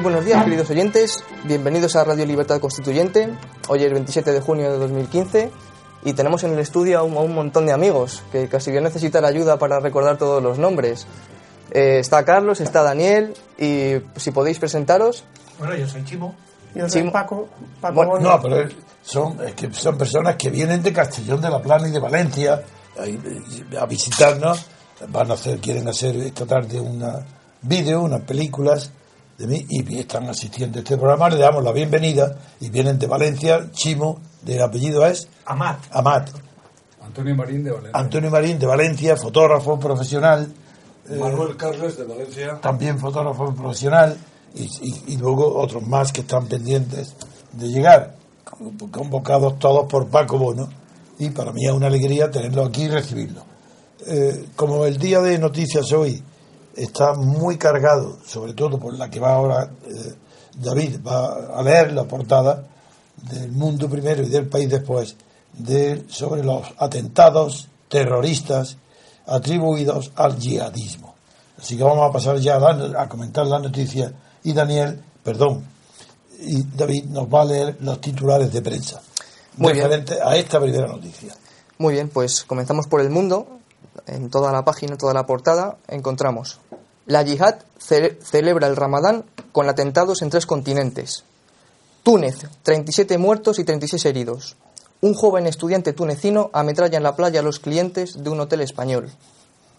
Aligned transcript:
Muy 0.00 0.12
buenos 0.12 0.24
días, 0.24 0.42
queridos 0.44 0.70
oyentes. 0.70 1.24
Bienvenidos 1.44 1.94
a 1.94 2.04
Radio 2.04 2.24
Libertad 2.24 2.58
Constituyente. 2.58 3.28
Hoy 3.68 3.84
es 3.84 3.92
27 3.92 4.32
de 4.32 4.40
junio 4.40 4.72
de 4.72 4.78
2015 4.78 5.50
y 6.06 6.14
tenemos 6.14 6.42
en 6.42 6.54
el 6.54 6.58
estudio 6.58 7.00
a 7.00 7.02
un, 7.02 7.18
a 7.18 7.20
un 7.20 7.34
montón 7.34 7.66
de 7.66 7.72
amigos 7.72 8.22
que 8.32 8.48
casi 8.48 8.70
voy 8.70 8.78
a 8.78 8.80
necesitar 8.80 9.26
ayuda 9.26 9.58
para 9.58 9.78
recordar 9.78 10.16
todos 10.16 10.42
los 10.42 10.58
nombres. 10.58 11.06
Eh, 11.70 11.98
está 11.98 12.24
Carlos, 12.24 12.62
está 12.62 12.82
Daniel 12.82 13.34
y 13.58 13.96
si 14.16 14.30
podéis 14.30 14.58
presentaros. 14.58 15.24
Bueno, 15.58 15.76
yo 15.76 15.86
soy 15.86 16.02
Chimo. 16.06 16.34
Yo 16.74 16.88
soy 16.88 17.02
Chimo. 17.02 17.12
Paco, 17.12 17.50
Paco 17.82 17.94
Bueno, 17.94 18.18
no, 18.20 18.40
pero 18.40 18.70
son, 19.02 19.36
es 19.46 19.52
que 19.52 19.70
son 19.70 19.98
personas 19.98 20.36
que 20.36 20.48
vienen 20.48 20.82
de 20.82 20.94
Castellón 20.94 21.42
de 21.42 21.50
la 21.50 21.60
Plana 21.60 21.86
y 21.88 21.90
de 21.90 22.00
Valencia 22.00 22.62
a, 22.98 23.82
a 23.82 23.84
visitarnos. 23.84 24.64
Van 25.08 25.30
a 25.30 25.34
hacer, 25.34 25.58
quieren 25.58 25.86
hacer 25.88 26.16
esta 26.16 26.46
tarde 26.46 26.80
una 26.80 27.22
vídeo, 27.60 28.00
unas 28.00 28.22
películas 28.22 28.92
de 29.40 29.46
mí 29.46 29.66
y 29.70 29.98
están 29.98 30.28
asistiendo 30.28 30.78
a 30.78 30.82
este 30.82 30.96
programa. 30.98 31.28
Le 31.30 31.38
damos 31.38 31.64
la 31.64 31.72
bienvenida 31.72 32.36
y 32.60 32.68
vienen 32.68 32.98
de 32.98 33.06
Valencia. 33.06 33.70
Chimo, 33.72 34.20
de 34.42 34.62
apellido 34.62 35.06
es 35.06 35.28
Amat. 35.46 35.78
Amat. 35.92 36.28
Antonio 37.02 37.34
Marín 37.34 37.64
de 37.64 37.70
Valencia. 37.70 37.98
Antonio 37.98 38.30
Marín 38.30 38.58
de 38.58 38.66
Valencia, 38.66 39.16
fotógrafo 39.16 39.78
profesional. 39.80 40.52
eh, 41.08 41.16
Manuel 41.18 41.56
Carles 41.56 41.96
de 41.96 42.04
Valencia. 42.04 42.60
también 42.60 42.98
fotógrafo 42.98 43.52
profesional 43.54 44.16
y, 44.54 44.64
y- 44.64 45.14
y 45.14 45.16
luego 45.16 45.58
otros 45.58 45.82
más 45.86 46.12
que 46.12 46.20
están 46.20 46.46
pendientes 46.46 47.14
de 47.52 47.68
llegar, 47.68 48.14
convocados 48.90 49.58
todos 49.58 49.86
por 49.90 50.08
Paco 50.08 50.38
Bono 50.38 50.68
y 51.18 51.30
para 51.30 51.52
mí 51.52 51.66
es 51.66 51.72
una 51.72 51.86
alegría 51.88 52.30
tenerlo 52.30 52.64
aquí 52.64 52.82
y 52.84 52.88
recibirlo. 52.88 53.42
Eh, 54.06 54.46
como 54.56 54.84
el 54.86 54.96
día 54.98 55.20
de 55.20 55.38
noticias 55.38 55.90
hoy 55.92 56.22
está 56.82 57.14
muy 57.14 57.56
cargado, 57.58 58.18
sobre 58.26 58.52
todo 58.54 58.78
por 58.78 58.94
la 58.94 59.10
que 59.10 59.20
va 59.20 59.34
ahora 59.34 59.70
eh, 59.86 60.14
David, 60.56 61.00
va 61.06 61.58
a 61.58 61.62
leer 61.62 61.92
la 61.92 62.04
portada 62.04 62.64
del 63.30 63.52
mundo 63.52 63.88
primero 63.88 64.22
y 64.22 64.28
del 64.28 64.48
país 64.48 64.68
después, 64.68 65.16
de, 65.52 66.04
sobre 66.08 66.42
los 66.42 66.66
atentados 66.78 67.68
terroristas 67.88 68.76
atribuidos 69.26 70.10
al 70.16 70.36
yihadismo. 70.38 71.14
Así 71.58 71.76
que 71.76 71.84
vamos 71.84 72.08
a 72.08 72.12
pasar 72.12 72.38
ya 72.38 72.56
a, 72.56 72.72
la- 72.72 73.02
a 73.02 73.08
comentar 73.08 73.46
la 73.46 73.58
noticia 73.58 74.12
y 74.42 74.52
Daniel, 74.52 75.02
perdón, 75.22 75.64
y 76.40 76.62
David 76.62 77.04
nos 77.06 77.26
va 77.26 77.42
a 77.42 77.44
leer 77.44 77.76
los 77.80 78.00
titulares 78.00 78.50
de 78.52 78.62
prensa 78.62 79.02
Muy 79.58 79.72
bien. 79.74 79.84
referente 79.84 80.18
a 80.22 80.36
esta 80.36 80.58
primera 80.58 80.86
noticia. 80.86 81.34
Muy 81.78 81.94
bien, 81.94 82.08
pues 82.08 82.44
comenzamos 82.44 82.86
por 82.86 83.00
el 83.02 83.10
mundo. 83.10 83.46
En 84.06 84.30
toda 84.30 84.50
la 84.52 84.64
página, 84.64 84.96
toda 84.96 85.12
la 85.12 85.26
portada, 85.26 85.76
encontramos 85.88 86.58
La 87.10 87.22
yihad 87.24 87.56
ce- 87.78 88.18
celebra 88.22 88.68
el 88.68 88.76
Ramadán 88.76 89.24
con 89.50 89.68
atentados 89.68 90.22
en 90.22 90.30
tres 90.30 90.46
continentes. 90.46 91.24
Túnez, 92.04 92.36
37 92.62 93.18
muertos 93.18 93.58
y 93.58 93.64
36 93.64 94.04
heridos. 94.04 94.54
Un 95.00 95.14
joven 95.14 95.46
estudiante 95.48 95.92
tunecino 95.92 96.50
ametralla 96.52 96.98
en 96.98 97.02
la 97.02 97.16
playa 97.16 97.40
a 97.40 97.42
los 97.42 97.58
clientes 97.58 98.22
de 98.22 98.30
un 98.30 98.38
hotel 98.38 98.60
español. 98.60 99.10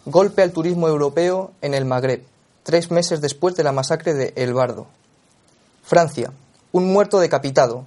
Golpe 0.04 0.42
al 0.42 0.52
turismo 0.52 0.88
europeo 0.88 1.52
en 1.62 1.72
el 1.72 1.86
Magreb, 1.86 2.22
tres 2.64 2.90
meses 2.90 3.22
después 3.22 3.54
de 3.56 3.64
la 3.64 3.72
masacre 3.72 4.12
de 4.12 4.34
El 4.36 4.52
Bardo. 4.52 4.86
Francia, 5.84 6.32
un 6.72 6.92
muerto 6.92 7.18
decapitado. 7.18 7.86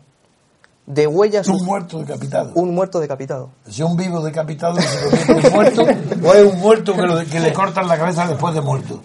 De 0.88 1.08
huellas. 1.08 1.48
Un 1.48 1.64
muerto 1.66 2.00
decapitado. 2.00 2.52
Un 2.56 2.74
muerto 2.76 3.00
decapitado. 3.00 3.50
¿Es 3.68 3.80
un 3.80 3.96
vivo 3.98 4.22
decapitado 4.22 4.76
se 4.80 5.00
convierte 5.00 5.48
en 5.48 5.54
muerto 5.54 5.82
o 5.84 6.34
es 6.34 6.46
un 6.54 6.60
muerto 6.60 6.94
que, 6.96 7.02
lo- 7.02 7.26
que 7.26 7.40
le 7.40 7.54
cortan 7.54 7.88
la 7.88 7.98
cabeza 7.98 8.28
después 8.28 8.54
de 8.54 8.62
muerto? 8.62 9.00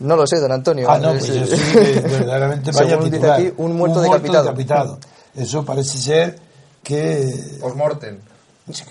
No 0.00 0.16
lo 0.16 0.26
sé, 0.26 0.38
don 0.40 0.52
Antonio. 0.52 0.88
Ah, 0.90 0.98
no, 0.98 1.10
Es- 1.12 1.26
pues 1.26 1.50
yo 1.50 1.56
sí 1.56 1.72
que 1.72 2.00
verdaderamente 2.08 2.70
vaya 2.72 2.88
Según 2.90 3.04
dice 3.06 3.16
titular. 3.16 3.40
aquí, 3.40 3.52
un 3.56 3.76
muerto 3.76 4.00
decapitado. 4.00 4.44
decapitado. 4.44 4.98
Eso 5.34 5.64
parece 5.64 5.98
ser 5.98 6.38
que 6.82 7.58
Postmortem. 7.60 8.18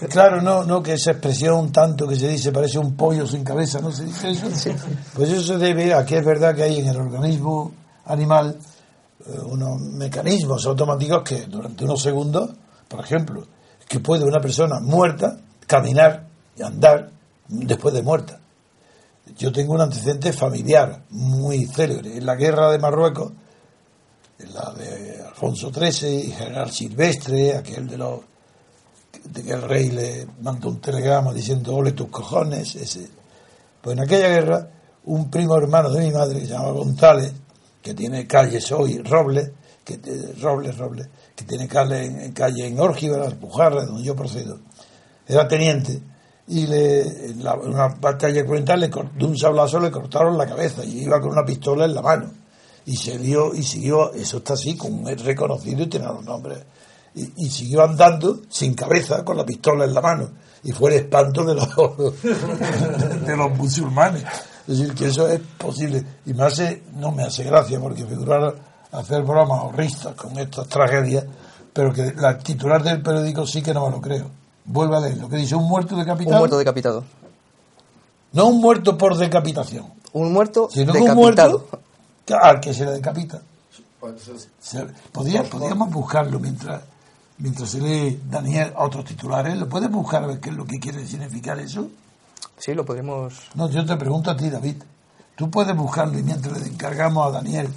Claro, 0.09 0.41
no, 0.41 0.63
no 0.63 0.81
que 0.81 0.94
esa 0.94 1.12
expresión 1.12 1.53
un 1.56 1.72
tanto 1.72 2.07
que 2.07 2.16
se 2.16 2.28
dice 2.29 2.51
parece 2.51 2.79
un 2.79 2.96
pollo 2.96 3.28
sin 3.28 3.44
cabeza, 3.44 3.79
¿no 3.79 3.91
se 3.91 4.06
dice 4.06 4.31
eso? 4.31 4.47
Pues 5.13 5.29
eso 5.29 5.44
se 5.44 5.57
debe 5.57 5.94
a 5.94 6.03
que 6.03 6.17
es 6.17 6.25
verdad 6.25 6.56
que 6.56 6.63
hay 6.63 6.79
en 6.79 6.88
el 6.88 6.97
organismo 6.97 7.72
animal 8.06 8.57
eh, 9.25 9.40
unos 9.46 9.79
mecanismos 9.79 10.66
automáticos 10.66 11.22
que 11.23 11.46
durante 11.46 11.84
unos 11.85 12.01
segundos, 12.01 12.50
por 12.88 13.01
ejemplo, 13.01 13.46
que 13.88 14.00
puede 14.00 14.23
una 14.25 14.40
persona 14.40 14.79
muerta 14.79 15.38
caminar 15.67 16.25
y 16.57 16.63
andar 16.63 17.12
después 17.47 17.94
de 17.94 18.01
muerta. 18.01 18.40
Yo 19.36 19.52
tengo 19.52 19.74
un 19.74 19.82
antecedente 19.82 20.32
familiar 20.34 21.04
muy 21.10 21.66
célebre. 21.66 22.18
En 22.18 22.26
la 22.26 22.36
guerra 22.36 22.72
de 22.72 22.80
Marruecos, 22.80 23.32
en 24.40 24.54
la 24.54 24.72
de 24.74 25.22
Alfonso 25.22 25.72
XIII 25.74 26.28
y 26.28 26.32
General 26.32 26.72
Silvestre, 26.72 27.56
aquel 27.56 27.88
de 27.88 27.98
los 27.98 28.20
de 29.24 29.44
que 29.44 29.52
el 29.52 29.62
rey 29.62 29.90
le 29.90 30.28
mandó 30.42 30.70
un 30.70 30.80
telegrama 30.80 31.34
diciendo 31.34 31.76
ole 31.76 31.92
tus 31.92 32.08
cojones 32.08 32.76
ese 32.76 33.10
pues 33.82 33.98
en 33.98 34.04
aquella 34.04 34.30
guerra 34.30 34.70
un 35.06 35.30
primo 35.30 35.58
hermano 35.58 35.90
de 35.90 36.02
mi 36.02 36.12
madre 36.12 36.40
que 36.40 36.46
se 36.46 36.54
llama 36.54 36.72
González 36.72 37.34
que 37.82 37.94
tiene 37.94 38.28
calles 38.28 38.72
hoy 38.72 39.00
Robles 39.00 39.52
que 39.84 40.00
Robles 40.40 40.78
Robles 40.78 41.09
que 41.36 41.46
tiene 41.46 41.68
calle 41.68 42.06
en, 42.06 42.32
calle 42.32 42.68
en 42.68 42.80
Órgiva 42.80 43.18
las 43.18 43.40
donde 43.40 44.04
yo 44.04 44.16
procedo 44.16 44.59
era 45.28 45.48
teniente 45.48 46.02
y 46.47 46.66
le, 46.68 47.02
en, 47.31 47.44
la- 47.44 47.56
una 47.56 47.88
batalla 47.90 48.46
cruenta 48.46 48.75
le 48.78 48.88
de 48.90 49.25
un 49.25 49.38
sablazo 49.38 49.80
le 49.80 49.91
cortaron 49.91 50.38
la 50.38 50.46
cabeza 50.47 50.84
y 50.85 51.03
iba 51.03 51.19
con 51.19 51.31
una 51.31 51.46
pistola 51.46 51.85
en 51.85 51.94
la 51.94 52.02
mano. 52.02 52.31
Y 52.85 52.96
se 52.96 53.18
dio 53.18 53.53
y 53.53 53.63
siguió 53.63 54.13
eso 54.13 54.38
está 54.38 54.53
así 54.53 54.78
con 54.78 55.06
es 55.09 55.22
reconocido 55.24 55.84
y 55.84 55.88
tiene 55.88 56.06
los 56.06 56.24
nombres. 56.24 56.59
Y, 57.16 57.46
y 57.46 57.50
siguió 57.50 57.84
andando 57.84 58.41
sin 58.50 58.74
cabeza 58.75 59.25
con 59.25 59.35
la 59.38 59.46
pistola 59.46 59.84
en 59.85 59.94
la 59.94 60.02
mano. 60.02 60.30
Y 60.63 60.72
fue 60.72 60.91
el 60.91 60.97
espanto 61.02 61.44
de 61.44 61.56
los 61.56 61.68
de 63.25 63.35
los 63.38 63.58
musulmanes. 63.58 64.24
Es 64.68 64.79
decir 64.79 64.94
que 64.96 65.08
eso 65.08 65.28
es 65.28 65.40
posible. 65.58 66.03
Y 66.25 66.34
me 66.34 66.44
hace 66.44 66.84
no 66.96 67.12
me 67.12 67.24
hace 67.24 67.44
gracia 67.44 67.79
porque 67.79 68.06
figurar 68.06 68.56
hacer 68.91 69.22
bromas 69.24 69.64
horristas 69.64 70.14
con 70.16 70.38
estas 70.38 70.68
tragedias 70.68 71.25
pero 71.74 71.91
que 71.94 72.14
la 72.16 72.38
titular 72.40 72.81
del 72.81 73.02
periódico 73.03 73.46
sí 73.46 73.62
que 73.62 73.74
no 73.74 73.85
me 73.85 73.91
lo 73.97 74.02
creo 74.02 74.31
vuelve 74.67 74.97
a 74.97 75.00
leer 75.00 75.17
lo 75.17 75.28
que 75.29 75.38
dice 75.38 75.55
un 75.55 75.67
muerto 75.67 75.95
Un 75.95 76.01
decapitado 76.01 76.38
muerto 76.38 76.57
decapitado. 76.57 77.03
no 78.33 78.45
un 78.47 78.61
muerto 78.61 78.97
por 78.97 79.17
decapitación. 79.17 79.85
Un 80.13 80.31
muerto 80.31 80.69
sino 80.72 80.94
que 80.94 81.00
un 81.00 81.05
decapitado. 81.05 81.67
muerto 81.69 81.79
al 82.41 82.59
que 82.59 82.73
se 82.73 82.85
le 82.85 82.91
decapita. 82.91 83.41
Podía- 85.11 85.44
podíamos 85.44 85.89
buscarlo 85.91 86.39
mientras 86.39 86.81
mientras 87.39 87.69
se 87.69 87.79
lee 87.81 88.19
Daniel 88.29 88.73
otros 88.78 89.05
titulares. 89.05 89.55
Lo 89.57 89.67
puedes 89.69 89.89
buscar 89.91 90.23
a 90.23 90.28
ver 90.28 90.39
qué 90.39 90.50
es 90.50 90.55
lo 90.55 90.66
que 90.66 90.79
quiere 90.79 91.05
significar 91.07 91.59
eso 91.59 91.88
Sí, 92.57 92.73
lo 92.73 92.84
podemos. 92.85 93.34
no 93.55 93.70
yo 93.70 93.85
te 93.85 93.96
pregunto 93.96 94.31
a 94.31 94.37
ti 94.37 94.49
David. 94.49 94.78
Tú 95.35 95.49
puedes 95.52 95.75
buscarlo 95.75 96.17
y 96.17 96.23
mientras 96.23 96.59
le 96.59 96.67
encargamos 96.67 97.28
a 97.28 97.31
Daniel 97.31 97.70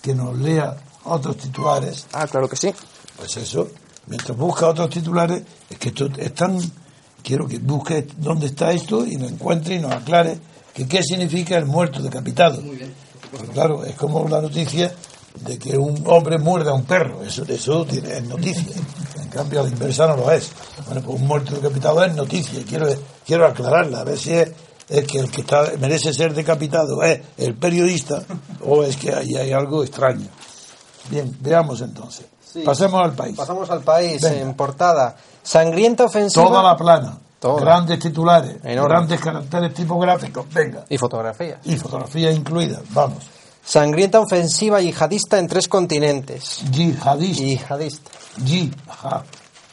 que 0.00 0.14
nos 0.14 0.36
lea 0.38 0.76
otros 1.04 1.36
titulares. 1.36 2.06
Ah, 2.12 2.26
claro 2.28 2.48
que 2.48 2.56
sí. 2.56 2.72
pues 3.16 3.36
eso 3.36 3.68
mientras 4.06 4.36
busca 4.36 4.68
otros 4.68 4.90
titulares 4.90 5.42
es 5.70 5.78
que 5.78 5.88
esto 5.88 6.08
es 6.16 6.34
tan 6.34 6.58
quiero 7.22 7.46
que 7.46 7.58
busque 7.58 8.06
dónde 8.16 8.46
está 8.46 8.72
esto 8.72 9.06
y 9.06 9.16
lo 9.16 9.26
encuentre 9.26 9.76
y 9.76 9.78
nos 9.78 9.92
aclare 9.92 10.38
que 10.74 10.86
qué 10.86 11.02
significa 11.02 11.56
el 11.56 11.66
muerto 11.66 12.02
decapitado 12.02 12.62
pues 13.32 13.48
claro, 13.50 13.84
es 13.84 13.94
como 13.94 14.28
la 14.28 14.42
noticia 14.42 14.92
de 15.46 15.58
que 15.58 15.78
un 15.78 16.04
hombre 16.06 16.38
muerde 16.38 16.68
a 16.68 16.74
un 16.74 16.84
perro. 16.84 17.22
Eso, 17.22 17.44
eso 17.48 17.86
tiene, 17.86 18.18
es 18.18 18.24
noticia. 18.24 18.76
En 19.16 19.28
cambio, 19.28 19.60
a 19.60 19.62
la 19.62 19.70
inversa 19.70 20.06
no 20.06 20.16
lo 20.16 20.30
es. 20.30 20.50
Bueno, 20.86 21.00
pues 21.00 21.18
un 21.18 21.26
muerto 21.26 21.54
decapitado 21.54 22.04
es 22.04 22.14
noticia. 22.14 22.60
Y 22.60 22.64
Quiero, 22.64 22.86
quiero 23.24 23.46
aclararla, 23.46 24.00
a 24.00 24.04
ver 24.04 24.18
si 24.18 24.32
es, 24.34 24.50
es 24.86 25.06
que 25.06 25.18
el 25.18 25.30
que 25.30 25.40
está, 25.40 25.72
merece 25.80 26.12
ser 26.12 26.34
decapitado 26.34 27.02
es 27.02 27.22
el 27.38 27.54
periodista 27.54 28.22
o 28.66 28.82
es 28.82 28.98
que 28.98 29.14
ahí 29.14 29.34
hay 29.36 29.52
algo 29.52 29.82
extraño. 29.82 30.28
Bien, 31.08 31.34
veamos 31.40 31.80
entonces. 31.80 32.26
Sí. 32.52 32.60
Pasemos 32.62 33.02
al 33.02 33.12
país. 33.12 33.36
Pasamos 33.36 33.70
al 33.70 33.80
país 33.80 34.20
Venga. 34.20 34.40
en 34.40 34.54
portada. 34.54 35.16
Sangrienta 35.42 36.04
ofensiva. 36.04 36.44
Toda 36.46 36.62
la 36.62 36.76
plana. 36.76 37.18
Toda. 37.40 37.60
Grandes 37.60 37.98
titulares. 37.98 38.56
Enorme. 38.62 38.88
Grandes 38.94 39.20
caracteres 39.20 39.74
tipográficos. 39.74 40.46
Venga. 40.52 40.84
Y 40.88 40.98
fotografías. 40.98 41.58
Y 41.64 41.76
fotografías 41.76 42.36
incluidas. 42.36 42.80
Vamos. 42.90 43.24
Sangrienta 43.64 44.20
ofensiva 44.20 44.80
yihadista 44.80 45.38
en 45.38 45.48
tres 45.48 45.66
continentes. 45.68 46.60
Yihadista. 46.70 47.42
Yihadista. 47.42 48.10
Yihad. 48.44 49.22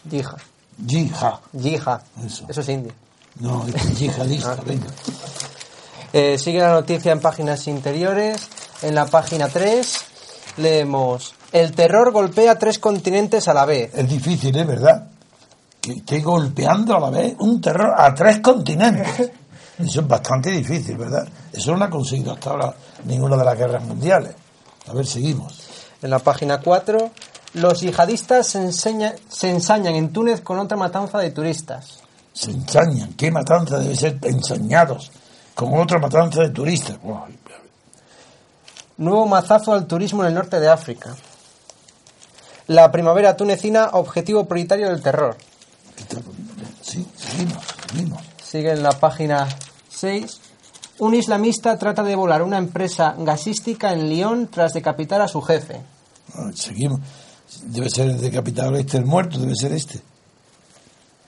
Yihad. 0.10 0.38
Yihad. 0.86 1.34
Yihad. 1.54 2.02
Eso. 2.26 2.46
Eso 2.48 2.62
es 2.62 2.70
indio. 2.70 2.94
No, 3.40 3.66
es 3.68 4.00
yihadista, 4.00 4.56
venga. 4.66 4.88
Eh, 6.14 6.38
sigue 6.38 6.60
la 6.60 6.72
noticia 6.72 7.12
en 7.12 7.20
páginas 7.20 7.68
interiores. 7.68 8.48
En 8.82 8.96
la 8.96 9.06
página 9.06 9.48
3 9.50 9.98
leemos: 10.58 11.34
El 11.52 11.72
terror 11.74 12.12
golpea 12.12 12.58
tres 12.60 12.78
continentes 12.80 13.48
a 13.48 13.54
la 13.54 13.66
vez. 13.66 13.92
Es 13.96 14.08
difícil, 14.08 14.56
¿es 14.56 14.68
verdad? 14.68 15.08
Que 15.82 15.94
esté 15.94 16.20
golpeando 16.22 16.96
a 16.96 17.00
la 17.00 17.10
vez 17.10 17.36
un 17.40 17.60
terror 17.62 17.94
a 17.98 18.14
tres 18.14 18.40
continentes. 18.40 19.32
Eso 19.80 20.02
es 20.02 20.08
bastante 20.08 20.52
difícil, 20.52 20.98
¿verdad? 20.98 21.28
Eso 21.54 21.72
no 21.72 21.78
lo 21.78 21.86
ha 21.86 21.90
conseguido 21.90 22.34
hasta 22.34 22.50
ahora 22.50 22.74
ninguna 23.06 23.38
de 23.38 23.46
las 23.46 23.58
guerras 23.58 23.84
mundiales. 23.84 24.36
A 24.88 24.94
ver, 24.94 25.06
seguimos. 25.08 25.64
En 26.02 26.10
la 26.10 26.20
página 26.20 26.60
4, 26.60 27.10
los 27.54 27.80
yihadistas 27.82 28.48
se, 28.48 28.60
enseña- 28.60 29.16
se 29.30 29.50
ensañan 29.50 29.96
en 29.96 30.12
Túnez 30.12 30.42
con 30.42 30.60
otra 30.60 30.76
matanza 30.78 31.20
de 31.20 31.32
turistas. 31.32 32.00
Se 32.34 32.52
ensañan. 32.52 33.14
¿Qué 33.14 33.32
matanza 33.32 33.80
debe 33.80 33.96
ser 33.96 34.20
ensañados? 34.24 35.12
Con 35.56 35.74
otra 35.80 35.98
matanza 35.98 36.42
de 36.42 36.50
turistas. 36.50 36.98
Nuevo 38.98 39.26
mazazo 39.28 39.72
al 39.74 39.88
turismo 39.88 40.24
en 40.24 40.28
el 40.30 40.34
norte 40.36 40.60
de 40.60 40.68
África. 40.70 41.16
La 42.70 42.92
primavera 42.92 43.36
tunecina, 43.36 43.90
objetivo 43.94 44.46
prioritario 44.46 44.90
del 44.90 45.02
terror. 45.02 45.36
Sí, 46.84 47.04
seguimos, 47.18 47.64
seguimos. 47.90 48.24
Sigue 48.44 48.72
en 48.74 48.84
la 48.84 48.92
página 48.92 49.50
6. 49.90 50.40
Un 51.00 51.16
islamista 51.16 51.80
trata 51.80 52.04
de 52.04 52.16
volar 52.16 52.44
una 52.44 52.60
empresa 52.60 53.16
gasística 53.18 53.92
en 53.92 54.08
Lyon 54.08 54.50
tras 54.52 54.74
decapitar 54.74 55.20
a 55.20 55.28
su 55.28 55.42
jefe. 55.42 55.82
Ah, 56.36 56.52
Seguimos. 56.54 57.00
Debe 57.64 57.90
ser 57.90 58.08
el 58.12 58.22
decapitado 58.22 58.76
este, 58.76 58.98
el 58.98 59.06
muerto, 59.06 59.40
debe 59.40 59.56
ser 59.56 59.74
este. 59.74 60.00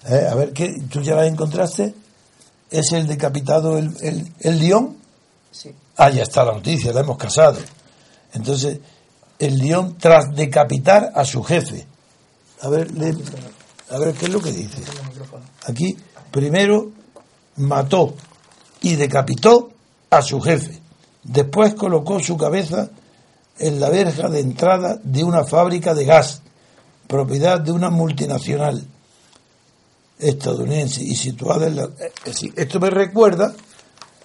Eh, 0.10 0.28
a 0.30 0.36
ver, 0.36 0.54
¿qué? 0.54 0.76
¿tú 0.92 1.02
ya 1.02 1.16
la 1.16 1.26
encontraste? 1.26 1.96
¿Es 2.70 2.92
el 2.92 3.08
decapitado 3.08 3.80
el, 3.80 3.92
el, 4.02 4.32
el 4.42 4.60
león? 4.60 4.96
Sí. 5.50 5.74
Ah, 5.98 6.12
ya 6.12 6.22
está 6.22 6.46
la 6.46 6.54
noticia, 6.54 6.94
la 6.94 7.00
hemos 7.00 7.18
casado. 7.18 7.58
Entonces, 8.32 8.78
el 9.42 9.58
león 9.58 9.98
tras 10.00 10.34
decapitar 10.36 11.12
a 11.16 11.26
su 11.26 11.44
jefe. 11.44 11.86
A 12.62 12.70
ver, 12.70 12.92
lee- 12.92 13.18
a 13.90 13.98
ver 13.98 14.14
qué 14.14 14.26
es 14.26 14.32
lo 14.32 14.40
que 14.42 14.52
dice. 14.52 14.82
Aquí, 15.68 15.98
primero 16.32 16.92
mató 17.58 18.14
y 18.82 18.96
decapitó 18.96 19.72
a 20.10 20.22
su 20.22 20.40
jefe. 20.42 20.80
Después 21.24 21.74
colocó 21.76 22.20
su 22.20 22.38
cabeza 22.38 22.90
en 23.60 23.80
la 23.80 23.90
verja 23.90 24.30
de 24.30 24.40
entrada 24.40 25.00
de 25.04 25.24
una 25.24 25.44
fábrica 25.44 25.94
de 25.94 26.06
gas, 26.06 26.42
propiedad 27.08 27.60
de 27.60 27.72
una 27.72 27.90
multinacional 27.90 28.86
estadounidense 30.20 31.04
y 31.04 31.16
situada 31.16 31.68
en 31.68 31.76
la... 31.76 31.84
eh, 31.84 32.12
esto 32.56 32.80
me 32.80 32.90
recuerda, 32.90 33.54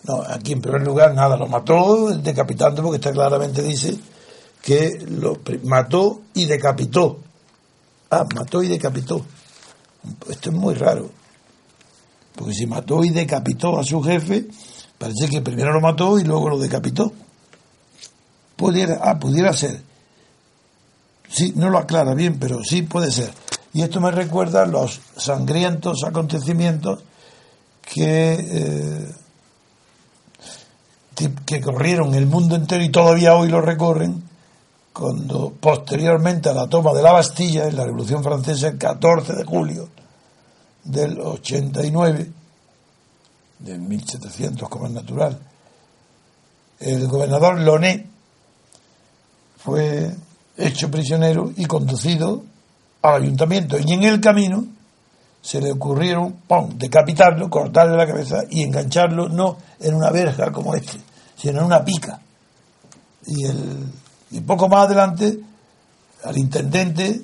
no, 0.04 0.22
aquí 0.22 0.52
en 0.52 0.60
primer 0.60 0.82
lugar 0.82 1.14
nada, 1.14 1.36
lo 1.36 1.46
mató 1.48 2.10
decapitando 2.10 2.82
porque 2.82 2.96
está 2.96 3.12
claramente 3.12 3.62
dice 3.62 3.96
que 4.66 4.98
lo 5.08 5.38
mató 5.62 6.22
y 6.34 6.44
decapitó. 6.44 7.20
Ah, 8.10 8.26
mató 8.34 8.64
y 8.64 8.66
decapitó. 8.66 9.24
Esto 10.28 10.50
es 10.50 10.56
muy 10.56 10.74
raro. 10.74 11.08
Porque 12.34 12.52
si 12.52 12.66
mató 12.66 13.04
y 13.04 13.10
decapitó 13.10 13.78
a 13.78 13.84
su 13.84 14.02
jefe, 14.02 14.48
parece 14.98 15.28
que 15.28 15.40
primero 15.40 15.72
lo 15.72 15.80
mató 15.80 16.18
y 16.18 16.24
luego 16.24 16.48
lo 16.48 16.58
decapitó. 16.58 17.12
Pudiera, 18.56 18.98
ah, 19.02 19.20
pudiera 19.20 19.52
ser. 19.52 19.80
Sí, 21.28 21.52
no 21.54 21.70
lo 21.70 21.78
aclara 21.78 22.14
bien, 22.14 22.40
pero 22.40 22.64
sí 22.64 22.82
puede 22.82 23.12
ser. 23.12 23.30
Y 23.72 23.82
esto 23.82 24.00
me 24.00 24.10
recuerda 24.10 24.66
los 24.66 25.00
sangrientos 25.16 26.02
acontecimientos 26.02 27.04
que, 27.82 28.32
eh, 28.34 29.12
que, 31.14 31.32
que 31.46 31.60
corrieron 31.60 32.16
el 32.16 32.26
mundo 32.26 32.56
entero 32.56 32.82
y 32.82 32.88
todavía 32.88 33.36
hoy 33.36 33.48
lo 33.48 33.60
recorren, 33.60 34.25
cuando 34.96 35.52
posteriormente 35.60 36.48
a 36.48 36.54
la 36.54 36.68
toma 36.68 36.94
de 36.94 37.02
la 37.02 37.12
Bastilla 37.12 37.66
en 37.66 37.76
la 37.76 37.84
Revolución 37.84 38.22
Francesa, 38.22 38.68
el 38.68 38.78
14 38.78 39.34
de 39.34 39.44
julio 39.44 39.90
del 40.84 41.20
89, 41.20 42.30
de 43.58 43.78
1700 43.78 44.68
como 44.68 44.86
es 44.86 44.92
natural, 44.92 45.38
el 46.80 47.06
gobernador 47.08 47.60
Loné 47.60 48.06
fue 49.58 50.14
hecho 50.56 50.90
prisionero 50.90 51.52
y 51.54 51.66
conducido 51.66 52.42
al 53.02 53.22
ayuntamiento. 53.22 53.76
Y 53.78 53.92
en 53.92 54.02
el 54.04 54.18
camino 54.18 54.64
se 55.42 55.60
le 55.60 55.72
ocurrieron, 55.72 56.32
¡pum!, 56.48 56.70
decapitarlo, 56.78 57.50
cortarle 57.50 57.98
la 57.98 58.06
cabeza 58.06 58.44
y 58.48 58.62
engancharlo 58.62 59.28
no 59.28 59.58
en 59.78 59.94
una 59.94 60.10
verja 60.10 60.50
como 60.52 60.74
este, 60.74 60.98
sino 61.36 61.60
en 61.60 61.66
una 61.66 61.84
pica. 61.84 62.18
Y, 63.26 63.44
el, 63.44 63.86
y 64.30 64.40
poco 64.40 64.68
más 64.68 64.86
adelante, 64.86 65.38
al 66.24 66.36
intendente 66.38 67.22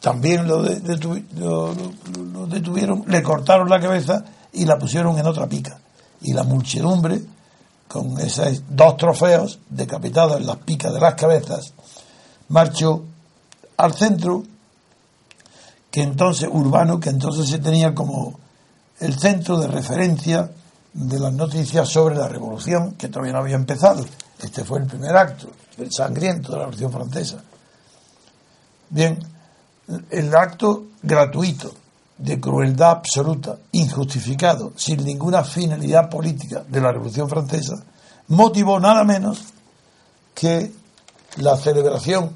también 0.00 0.48
lo, 0.48 0.62
de- 0.62 0.82
detu- 0.82 1.24
lo- 1.36 1.72
lo- 1.74 1.92
lo 2.32 2.46
detuvieron, 2.46 3.04
le 3.06 3.22
cortaron 3.22 3.68
la 3.70 3.80
cabeza 3.80 4.24
y 4.52 4.64
la 4.64 4.78
pusieron 4.78 5.16
en 5.18 5.26
otra 5.26 5.48
pica. 5.48 5.78
Y 6.22 6.32
la 6.32 6.42
muchedumbre, 6.42 7.22
con 7.88 8.18
esos 8.18 8.62
dos 8.68 8.96
trofeos 8.96 9.58
decapitados 9.70 10.38
en 10.40 10.46
las 10.46 10.56
picas 10.58 10.92
de 10.92 11.00
las 11.00 11.14
cabezas, 11.14 11.72
marchó 12.48 13.04
al 13.76 13.94
centro, 13.94 14.42
que 15.90 16.02
entonces, 16.02 16.48
urbano, 16.50 16.98
que 16.98 17.10
entonces 17.10 17.48
se 17.48 17.58
tenía 17.58 17.94
como 17.94 18.38
el 18.98 19.18
centro 19.18 19.58
de 19.58 19.66
referencia 19.68 20.50
de 20.94 21.18
las 21.18 21.32
noticias 21.32 21.88
sobre 21.88 22.16
la 22.16 22.28
revolución, 22.28 22.92
que 22.92 23.08
todavía 23.08 23.32
no 23.34 23.38
había 23.40 23.56
empezado. 23.56 24.04
Este 24.40 24.64
fue 24.64 24.78
el 24.80 24.86
primer 24.86 25.16
acto, 25.16 25.48
sangriento 25.90 26.52
de 26.52 26.58
la 26.58 26.64
revolución 26.64 26.92
francesa. 26.92 27.42
Bien, 28.90 29.18
el 30.10 30.34
acto 30.34 30.84
gratuito 31.02 31.72
de 32.18 32.38
crueldad 32.38 32.90
absoluta, 32.90 33.58
injustificado, 33.72 34.72
sin 34.76 35.04
ninguna 35.04 35.42
finalidad 35.44 36.08
política 36.08 36.64
de 36.68 36.80
la 36.80 36.92
Revolución 36.92 37.28
Francesa, 37.28 37.82
motivó 38.28 38.78
nada 38.78 39.02
menos 39.02 39.42
que 40.34 40.72
la 41.38 41.56
celebración 41.56 42.32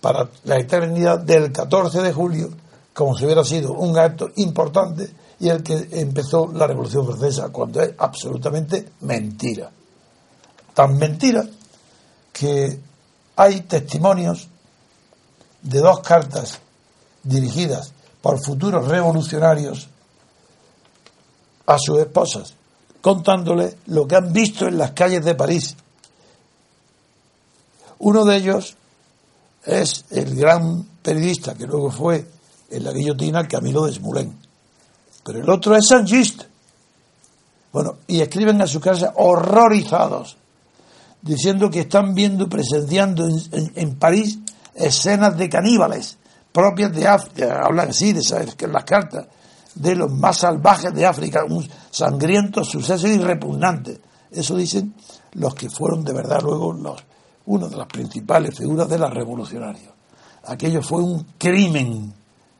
para 0.00 0.28
la 0.44 0.58
eternidad 0.58 1.20
del 1.20 1.52
14 1.52 2.02
de 2.02 2.12
julio, 2.12 2.50
como 2.92 3.16
si 3.16 3.24
hubiera 3.24 3.44
sido 3.44 3.72
un 3.74 3.96
acto 3.98 4.30
importante 4.36 5.08
y 5.38 5.48
el 5.48 5.62
que 5.62 5.88
empezó 5.92 6.50
la 6.52 6.66
Revolución 6.66 7.06
Francesa, 7.06 7.50
cuando 7.50 7.80
es 7.80 7.92
absolutamente 7.98 8.92
mentira. 9.02 9.70
Tan 10.74 10.96
mentira 10.96 11.44
que 12.38 12.80
hay 13.36 13.60
testimonios 13.62 14.48
de 15.62 15.80
dos 15.80 16.00
cartas 16.00 16.60
dirigidas 17.22 17.92
por 18.22 18.38
futuros 18.44 18.86
revolucionarios 18.86 19.88
a 21.66 21.78
sus 21.78 21.98
esposas, 21.98 22.54
contándoles 23.00 23.76
lo 23.86 24.06
que 24.06 24.16
han 24.16 24.32
visto 24.32 24.66
en 24.66 24.78
las 24.78 24.92
calles 24.92 25.24
de 25.24 25.34
París. 25.34 25.76
Uno 27.98 28.24
de 28.24 28.36
ellos 28.36 28.76
es 29.64 30.04
el 30.10 30.34
gran 30.34 30.84
periodista 31.02 31.54
que 31.54 31.66
luego 31.66 31.90
fue 31.90 32.26
en 32.70 32.84
la 32.84 32.92
guillotina 32.92 33.46
Camilo 33.48 33.86
Desmoulins. 33.86 34.34
Pero 35.24 35.40
el 35.40 35.50
otro 35.50 35.76
es 35.76 35.86
Saint-Just. 35.88 36.44
Bueno, 37.72 37.96
y 38.06 38.20
escriben 38.20 38.62
a 38.62 38.66
su 38.66 38.80
casa 38.80 39.12
horrorizados, 39.16 40.36
diciendo 41.22 41.70
que 41.70 41.80
están 41.80 42.14
viendo, 42.14 42.48
presenciando 42.48 43.26
en, 43.26 43.72
en- 43.74 43.94
París 43.96 44.38
escenas 44.74 45.36
de 45.36 45.48
caníbales 45.48 46.18
propias 46.52 46.92
de 46.92 47.06
África, 47.06 47.62
hablan 47.64 47.90
así 47.90 48.12
de 48.12 48.20
esas, 48.20 48.54
que 48.54 48.64
en 48.66 48.72
las 48.72 48.84
cartas, 48.84 49.26
de 49.74 49.94
los 49.94 50.10
más 50.12 50.38
salvajes 50.38 50.92
de 50.94 51.06
África, 51.06 51.44
un 51.48 51.68
sangriento 51.90 52.64
suceso 52.64 53.06
y 53.06 53.18
repugnante. 53.18 54.00
Eso 54.30 54.56
dicen 54.56 54.94
los 55.32 55.54
que 55.54 55.68
fueron 55.70 56.04
de 56.04 56.12
verdad 56.12 56.40
luego 56.42 56.72
los, 56.72 57.02
una 57.46 57.68
de 57.68 57.76
las 57.76 57.86
principales 57.86 58.56
figuras 58.56 58.88
de 58.88 58.98
los 58.98 59.12
revolucionarios. 59.12 59.92
Aquello 60.44 60.82
fue 60.82 61.02
un 61.02 61.26
crimen 61.38 62.12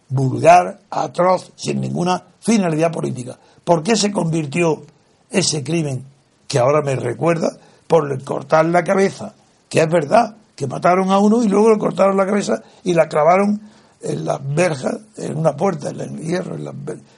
vulgar, 0.09 0.81
atroz, 0.91 1.53
sin 1.57 1.81
ninguna 1.81 2.23
finalidad 2.41 2.93
política. 2.93 3.39
¿Por 3.65 3.83
qué 3.83 3.97
se 3.97 4.13
convirtió 4.13 4.83
ese 5.31 5.63
crimen, 5.63 6.05
que 6.47 6.59
ahora 6.59 6.81
me 6.83 6.97
recuerda, 6.97 7.51
por 7.89 8.23
cortar 8.23 8.67
la 8.67 8.85
cabeza? 8.85 9.35
Que 9.69 9.81
es 9.81 9.89
verdad, 9.89 10.37
que 10.55 10.67
mataron 10.69 11.11
a 11.11 11.19
uno 11.19 11.43
y 11.43 11.49
luego 11.49 11.71
le 11.71 11.79
cortaron 11.79 12.17
la 12.17 12.27
cabeza 12.27 12.63
y 12.85 12.95
la 12.95 13.09
clavaron 13.09 13.61
en 14.01 14.25
las 14.25 14.39
verjas, 14.55 14.97
en 15.17 15.37
una 15.37 15.57
puerta, 15.57 15.91
en 15.91 16.01
el 16.01 16.21
hierro, 16.21 16.55
en 16.55 16.65
las 16.65 16.75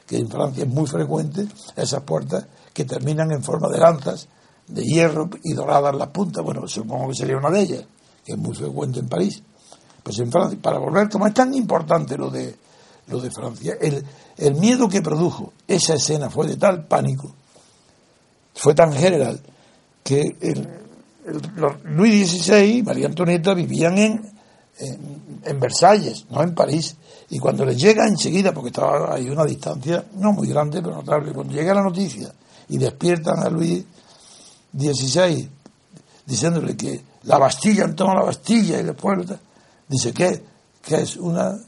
que 0.06 0.16
en 0.16 0.28
Francia 0.28 0.64
es 0.64 0.70
muy 0.70 0.86
frecuente, 0.86 1.46
esas 1.76 2.02
puertas 2.02 2.46
que 2.72 2.84
terminan 2.84 3.30
en 3.32 3.42
forma 3.42 3.68
de 3.68 3.78
lanzas 3.78 4.28
de 4.66 4.82
hierro 4.82 5.28
y 5.42 5.52
doradas 5.52 5.94
las 5.94 6.08
puntas. 6.08 6.42
Bueno, 6.44 6.66
supongo 6.66 7.08
que 7.08 7.14
sería 7.14 7.36
una 7.36 7.50
de 7.50 7.60
ellas, 7.60 7.84
que 8.24 8.32
es 8.32 8.38
muy 8.38 8.54
frecuente 8.54 9.00
en 9.00 9.08
París. 9.08 9.42
Pues 10.02 10.18
en 10.20 10.30
Francia, 10.30 10.58
para 10.62 10.78
volver, 10.78 11.10
como 11.10 11.26
es 11.26 11.34
tan 11.34 11.52
importante 11.52 12.16
lo 12.16 12.30
de, 12.30 12.56
lo 13.08 13.20
de 13.20 13.30
Francia, 13.30 13.74
el 13.80 14.54
miedo 14.54 14.88
que 14.88 15.02
produjo 15.02 15.52
esa 15.66 15.94
escena 15.94 16.30
fue 16.30 16.46
de 16.46 16.56
tal 16.56 16.86
pánico, 16.86 17.34
fue 18.54 18.74
tan 18.74 18.92
general, 18.92 19.40
que 20.02 20.36
el- 20.40 20.68
Luis 21.84 22.30
XVI 22.42 22.78
y 22.78 22.82
María 22.82 23.06
Antonieta 23.06 23.54
vivían 23.54 23.98
en, 23.98 24.32
en, 25.44 25.60
Versalles, 25.60 26.26
no 26.30 26.42
en 26.42 26.54
París. 26.54 26.96
Y 27.28 27.38
cuando 27.38 27.64
les 27.64 27.76
llega 27.80 28.06
enseguida, 28.06 28.52
porque 28.52 28.70
estaba 28.70 29.14
hay 29.14 29.28
una 29.28 29.44
distancia 29.44 30.04
no 30.16 30.32
muy 30.32 30.48
grande, 30.48 30.80
pero 30.82 30.96
notable, 30.96 31.32
cuando 31.32 31.52
llega 31.54 31.74
la 31.74 31.82
noticia 31.82 32.32
y 32.68 32.78
despiertan 32.78 33.38
a 33.40 33.48
Luis 33.50 33.84
XVI 34.76 35.48
diciéndole 36.26 36.76
que 36.76 37.00
la 37.24 37.38
Bastilla, 37.38 37.84
han 37.84 37.94
tomado 37.94 38.20
la 38.20 38.24
Bastilla 38.26 38.80
y 38.80 38.84
después 38.84 39.18
dice 39.88 40.12
que, 40.12 40.42
que 40.82 40.96
es 41.02 41.16
una 41.16 41.58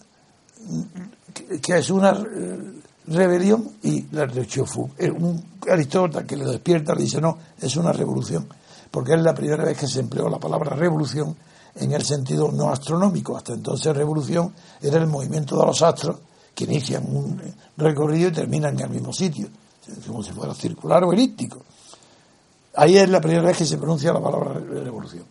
que 1.60 1.78
es 1.78 1.90
una 1.90 2.12
rebelión 3.06 3.72
y 3.82 4.06
la 4.14 4.26
rechazó. 4.26 4.90
Un 5.18 5.44
aristócrata 5.68 6.26
que 6.26 6.36
le 6.36 6.44
despierta 6.44 6.94
le 6.94 7.02
dice 7.02 7.20
no, 7.20 7.38
es 7.60 7.76
una 7.76 7.92
revolución, 7.92 8.48
porque 8.90 9.14
es 9.14 9.22
la 9.22 9.34
primera 9.34 9.64
vez 9.64 9.78
que 9.78 9.86
se 9.86 10.00
empleó 10.00 10.28
la 10.28 10.38
palabra 10.38 10.76
revolución 10.76 11.36
en 11.74 11.92
el 11.92 12.04
sentido 12.04 12.50
no 12.52 12.70
astronómico. 12.70 13.36
Hasta 13.36 13.54
entonces 13.54 13.96
revolución 13.96 14.52
era 14.80 14.98
el 14.98 15.06
movimiento 15.06 15.56
de 15.58 15.66
los 15.66 15.82
astros 15.82 16.18
que 16.54 16.64
inician 16.64 17.04
un 17.06 17.40
recorrido 17.76 18.28
y 18.28 18.32
terminan 18.32 18.74
en 18.74 18.84
el 18.84 18.90
mismo 18.90 19.12
sitio, 19.12 19.48
como 20.06 20.22
si 20.22 20.32
fuera 20.32 20.54
circular 20.54 21.02
o 21.04 21.12
elíptico. 21.12 21.62
Ahí 22.74 22.96
es 22.96 23.08
la 23.08 23.20
primera 23.20 23.46
vez 23.46 23.56
que 23.56 23.66
se 23.66 23.76
pronuncia 23.76 24.12
la 24.12 24.20
palabra 24.20 24.54
revolución. 24.54 25.24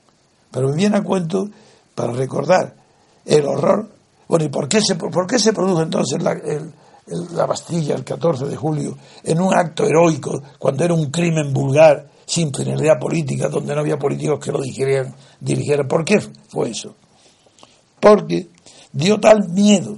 Pero 0.52 0.70
me 0.70 0.76
viene 0.76 0.98
a 0.98 1.04
cuento 1.04 1.48
para 1.96 2.14
recordar 2.14 2.76
el 3.26 3.46
horror. 3.46 3.90
Bueno, 4.28 4.46
¿y 4.46 4.50
por 4.50 4.68
qué 4.68 4.82
se, 4.82 4.96
por 4.96 5.28
qué 5.28 5.40
se 5.40 5.54
produjo 5.54 5.82
entonces 5.82 6.22
la, 6.22 6.36
la 7.08 7.46
Bastilla 7.46 7.96
el 7.96 8.04
14 8.04 8.46
de 8.46 8.56
julio 8.56 8.98
en 9.24 9.42
un 9.42 9.54
acto 9.54 9.86
heroico 9.86 10.42
cuando 10.58 10.84
era 10.84 10.94
un 10.94 11.10
crimen 11.10 11.54
vulgar 11.54 12.10
sin 12.26 12.54
finalidad 12.54 12.98
política, 13.00 13.50
donde 13.50 13.76
no 13.76 13.82
había 13.82 13.98
políticos 13.98 14.40
que 14.40 14.52
lo 14.52 14.62
dirigieran, 14.62 15.14
dirigieran. 15.40 15.88
¿Por 15.88 16.06
qué 16.06 16.20
fue 16.48 16.70
eso? 16.70 16.96
Porque 18.00 18.48
dio 18.94 19.20
tal 19.20 19.50
miedo 19.50 19.98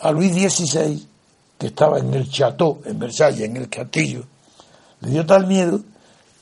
a 0.00 0.10
Luis 0.10 0.32
XVI, 0.32 1.06
que 1.56 1.68
estaba 1.68 1.98
en 1.98 2.12
el 2.14 2.28
Chateau, 2.28 2.80
en 2.84 2.98
Versalles, 2.98 3.42
en 3.42 3.56
el 3.56 3.68
castillo, 3.68 4.24
le 5.00 5.10
dio 5.10 5.24
tal 5.24 5.46
miedo 5.46 5.80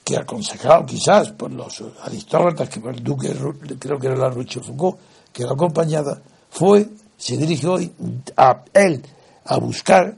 que 0.02 0.17
aconsejado 0.17 0.87
quizás 0.87 1.33
por 1.33 1.52
los 1.52 1.85
aristócratas, 2.02 2.71
que 2.71 2.81
el 2.88 3.05
duque, 3.05 3.35
creo 3.78 3.99
que 3.99 4.07
era 4.07 4.17
la 4.17 4.31
Rochefoucauld, 4.31 4.97
que 5.31 5.43
lo 5.43 5.52
acompañaba, 5.52 6.19
fue, 6.49 6.88
se 7.19 7.37
dirigió 7.37 7.76
a 8.37 8.62
él 8.73 9.02
a 9.49 9.59
buscar 9.59 10.17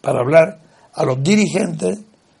para 0.00 0.20
hablar 0.20 0.60
a 0.94 1.04
los 1.04 1.22
dirigentes 1.22 1.98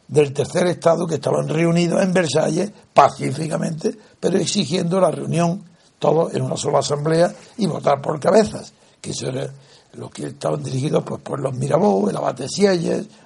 del 0.08 0.32
tercer 0.32 0.66
Estado 0.66 1.06
que 1.06 1.16
estaban 1.16 1.48
reunidos 1.48 2.02
en 2.02 2.12
Versalles 2.12 2.72
pacíficamente, 2.92 3.96
pero 4.18 4.38
exigiendo 4.38 5.00
la 5.00 5.10
reunión, 5.10 5.62
todos 5.98 6.34
en 6.34 6.42
una 6.42 6.56
sola 6.56 6.78
asamblea 6.78 7.34
y 7.58 7.66
votar 7.66 8.00
por 8.00 8.18
cabezas, 8.20 8.72
que 9.00 9.10
eso 9.10 9.28
era 9.28 9.50
los 9.94 10.10
que 10.10 10.26
estaban 10.26 10.62
dirigidos 10.62 11.04
pues, 11.04 11.20
por 11.20 11.40
los 11.40 11.54
Mirabeau, 11.54 12.08
el 12.08 12.16
abate 12.16 12.46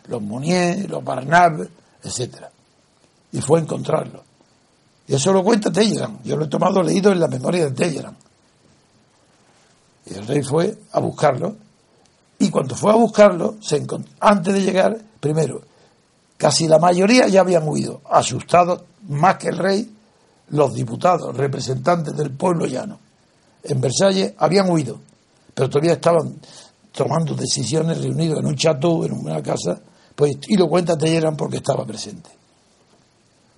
los 0.07 0.23
Mounier, 0.23 0.89
los 0.89 1.03
Barnard, 1.05 1.69
etcétera 2.03 2.51
y 3.33 3.41
fue 3.41 3.61
a 3.61 3.63
encontrarlo. 3.63 4.23
Y 5.07 5.15
eso 5.15 5.33
lo 5.33 5.43
cuenta 5.43 5.73
Telleran. 5.73 6.21
Yo 6.25 6.37
lo 6.37 6.45
he 6.45 6.49
tomado 6.49 6.83
leído 6.83 7.13
en 7.13 7.21
la 7.21 7.29
memoria 7.29 7.65
de 7.65 7.71
Telleran. 7.73 8.17
Y 10.07 10.15
el 10.15 10.27
rey 10.27 10.43
fue 10.43 10.77
a 10.93 11.01
buscarlo. 11.01 11.57
Y 12.39 12.51
cuando 12.51 12.75
fue 12.75 12.93
a 12.93 12.97
buscarlo, 12.97 13.57
antes 14.21 14.55
de 14.55 14.63
llegar, 14.63 14.99
primero, 15.21 15.61
casi 16.37 16.69
la 16.69 16.79
mayoría 16.79 17.27
ya 17.29 17.41
habían 17.41 17.67
huido, 17.67 18.01
asustados 18.09 18.83
más 19.09 19.37
que 19.37 19.49
el 19.49 19.59
rey, 19.59 19.95
los 20.51 20.73
diputados, 20.75 21.37
representantes 21.37 22.17
del 22.17 22.31
pueblo 22.31 22.67
llano. 22.67 22.99
En 23.63 23.81
Versalles 23.81 24.35
habían 24.39 24.71
huido, 24.71 25.01
pero 25.53 25.69
todavía 25.69 25.95
estaban 25.95 26.37
tomando 26.93 27.35
decisiones 27.35 28.01
reunidos 28.01 28.39
en 28.39 28.47
un 28.47 28.57
chateau, 28.57 29.05
en 29.05 29.13
una 29.13 29.43
casa, 29.43 29.81
pues, 30.15 30.37
y 30.47 30.57
lo 30.57 30.69
cuenta 30.69 30.97
Telleran 30.97 31.37
porque 31.37 31.59
estaba 31.59 31.85
presente 31.85 32.39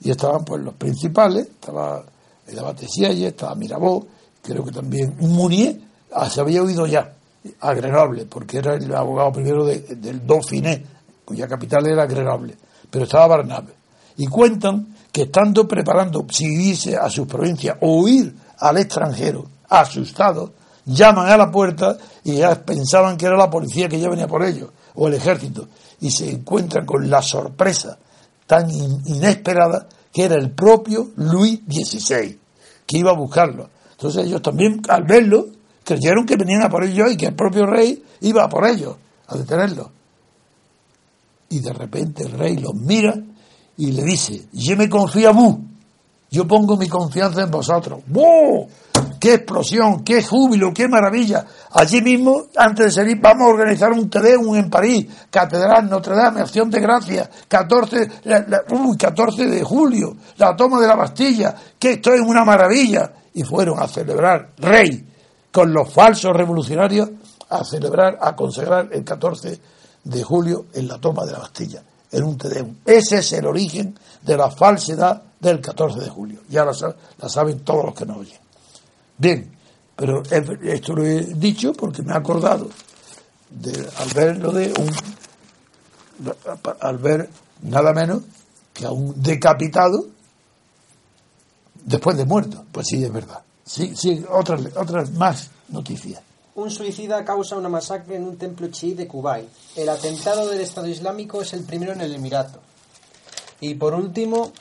y 0.01 0.11
estaban 0.11 0.45
pues 0.45 0.63
los 0.63 0.75
principales, 0.75 1.47
estaba 1.47 2.05
el 2.47 2.59
abate 2.59 2.89
Sieyes, 2.89 3.29
estaba 3.29 3.55
Mirabeau, 3.55 4.07
creo 4.43 4.65
que 4.65 4.73
también 4.73 5.15
Mounier, 5.21 5.79
ah, 6.13 6.29
se 6.29 6.41
había 6.41 6.63
oído 6.63 6.87
ya 6.87 7.15
Grenoble, 7.63 8.27
porque 8.27 8.59
era 8.59 8.75
el 8.75 8.95
abogado 8.95 9.33
primero 9.33 9.65
del 9.65 10.27
Dauphiné, 10.27 10.85
cuya 11.25 11.49
capital 11.49 11.87
era 11.87 12.07
Grenoble, 12.07 12.57
pero 12.91 13.05
estaba 13.05 13.29
Barnabe. 13.29 13.73
Y 14.17 14.27
cuentan 14.27 14.95
que 15.11 15.23
estando 15.23 15.67
preparando 15.67 16.27
si 16.31 16.45
irse 16.45 16.97
a 16.97 17.09
sus 17.09 17.27
provincias 17.27 17.77
o 17.81 18.03
huir 18.03 18.35
al 18.59 18.77
extranjero, 18.77 19.47
asustados, 19.69 20.51
llaman 20.85 21.29
a 21.29 21.37
la 21.37 21.51
puerta 21.51 21.97
y 22.25 22.37
ya 22.37 22.55
pensaban 22.63 23.17
que 23.17 23.27
era 23.27 23.37
la 23.37 23.51
policía 23.51 23.89
que 23.89 23.99
ya 23.99 24.09
venía 24.09 24.27
por 24.27 24.45
ellos, 24.45 24.71
o 24.95 25.09
el 25.09 25.15
ejército, 25.15 25.69
y 26.01 26.11
se 26.11 26.31
encuentran 26.31 26.85
con 26.85 27.09
la 27.09 27.23
sorpresa 27.23 27.99
tan 28.47 28.69
inesperada 28.71 29.87
que 30.13 30.25
era 30.25 30.35
el 30.35 30.51
propio 30.51 31.11
Luis 31.17 31.61
XVI, 31.69 32.39
que 32.87 32.99
iba 32.99 33.13
a 33.13 33.17
buscarlo. 33.17 33.71
Entonces 33.93 34.27
ellos 34.27 34.43
también, 34.43 34.83
al 34.89 35.05
verlo, 35.05 35.47
creyeron 35.91 36.25
que 36.25 36.37
venían 36.37 36.63
a 36.63 36.69
por 36.69 36.85
ellos 36.85 37.11
y 37.11 37.17
que 37.17 37.27
el 37.27 37.35
propio 37.35 37.67
rey 37.67 38.01
iba 38.21 38.49
por 38.49 38.65
ellos, 38.65 38.95
a 39.27 39.37
detenerlo. 39.37 39.91
Y 41.49 41.59
de 41.59 41.73
repente 41.73 42.23
el 42.23 42.33
rey 42.33 42.59
los 42.59 42.75
mira 42.75 43.15
y 43.77 43.91
le 43.91 44.05
dice, 44.05 44.47
yo 44.53 44.77
me 44.77 44.89
confío 44.89 45.31
a 45.31 45.33
vos, 45.33 45.57
yo 46.31 46.47
pongo 46.47 46.77
mi 46.77 46.89
confianza 46.89 47.43
en 47.43 47.51
vosotros. 47.51 48.05
¡Wow! 48.07 48.69
¡Qué 49.19 49.35
explosión! 49.35 50.05
¡Qué 50.05 50.23
júbilo! 50.23 50.73
¡Qué 50.73 50.87
maravilla! 50.87 51.45
Allí 51.73 52.01
mismo, 52.03 52.45
antes 52.57 52.87
de 52.87 52.93
salir, 52.93 53.19
vamos 53.21 53.49
a 53.49 53.51
organizar 53.51 53.91
un 53.91 54.09
Tedeum 54.09 54.55
en 54.55 54.71
París, 54.71 55.09
Catedral 55.29 55.91
Notre 55.91 56.15
Dame, 56.15 56.41
Acción 56.41 56.71
de 56.71 56.79
Gracia, 56.79 57.29
14, 57.49 58.09
uy, 58.71 58.97
14 58.97 59.47
de 59.49 59.65
julio, 59.65 60.17
la 60.37 60.55
toma 60.55 60.81
de 60.81 60.87
la 60.87 60.95
Bastilla, 60.95 61.53
que 61.77 61.95
esto 61.95 62.13
es 62.13 62.21
una 62.21 62.45
maravilla. 62.45 63.13
Y 63.33 63.43
fueron 63.43 63.81
a 63.81 63.87
celebrar, 63.87 64.51
rey, 64.59 65.10
con 65.51 65.73
los 65.73 65.93
falsos 65.93 66.33
revolucionarios, 66.37 67.09
a 67.49 67.65
celebrar, 67.65 68.19
a 68.21 68.37
consagrar 68.37 68.89
el 68.93 69.05
14 69.05 69.61
de 70.05 70.23
julio 70.23 70.67
en 70.73 70.87
la 70.87 70.99
toma 70.99 71.25
de 71.25 71.33
la 71.33 71.41
Bastilla, 71.41 71.83
en 72.11 72.23
un 72.23 72.39
Tedeum. 72.39 72.77
Ese 72.85 73.19
es 73.19 73.33
el 73.33 73.47
origen 73.47 73.99
de 74.23 74.37
la 74.37 74.51
falsedad 74.51 75.23
del 75.41 75.61
14 75.61 76.01
de 76.01 76.09
julio. 76.09 76.41
Ya 76.49 76.65
la, 76.65 76.73
la 77.19 77.29
saben 77.29 77.61
todos 77.61 77.87
los 77.87 77.95
que 77.95 78.07
nos 78.07 78.19
oyen. 78.19 78.39
Bien, 79.19 79.51
pero 79.97 80.23
esto 80.23 80.95
lo 80.95 81.05
he 81.05 81.25
dicho 81.35 81.73
porque 81.73 82.03
me 82.03 82.13
he 82.13 82.17
acordado 82.17 82.69
de, 83.51 83.89
al 83.99 84.09
ver 84.15 84.39
lo 84.39 84.53
de 84.53 84.73
un. 84.79 84.91
al 86.81 86.99
ver 86.99 87.29
nada 87.63 87.93
menos 87.93 88.23
que 88.73 88.87
a 88.87 88.93
un 88.93 89.21
decapitado 89.21 90.07
después 91.85 92.17
de 92.17 92.25
muerto. 92.25 92.65
Pues 92.73 92.87
sí, 92.89 93.05
es 93.05 93.13
verdad. 93.13 93.43
Sí, 93.65 93.95
sí, 93.95 94.25
otras, 94.31 94.63
otras 94.77 95.11
más 95.13 95.51
noticias. 95.69 96.21
Un 96.55 96.71
suicida 96.71 97.25
causa 97.25 97.57
una 97.57 97.69
masacre 97.69 98.17
en 98.17 98.25
un 98.25 98.37
templo 98.37 98.69
chií 98.69 98.95
de 98.95 99.07
Kuwait. 99.07 99.49
El 99.77 99.89
atentado 99.89 100.49
del 100.49 100.61
Estado 100.61 100.89
Islámico 100.89 101.43
es 101.43 101.53
el 101.53 101.63
primero 101.63 101.93
en 101.93 102.01
el 102.01 102.15
Emirato. 102.15 102.61
Y 103.61 103.75
por 103.75 103.95
último, 103.95 104.53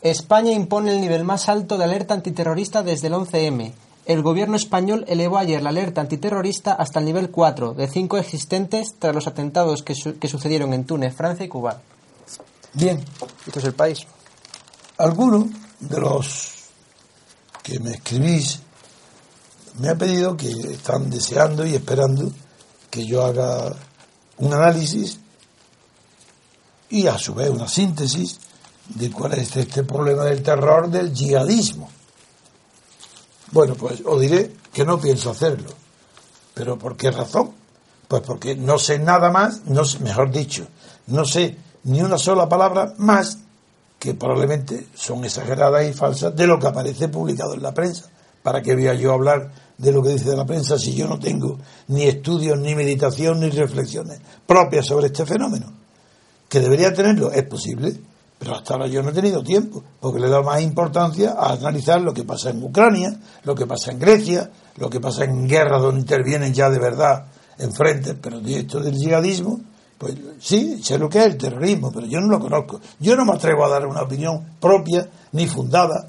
España 0.00 0.52
impone 0.52 0.92
el 0.92 1.00
nivel 1.00 1.24
más 1.24 1.48
alto 1.48 1.76
de 1.76 1.84
alerta 1.84 2.14
antiterrorista 2.14 2.82
desde 2.82 3.08
el 3.08 3.14
11M. 3.14 3.72
El 4.06 4.22
gobierno 4.22 4.56
español 4.56 5.04
elevó 5.08 5.36
ayer 5.36 5.60
la 5.62 5.70
alerta 5.70 6.00
antiterrorista 6.00 6.72
hasta 6.72 7.00
el 7.00 7.06
nivel 7.06 7.30
4 7.30 7.74
de 7.74 7.88
5 7.88 8.18
existentes 8.18 8.94
tras 8.98 9.14
los 9.14 9.26
atentados 9.26 9.82
que, 9.82 9.94
sucedieron 9.94 10.72
en 10.72 10.84
Túnez, 10.84 11.14
Francia 11.14 11.44
y 11.44 11.48
Cuba. 11.48 11.80
Bien, 12.72 13.04
esto 13.46 13.58
es 13.58 13.64
el 13.64 13.74
país. 13.74 14.06
Algunos 14.98 15.46
de 15.80 16.00
los 16.00 16.55
que 17.66 17.80
me 17.80 17.94
escribís 17.94 18.60
me 19.80 19.88
ha 19.88 19.96
pedido 19.96 20.36
que 20.36 20.48
están 20.48 21.10
deseando 21.10 21.66
y 21.66 21.74
esperando 21.74 22.30
que 22.88 23.04
yo 23.04 23.24
haga 23.24 23.74
un 24.38 24.54
análisis 24.54 25.18
y 26.88 27.08
a 27.08 27.18
su 27.18 27.34
vez 27.34 27.50
una 27.50 27.66
síntesis 27.66 28.38
de 28.88 29.10
cuál 29.10 29.32
es 29.32 29.56
este 29.56 29.82
problema 29.82 30.24
del 30.26 30.44
terror 30.44 30.88
del 30.88 31.12
yihadismo. 31.12 31.90
Bueno, 33.50 33.74
pues 33.74 34.00
os 34.06 34.20
diré 34.20 34.54
que 34.72 34.84
no 34.84 35.00
pienso 35.00 35.30
hacerlo. 35.30 35.70
¿Pero 36.54 36.78
por 36.78 36.96
qué 36.96 37.10
razón? 37.10 37.50
Pues 38.06 38.22
porque 38.22 38.54
no 38.54 38.78
sé 38.78 39.00
nada 39.00 39.30
más, 39.30 39.62
no 39.66 39.82
mejor 40.00 40.30
dicho, 40.30 40.68
no 41.08 41.24
sé 41.24 41.58
ni 41.82 42.00
una 42.00 42.16
sola 42.16 42.48
palabra 42.48 42.94
más 42.98 43.38
que 43.98 44.14
probablemente 44.14 44.86
son 44.94 45.24
exageradas 45.24 45.88
y 45.88 45.92
falsas 45.92 46.34
de 46.36 46.46
lo 46.46 46.58
que 46.58 46.66
aparece 46.66 47.08
publicado 47.08 47.54
en 47.54 47.62
la 47.62 47.72
prensa. 47.72 48.06
¿Para 48.42 48.62
qué 48.62 48.74
voy 48.74 48.86
a 48.88 48.94
yo 48.94 49.12
hablar 49.12 49.50
de 49.76 49.92
lo 49.92 50.02
que 50.02 50.10
dice 50.10 50.36
la 50.36 50.46
prensa 50.46 50.78
si 50.78 50.94
yo 50.94 51.08
no 51.08 51.18
tengo 51.18 51.58
ni 51.88 52.04
estudios, 52.04 52.58
ni 52.58 52.74
meditación, 52.74 53.40
ni 53.40 53.50
reflexiones 53.50 54.20
propias 54.46 54.86
sobre 54.86 55.06
este 55.06 55.26
fenómeno? 55.26 55.72
¿Que 56.48 56.60
debería 56.60 56.94
tenerlo? 56.94 57.32
Es 57.32 57.42
posible, 57.44 57.96
pero 58.38 58.54
hasta 58.54 58.74
ahora 58.74 58.86
yo 58.86 59.02
no 59.02 59.10
he 59.10 59.12
tenido 59.12 59.42
tiempo, 59.42 59.82
porque 59.98 60.20
le 60.20 60.26
he 60.26 60.30
dado 60.30 60.44
más 60.44 60.62
importancia 60.62 61.32
a 61.32 61.54
analizar 61.54 62.00
lo 62.00 62.14
que 62.14 62.22
pasa 62.22 62.50
en 62.50 62.62
Ucrania, 62.62 63.18
lo 63.44 63.54
que 63.54 63.66
pasa 63.66 63.90
en 63.90 63.98
Grecia, 63.98 64.50
lo 64.76 64.90
que 64.90 65.00
pasa 65.00 65.24
en 65.24 65.48
guerras 65.48 65.82
donde 65.82 66.00
intervienen 66.00 66.52
ya 66.52 66.70
de 66.70 66.78
verdad 66.78 67.26
enfrente, 67.58 68.14
pero 68.14 68.40
de 68.40 68.62
del 68.62 68.94
yihadismo, 68.94 69.60
pues 69.98 70.14
sí, 70.40 70.82
sé 70.82 70.98
lo 70.98 71.08
que 71.08 71.18
es 71.18 71.26
el 71.26 71.36
terrorismo, 71.36 71.90
pero 71.92 72.06
yo 72.06 72.20
no 72.20 72.28
lo 72.28 72.40
conozco. 72.40 72.80
Yo 73.00 73.16
no 73.16 73.24
me 73.24 73.32
atrevo 73.32 73.64
a 73.64 73.70
dar 73.70 73.86
una 73.86 74.02
opinión 74.02 74.56
propia 74.60 75.08
ni 75.32 75.46
fundada 75.46 76.08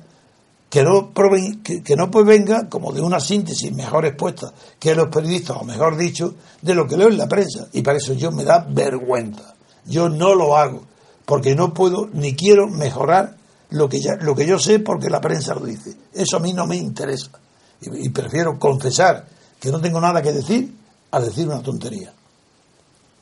que 0.69 0.83
no, 0.83 1.11
proven, 1.13 1.61
que, 1.63 1.81
que 1.81 1.95
no 1.95 2.11
pues 2.11 2.25
venga 2.25 2.67
como 2.67 2.91
de 2.91 3.01
una 3.01 3.19
síntesis 3.19 3.71
mejor 3.71 4.05
expuesta 4.05 4.51
que 4.77 4.93
los 4.93 5.07
periodistas, 5.07 5.57
o 5.57 5.63
mejor 5.63 5.95
dicho, 5.95 6.35
de 6.61 6.75
lo 6.75 6.85
que 6.85 6.97
leo 6.97 7.07
en 7.07 7.17
la 7.17 7.27
prensa. 7.27 7.67
Y 7.71 7.81
para 7.81 7.97
eso 7.97 8.13
yo 8.13 8.31
me 8.31 8.43
da 8.43 8.65
vergüenza. 8.69 9.55
Yo 9.85 10.09
no 10.09 10.35
lo 10.35 10.57
hago, 10.57 10.83
porque 11.25 11.55
no 11.55 11.73
puedo 11.73 12.09
ni 12.11 12.35
quiero 12.35 12.67
mejorar 12.67 13.37
lo 13.69 13.87
que, 13.87 13.99
lo 14.19 14.35
que 14.35 14.45
yo 14.45 14.59
sé 14.59 14.79
porque 14.79 15.09
la 15.09 15.21
prensa 15.21 15.53
lo 15.53 15.65
dice. 15.65 15.95
Eso 16.13 16.37
a 16.37 16.39
mí 16.41 16.51
no 16.51 16.67
me 16.67 16.75
interesa. 16.75 17.31
Y 17.79 18.09
prefiero 18.09 18.59
confesar 18.59 19.25
que 19.59 19.71
no 19.71 19.79
tengo 19.79 20.01
nada 20.01 20.21
que 20.21 20.33
decir 20.33 20.73
a 21.11 21.19
decir 21.19 21.47
una 21.47 21.61
tontería. 21.61 22.13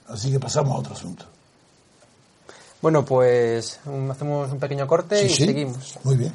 Así 0.07 0.31
que 0.31 0.39
pasamos 0.39 0.73
a 0.75 0.79
otro 0.79 0.93
asunto. 0.93 1.25
Bueno, 2.81 3.03
pues 3.03 3.79
hacemos 4.11 4.51
un 4.51 4.59
pequeño 4.59 4.85
corte 4.85 5.17
Sí, 5.17 5.25
y 5.25 5.29
sí. 5.29 5.45
seguimos. 5.45 5.97
Muy 6.03 6.15
bien. 6.17 6.33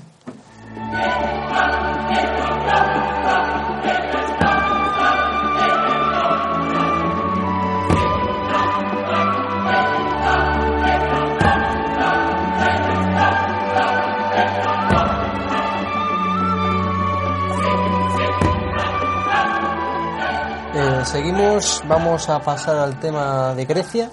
Seguimos, 21.05 21.83
vamos 21.89 22.29
a 22.29 22.41
pasar 22.41 22.77
al 22.77 23.01
tema 23.01 23.55
de 23.55 23.65
Grecia. 23.65 24.11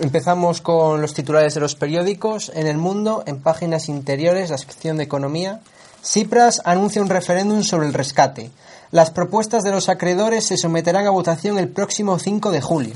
Empezamos 0.00 0.60
con 0.60 1.00
los 1.00 1.14
titulares 1.14 1.54
de 1.54 1.60
los 1.60 1.76
periódicos. 1.76 2.50
En 2.54 2.66
el 2.66 2.76
mundo, 2.76 3.22
en 3.26 3.40
páginas 3.40 3.88
interiores, 3.88 4.50
la 4.50 4.58
sección 4.58 4.96
de 4.96 5.04
economía, 5.04 5.60
Cipras 6.04 6.60
anuncia 6.64 7.00
un 7.00 7.08
referéndum 7.08 7.62
sobre 7.62 7.86
el 7.86 7.94
rescate. 7.94 8.50
Las 8.90 9.10
propuestas 9.10 9.62
de 9.62 9.70
los 9.70 9.88
acreedores 9.88 10.46
se 10.46 10.56
someterán 10.56 11.06
a 11.06 11.10
votación 11.10 11.58
el 11.58 11.68
próximo 11.68 12.18
5 12.18 12.50
de 12.50 12.60
julio. 12.60 12.94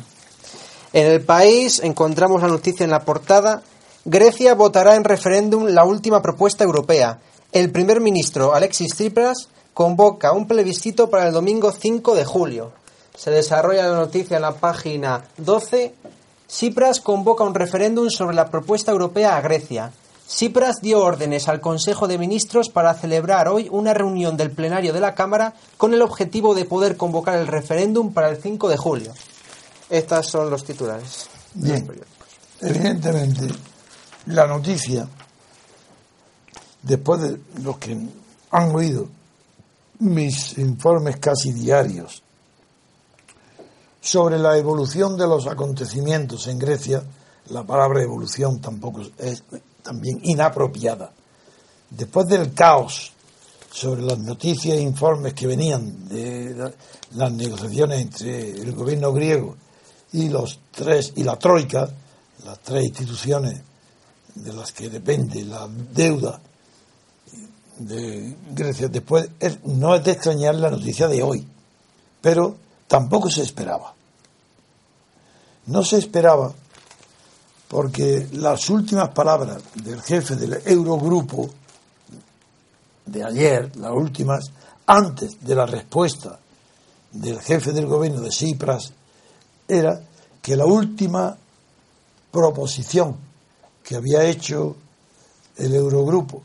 En 0.92 1.06
el 1.06 1.20
país 1.22 1.80
encontramos 1.84 2.42
la 2.42 2.48
noticia 2.48 2.84
en 2.84 2.90
la 2.90 3.04
portada. 3.04 3.62
Grecia 4.04 4.54
votará 4.54 4.96
en 4.96 5.04
referéndum 5.04 5.66
la 5.66 5.84
última 5.84 6.22
propuesta 6.22 6.64
europea. 6.64 7.20
El 7.52 7.70
primer 7.70 8.00
ministro 8.00 8.54
Alexis 8.54 8.94
Tsipras 8.94 9.48
convoca 9.74 10.32
un 10.32 10.48
plebiscito 10.48 11.08
para 11.08 11.28
el 11.28 11.32
domingo 11.32 11.70
5 11.70 12.14
de 12.14 12.24
julio. 12.24 12.72
Se 13.16 13.30
desarrolla 13.30 13.88
la 13.88 13.96
noticia 13.96 14.36
en 14.36 14.42
la 14.42 14.54
página 14.54 15.24
12. 15.38 15.94
Tsipras 16.46 17.00
convoca 17.00 17.44
un 17.44 17.54
referéndum 17.54 18.10
sobre 18.10 18.36
la 18.36 18.50
propuesta 18.50 18.92
europea 18.92 19.36
a 19.36 19.40
Grecia. 19.40 19.90
Tsipras 20.26 20.82
dio 20.82 21.02
órdenes 21.02 21.48
al 21.48 21.60
Consejo 21.60 22.08
de 22.08 22.18
Ministros 22.18 22.68
para 22.68 22.92
celebrar 22.94 23.48
hoy 23.48 23.68
una 23.70 23.94
reunión 23.94 24.36
del 24.36 24.50
plenario 24.50 24.92
de 24.92 25.00
la 25.00 25.14
Cámara 25.14 25.54
con 25.78 25.94
el 25.94 26.02
objetivo 26.02 26.54
de 26.54 26.66
poder 26.66 26.96
convocar 26.96 27.38
el 27.38 27.46
referéndum 27.46 28.12
para 28.12 28.28
el 28.28 28.36
5 28.36 28.68
de 28.68 28.76
julio. 28.76 29.12
Estos 29.88 30.26
son 30.26 30.50
los 30.50 30.64
titulares. 30.64 31.28
Bien. 31.54 31.88
Evidentemente, 32.60 33.46
la 34.26 34.46
noticia, 34.46 35.08
después 36.82 37.20
de 37.22 37.40
los 37.62 37.78
que 37.78 37.96
han 38.50 38.74
oído 38.74 39.08
mis 40.00 40.58
informes 40.58 41.16
casi 41.16 41.52
diarios 41.52 42.22
sobre 44.06 44.38
la 44.38 44.56
evolución 44.56 45.16
de 45.16 45.26
los 45.26 45.48
acontecimientos 45.48 46.46
en 46.46 46.60
Grecia, 46.60 47.02
la 47.50 47.64
palabra 47.64 48.02
evolución 48.02 48.60
tampoco 48.60 49.02
es 49.18 49.42
también 49.82 50.20
inapropiada. 50.22 51.12
Después 51.90 52.28
del 52.28 52.54
caos 52.54 53.12
sobre 53.72 54.02
las 54.02 54.18
noticias 54.18 54.78
e 54.78 54.80
informes 54.80 55.34
que 55.34 55.48
venían 55.48 56.08
de 56.08 56.54
la- 56.54 56.72
las 57.16 57.32
negociaciones 57.32 58.00
entre 58.00 58.50
el 58.50 58.72
gobierno 58.72 59.12
griego 59.12 59.56
y 60.12 60.28
los 60.28 60.60
tres 60.70 61.12
y 61.16 61.24
la 61.24 61.36
troika, 61.36 61.90
las 62.44 62.60
tres 62.60 62.84
instituciones 62.84 63.60
de 64.36 64.52
las 64.52 64.70
que 64.70 64.88
depende 64.88 65.44
la 65.44 65.68
deuda 65.68 66.40
de 67.78 68.36
Grecia, 68.52 68.86
después 68.86 69.28
es- 69.40 69.64
no 69.64 69.96
es 69.96 70.04
de 70.04 70.12
extrañar 70.12 70.54
la 70.54 70.70
noticia 70.70 71.08
de 71.08 71.24
hoy, 71.24 71.46
pero 72.20 72.56
tampoco 72.86 73.28
se 73.30 73.42
esperaba. 73.42 73.95
No 75.66 75.84
se 75.84 75.98
esperaba 75.98 76.52
porque 77.68 78.28
las 78.32 78.70
últimas 78.70 79.08
palabras 79.10 79.62
del 79.74 80.00
jefe 80.00 80.36
del 80.36 80.60
Eurogrupo 80.64 81.50
de 83.04 83.24
ayer, 83.24 83.76
las 83.76 83.92
últimas, 83.92 84.50
antes 84.86 85.44
de 85.44 85.54
la 85.54 85.66
respuesta 85.66 86.38
del 87.12 87.40
jefe 87.40 87.72
del 87.72 87.86
gobierno 87.86 88.20
de 88.20 88.30
Cipras, 88.30 88.92
era 89.66 90.00
que 90.40 90.56
la 90.56 90.66
última 90.66 91.36
proposición 92.30 93.16
que 93.82 93.96
había 93.96 94.24
hecho 94.24 94.76
el 95.56 95.74
Eurogrupo 95.74 96.42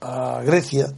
a 0.00 0.42
Grecia 0.42 0.92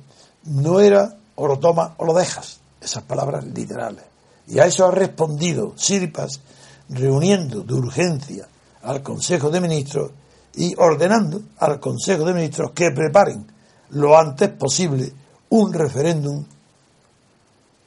no 0.45 0.81
era 0.81 1.17
o 1.37 1.47
lo 1.47 1.59
tomas 1.59 1.93
o 1.97 2.05
lo 2.05 2.15
dejas, 2.15 2.61
esas 2.81 3.03
palabras 3.05 3.45
literales. 3.45 4.05
Y 4.47 4.59
a 4.59 4.67
eso 4.67 4.87
ha 4.87 4.91
respondido 4.91 5.73
Sirpas 5.77 6.41
reuniendo 6.89 7.63
de 7.63 7.75
urgencia 7.75 8.49
al 8.83 9.03
Consejo 9.03 9.51
de 9.51 9.61
Ministros 9.61 10.11
y 10.55 10.75
ordenando 10.77 11.41
al 11.59 11.81
Consejo 11.81 12.25
de 12.25 12.35
Ministros 12.35 12.73
que 12.73 12.91
preparen 12.91 13.47
lo 13.91 14.17
antes 14.17 14.51
posible 14.51 15.13
un 15.51 15.73
referéndum 15.73 16.45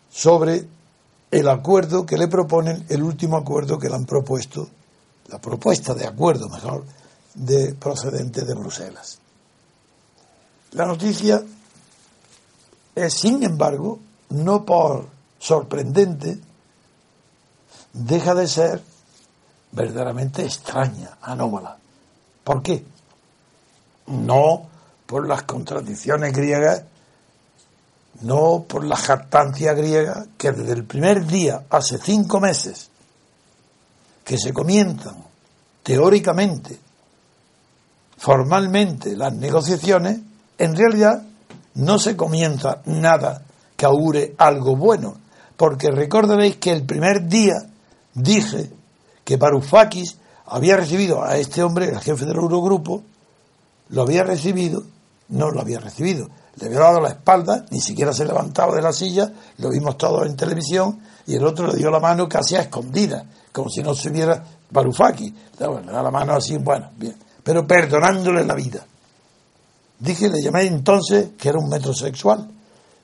sobre 0.10 0.68
el 1.30 1.48
acuerdo 1.50 2.06
que 2.06 2.18
le 2.18 2.28
proponen, 2.28 2.86
el 2.90 3.04
último 3.04 3.38
acuerdo 3.38 3.78
que 3.78 3.90
le 3.90 3.96
han 3.96 4.06
propuesto, 4.06 4.70
la 5.28 5.40
propuesta 5.40 5.94
de 5.94 6.08
acuerdo 6.08 6.48
mejor, 6.50 6.86
de 7.34 7.74
procedente 7.76 8.44
de 8.46 8.54
Bruselas. 8.54 9.20
La 10.72 10.86
noticia 10.86 11.44
es, 12.96 13.14
sin 13.14 13.44
embargo, 13.44 14.00
no 14.30 14.66
por 14.66 15.08
sorprendente, 15.38 16.40
deja 17.94 18.34
de 18.34 18.48
ser 18.48 18.82
verdaderamente 19.78 20.44
extraña, 20.44 21.18
anómala. 21.22 21.78
¿Por 22.44 22.64
qué? 22.64 22.84
No 24.08 24.68
por 25.06 25.28
las 25.28 25.44
contradicciones 25.44 26.34
griegas, 26.34 26.84
no 28.22 28.66
por 28.68 28.84
la 28.84 28.98
jactancia 28.98 29.74
griega, 29.74 30.26
que 30.38 30.52
desde 30.52 30.74
el 30.74 30.84
primer 30.84 31.26
día, 31.26 31.64
hace 31.70 32.00
cinco 32.00 32.40
meses, 32.40 32.90
que 34.24 34.38
se 34.38 34.52
comienzan 34.52 35.24
teóricamente, 35.84 36.80
formalmente 38.18 39.16
las 39.16 39.34
negociaciones, 39.34 40.20
en 40.58 40.76
realidad 40.76 41.22
no 41.76 42.00
se 42.00 42.18
comienza 42.18 42.82
nada 42.86 43.44
que 43.76 43.86
augure 43.86 44.34
algo 44.40 44.76
bueno, 44.76 45.18
porque 45.56 45.92
recordaréis 45.92 46.58
que 46.58 46.72
el 46.72 46.84
primer 46.84 47.28
día 47.28 47.56
dije 48.16 48.72
que 49.28 49.36
Varoufakis 49.36 50.16
había 50.46 50.78
recibido 50.78 51.22
a 51.22 51.36
este 51.36 51.62
hombre, 51.62 51.90
el 51.90 52.00
jefe 52.00 52.24
del 52.24 52.38
Eurogrupo, 52.38 53.04
lo 53.90 54.04
había 54.04 54.24
recibido, 54.24 54.84
no 55.28 55.52
lo 55.52 55.60
había 55.60 55.82
recibido, 55.82 56.30
le 56.56 56.68
había 56.68 56.80
dado 56.80 57.02
la 57.02 57.10
espalda, 57.10 57.66
ni 57.70 57.82
siquiera 57.82 58.14
se 58.14 58.24
levantaba 58.24 58.74
de 58.74 58.82
la 58.82 58.94
silla, 58.94 59.30
lo 59.58 59.70
vimos 59.70 59.98
todos 59.98 60.26
en 60.26 60.38
televisión, 60.38 61.02
y 61.26 61.36
el 61.36 61.44
otro 61.44 61.68
le 61.68 61.76
dio 61.76 61.92
la 61.92 62.00
mano 62.00 62.30
casi 62.30 62.56
a 62.56 62.62
escondida, 62.62 63.26
como 63.52 63.70
si 63.70 63.84
no 63.84 63.94
se 63.94 64.12
viera 64.12 64.42
Varoufakis, 64.72 65.34
le 65.60 65.92
da 65.92 66.02
la 66.02 66.10
mano 66.10 66.32
así, 66.32 66.58
bueno, 66.58 66.92
bien, 66.96 67.18
pero 67.44 67.68
perdonándole 67.68 68.46
la 68.46 68.56
vida. 68.56 68.80
Dije, 70.00 70.30
le 70.30 70.42
llamé 70.42 70.68
entonces 70.68 71.32
que 71.38 71.50
era 71.50 71.60
un 71.60 71.68
metrosexual. 71.68 72.50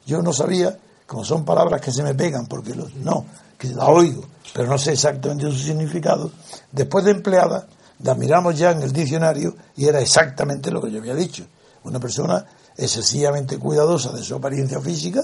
Yo 0.06 0.22
no 0.22 0.32
sabía, 0.32 0.80
como 1.06 1.26
son 1.26 1.44
palabras 1.44 1.82
que 1.82 1.92
se 1.92 2.02
me 2.02 2.16
pegan, 2.16 2.46
porque 2.46 2.74
los, 2.74 2.96
no, 2.96 3.26
que 3.58 3.70
la 3.70 3.88
oigo, 3.88 4.24
pero 4.54 4.68
no 4.68 4.78
sé 4.78 4.94
exactamente 4.94 5.52
su 5.52 5.58
significado. 5.58 6.32
Después 6.72 7.06
de 7.06 7.12
empleada, 7.12 7.68
la 8.00 8.16
miramos 8.16 8.58
ya 8.58 8.72
en 8.72 8.82
el 8.82 8.92
diccionario 8.92 9.56
y 9.76 9.88
era 9.88 10.00
exactamente 10.00 10.72
lo 10.72 10.82
que 10.82 10.92
yo 10.92 11.00
había 11.00 11.16
dicho. 11.16 11.46
Una 11.84 12.00
persona 12.00 12.46
excesivamente 12.78 13.58
cuidadosa 13.58 14.12
de 14.12 14.24
su 14.24 14.36
apariencia 14.36 14.80
física 14.80 15.24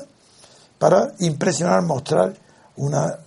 para 0.78 1.14
impresionar, 1.20 1.82
mostrar 1.84 2.34
una 2.78 3.20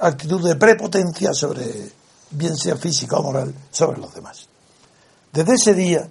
actitud 0.00 0.46
de 0.46 0.56
prepotencia 0.56 1.32
sobre, 1.32 1.90
bien 2.30 2.56
sea 2.56 2.76
física 2.76 3.16
o 3.16 3.22
moral, 3.22 3.54
sobre 3.70 3.98
los 3.98 4.14
demás. 4.14 4.48
Desde 5.32 5.54
ese 5.54 5.74
día 5.74 6.08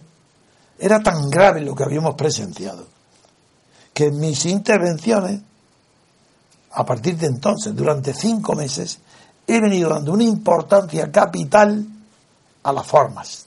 era 0.77 0.99
tan 0.99 1.30
grave 1.30 1.62
lo 1.62 1.75
que 1.75 1.84
habíamos 1.84 2.15
presenciado 2.15 2.88
que 3.93 4.06
en 4.06 4.19
mis 4.19 4.45
intervenciones, 4.45 5.41
a 6.73 6.86
partir 6.86 7.17
de 7.17 7.27
entonces, 7.27 7.75
durante 7.75 8.13
cinco 8.13 8.55
meses, 8.55 8.99
he 9.45 9.60
venido 9.60 9.89
dando 9.89 10.13
una 10.13 10.23
importancia 10.23 11.12
capital 11.12 11.86
a 12.63 12.73
las 12.73 12.88
formas, 12.88 13.45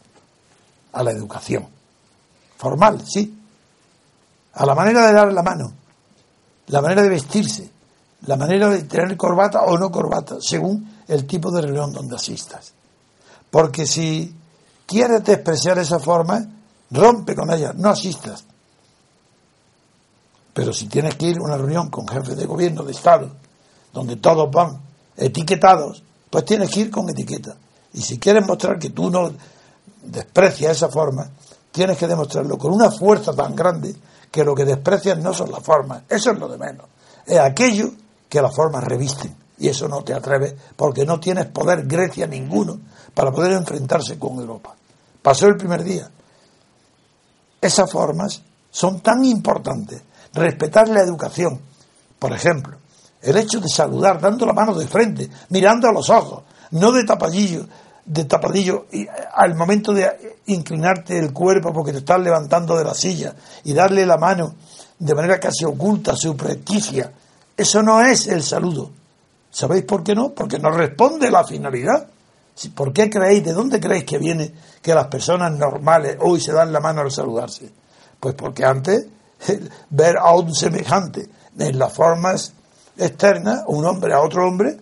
a 0.93 1.03
la 1.03 1.11
educación. 1.11 1.67
Formal, 2.57 3.03
sí, 3.07 3.39
a 4.55 4.67
la 4.67 4.75
manera 4.75 5.07
de 5.07 5.13
dar 5.13 5.33
la 5.33 5.43
mano, 5.43 5.73
la 6.69 6.81
manera 6.81 7.03
de 7.03 7.09
vestirse, 7.09 7.71
la 8.27 8.37
manera 8.37 8.69
de 8.69 8.83
tener 8.85 9.17
corbata 9.17 9.63
o 9.63 9.77
no 9.77 9.91
corbata, 9.91 10.37
según 10.41 11.03
el 11.09 11.27
tipo 11.27 11.51
de 11.51 11.63
reunión 11.63 11.93
donde 11.93 12.17
asistas. 12.17 12.73
Porque 13.51 13.87
si 13.87 14.35
quieres 14.87 15.25
despreciar 15.25 15.79
esa 15.79 15.99
forma, 15.99 16.45
rompe 16.91 17.35
con 17.35 17.53
ella, 17.53 17.73
no 17.75 17.91
asistas. 17.91 18.45
Pero 20.55 20.73
si 20.73 20.87
tienes 20.87 21.17
que 21.17 21.27
ir 21.27 21.39
a 21.39 21.43
una 21.43 21.57
reunión 21.57 21.91
con 21.91 22.07
jefes 22.07 22.37
de 22.37 22.47
gobierno, 22.47 22.85
de 22.85 22.93
Estado, 22.93 23.31
donde 23.93 24.17
todos 24.17 24.51
van 24.51 24.81
etiquetados, 25.17 26.03
pues 26.31 26.45
tienes 26.45 26.71
que 26.71 26.81
ir 26.81 26.91
con 26.91 27.11
etiqueta. 27.11 27.57
Y 27.93 28.01
si 28.01 28.19
quieres 28.19 28.47
mostrar 28.47 28.79
que 28.79 28.91
tú 28.91 29.11
no 29.11 29.33
desprecias 30.03 30.77
esa 30.77 30.89
forma, 30.89 31.29
tienes 31.71 31.99
que 31.99 32.07
demostrarlo 32.07 32.57
con 32.57 32.73
una 32.73 32.91
fuerza 32.91 33.33
tan 33.33 33.55
grande 33.55 33.95
que 34.31 34.45
lo 34.45 34.55
que 34.55 34.65
desprecias 34.65 35.19
no 35.19 35.35
son 35.35 35.51
las 35.51 35.63
formas, 35.63 36.03
eso 36.09 36.31
es 36.31 36.39
lo 36.39 36.49
de 36.49 36.59
menos. 36.59 36.87
Es 37.27 37.39
aquello 37.39 37.91
que 38.29 38.41
las 38.41 38.55
formas 38.55 38.85
revisten. 38.85 39.37
Y 39.59 39.69
eso 39.69 39.89
no 39.89 40.03
te 40.03 40.13
atreves 40.13 40.55
porque 40.77 41.05
no 41.05 41.21
tienes 41.21 41.47
poder 41.47 41.87
Grecia 41.87 42.27
ninguno 42.27 42.79
para 43.15 43.31
poder 43.31 43.53
enfrentarse 43.53 44.19
con 44.19 44.39
Europa. 44.39 44.75
Pasó 45.23 45.47
el 45.47 45.57
primer 45.57 45.85
día. 45.85 46.11
Esas 47.61 47.91
formas 47.91 48.43
son 48.71 49.01
tan 49.01 49.25
importantes. 49.25 50.03
Respetar 50.35 50.89
la 50.89 51.01
educación, 51.01 51.61
por 52.19 52.33
ejemplo, 52.33 52.77
el 53.23 53.37
hecho 53.37 53.61
de 53.61 53.69
saludar 53.69 54.21
dando 54.21 54.45
la 54.45 54.53
mano 54.53 54.75
de 54.75 54.87
frente, 54.87 55.31
mirando 55.51 55.89
a 55.89 55.93
los 55.93 56.11
ojos, 56.11 56.43
no 56.73 56.93
de 56.93 57.05
tapadillo, 57.05 57.67
de 58.05 58.25
tapadillo 58.25 58.87
y 58.93 59.07
al 59.35 59.55
momento 59.55 59.93
de 59.93 60.37
inclinarte 60.47 61.19
el 61.19 61.33
cuerpo 61.33 61.73
porque 61.73 61.93
te 61.93 61.99
estás 61.99 62.21
levantando 62.21 62.77
de 62.77 62.85
la 62.85 62.95
silla 62.95 63.35
y 63.65 63.73
darle 63.73 64.05
la 64.05 64.19
mano 64.19 64.55
de 64.99 65.15
manera 65.15 65.41
casi 65.41 65.65
oculta, 65.65 66.15
subrepticia. 66.15 67.13
Eso 67.57 67.83
no 67.83 68.01
es 68.03 68.27
el 68.27 68.43
saludo. 68.43 68.91
¿Sabéis 69.51 69.85
por 69.85 70.03
qué 70.03 70.15
no? 70.15 70.31
Porque 70.31 70.59
no 70.59 70.71
responde 70.71 71.31
la 71.31 71.45
finalidad. 71.45 72.09
¿Por 72.75 72.93
qué 72.93 73.09
creéis, 73.09 73.45
de 73.45 73.53
dónde 73.53 73.81
creéis 73.81 74.05
que 74.05 74.19
viene 74.19 74.53
que 74.83 74.95
las 74.95 75.07
personas 75.07 75.53
normales 75.53 76.17
hoy 76.21 76.41
se 76.41 76.53
dan 76.53 76.73
la 76.73 76.81
mano 76.81 77.01
al 77.01 77.11
saludarse? 77.11 77.71
Pues 78.21 78.35
porque 78.35 78.65
antes 78.65 79.07
ver 79.91 80.17
a 80.19 80.35
un 80.35 80.55
semejante 80.55 81.29
en 81.59 81.79
las 81.79 81.93
formas 81.93 82.53
externas, 82.97 83.65
un 83.67 83.85
hombre 83.85 84.15
a 84.15 84.21
otro 84.21 84.47
hombre, 84.47 84.77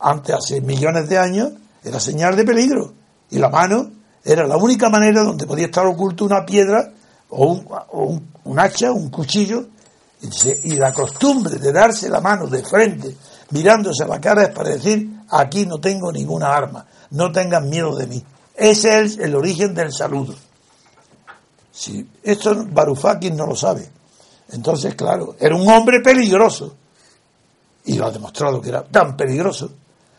antes 0.00 0.34
hace 0.34 0.60
millones 0.60 1.08
de 1.08 1.18
años, 1.18 1.52
era 1.82 2.00
señal 2.00 2.36
de 2.36 2.44
peligro. 2.44 2.92
Y 3.30 3.38
la 3.38 3.48
mano 3.48 3.90
era 4.24 4.46
la 4.46 4.56
única 4.56 4.88
manera 4.88 5.22
donde 5.22 5.46
podía 5.46 5.66
estar 5.66 5.86
oculto 5.86 6.24
una 6.24 6.44
piedra 6.44 6.92
o 7.30 7.60
un, 8.44 8.58
hacha, 8.58 8.92
un 8.92 9.10
cuchillo. 9.10 9.66
Y, 10.20 10.72
y 10.72 10.76
la 10.76 10.92
costumbre 10.92 11.58
de 11.58 11.72
darse 11.72 12.08
la 12.08 12.20
mano 12.20 12.46
de 12.48 12.64
frente, 12.64 13.16
mirándose 13.50 14.02
a 14.02 14.08
la 14.08 14.20
cara, 14.20 14.42
es 14.44 14.48
para 14.50 14.70
decir, 14.70 15.08
aquí 15.30 15.64
no 15.64 15.78
tengo 15.78 16.10
ninguna 16.10 16.48
arma, 16.48 16.84
no 17.10 17.30
tengan 17.30 17.68
miedo 17.68 17.94
de 17.94 18.06
mí. 18.08 18.24
Ese 18.56 19.00
es 19.00 19.18
el 19.18 19.36
origen 19.36 19.74
del 19.74 19.92
saludo. 19.92 20.34
Si 21.70 22.04
esto 22.24 22.66
Varoufakis 22.68 23.32
no 23.32 23.46
lo 23.46 23.54
sabe. 23.54 23.88
Entonces, 24.50 24.94
claro, 24.94 25.36
era 25.38 25.54
un 25.54 25.68
hombre 25.68 26.00
peligroso. 26.00 26.74
Y 27.84 27.94
lo 27.96 28.06
ha 28.06 28.10
demostrado 28.10 28.60
que 28.60 28.68
era 28.70 28.82
tan 28.84 29.16
peligroso. 29.16 29.70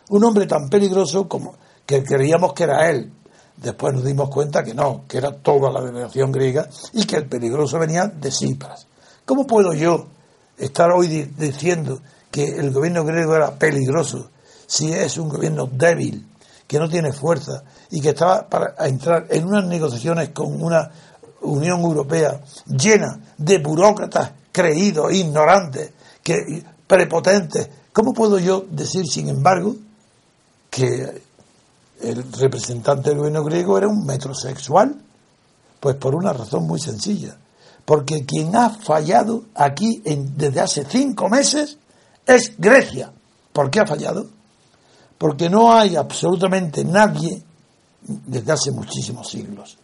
Un 0.10 0.24
hombre 0.24 0.46
tan 0.48 0.70
peligroso 0.70 1.28
como 1.28 1.56
que 1.86 2.04
creíamos 2.04 2.54
que 2.54 2.64
era 2.64 2.90
él. 2.90 3.12
Después 3.58 3.94
nos 3.94 4.06
dimos 4.06 4.30
cuenta 4.30 4.64
que 4.64 4.74
no, 4.74 5.04
que 5.08 5.18
era 5.18 5.32
toda 5.32 5.72
la 5.72 5.82
delegación 5.82 6.32
griega 6.32 6.70
y 6.94 7.06
que 7.06 7.18
el 7.18 7.26
peligroso 7.26 7.78
venía 7.78 8.06
de 8.06 8.32
Cipras. 8.32 8.88
¿Cómo 9.26 9.46
puedo 9.46 9.74
yo 9.74 10.08
estar 10.58 10.92
hoy 10.92 11.08
diciendo 11.08 12.00
que 12.32 12.46
el 12.46 12.72
gobierno 12.72 13.04
griego 13.04 13.36
era 13.36 13.52
peligroso 13.52 14.30
si 14.66 14.94
es 14.94 15.18
un 15.18 15.30
gobierno 15.30 15.68
débil, 15.72 16.28
que 16.68 16.78
no 16.78 16.88
tiene 16.88 17.12
fuerza 17.12 17.64
y 17.90 18.00
que 18.00 18.10
estaba 18.10 18.48
para 18.48 18.76
entrar 18.88 19.26
en 19.32 19.46
unas 19.46 19.66
negociaciones 19.66 20.30
con 20.30 20.62
una 20.62 20.92
Unión 21.42 21.82
Europea 21.82 22.42
llena 22.66 23.20
de 23.38 23.58
burócratas 23.60 24.32
creídos, 24.52 25.14
ignorantes, 25.14 25.92
que, 26.24 26.64
prepotentes. 26.86 27.70
¿Cómo 27.94 28.14
puedo 28.14 28.40
yo 28.40 28.66
decir, 28.70 29.06
sin 29.08 29.30
embargo, 29.30 29.76
que 30.70 31.22
el 32.02 32.32
representante 32.34 33.10
del 33.10 33.20
gobierno 33.20 33.44
griego 33.44 33.78
era 33.78 33.88
un 33.88 34.06
metrosexual? 34.06 35.02
Pues 35.80 35.96
por 35.96 36.16
una 36.16 36.34
razón 36.34 36.68
muy 36.68 36.80
sencilla. 36.80 37.38
Porque 37.86 38.26
quien 38.26 38.56
ha 38.56 38.70
fallado 38.70 39.46
aquí 39.56 40.02
desde 40.06 40.60
hace 40.60 40.86
cinco 40.86 41.30
meses 41.30 41.78
es 42.26 42.54
Grecia. 42.58 43.12
¿Por 43.52 43.72
qué 43.72 43.80
ha 43.80 43.88
fallado? 43.88 44.28
porque 45.20 45.50
no 45.50 45.72
hay 45.72 45.98
absolutamente 45.98 46.84
nadie 46.84 47.44
desde 48.02 48.52
hace 48.52 48.72
muchísimos 48.72 49.30
siglos. 49.30 49.78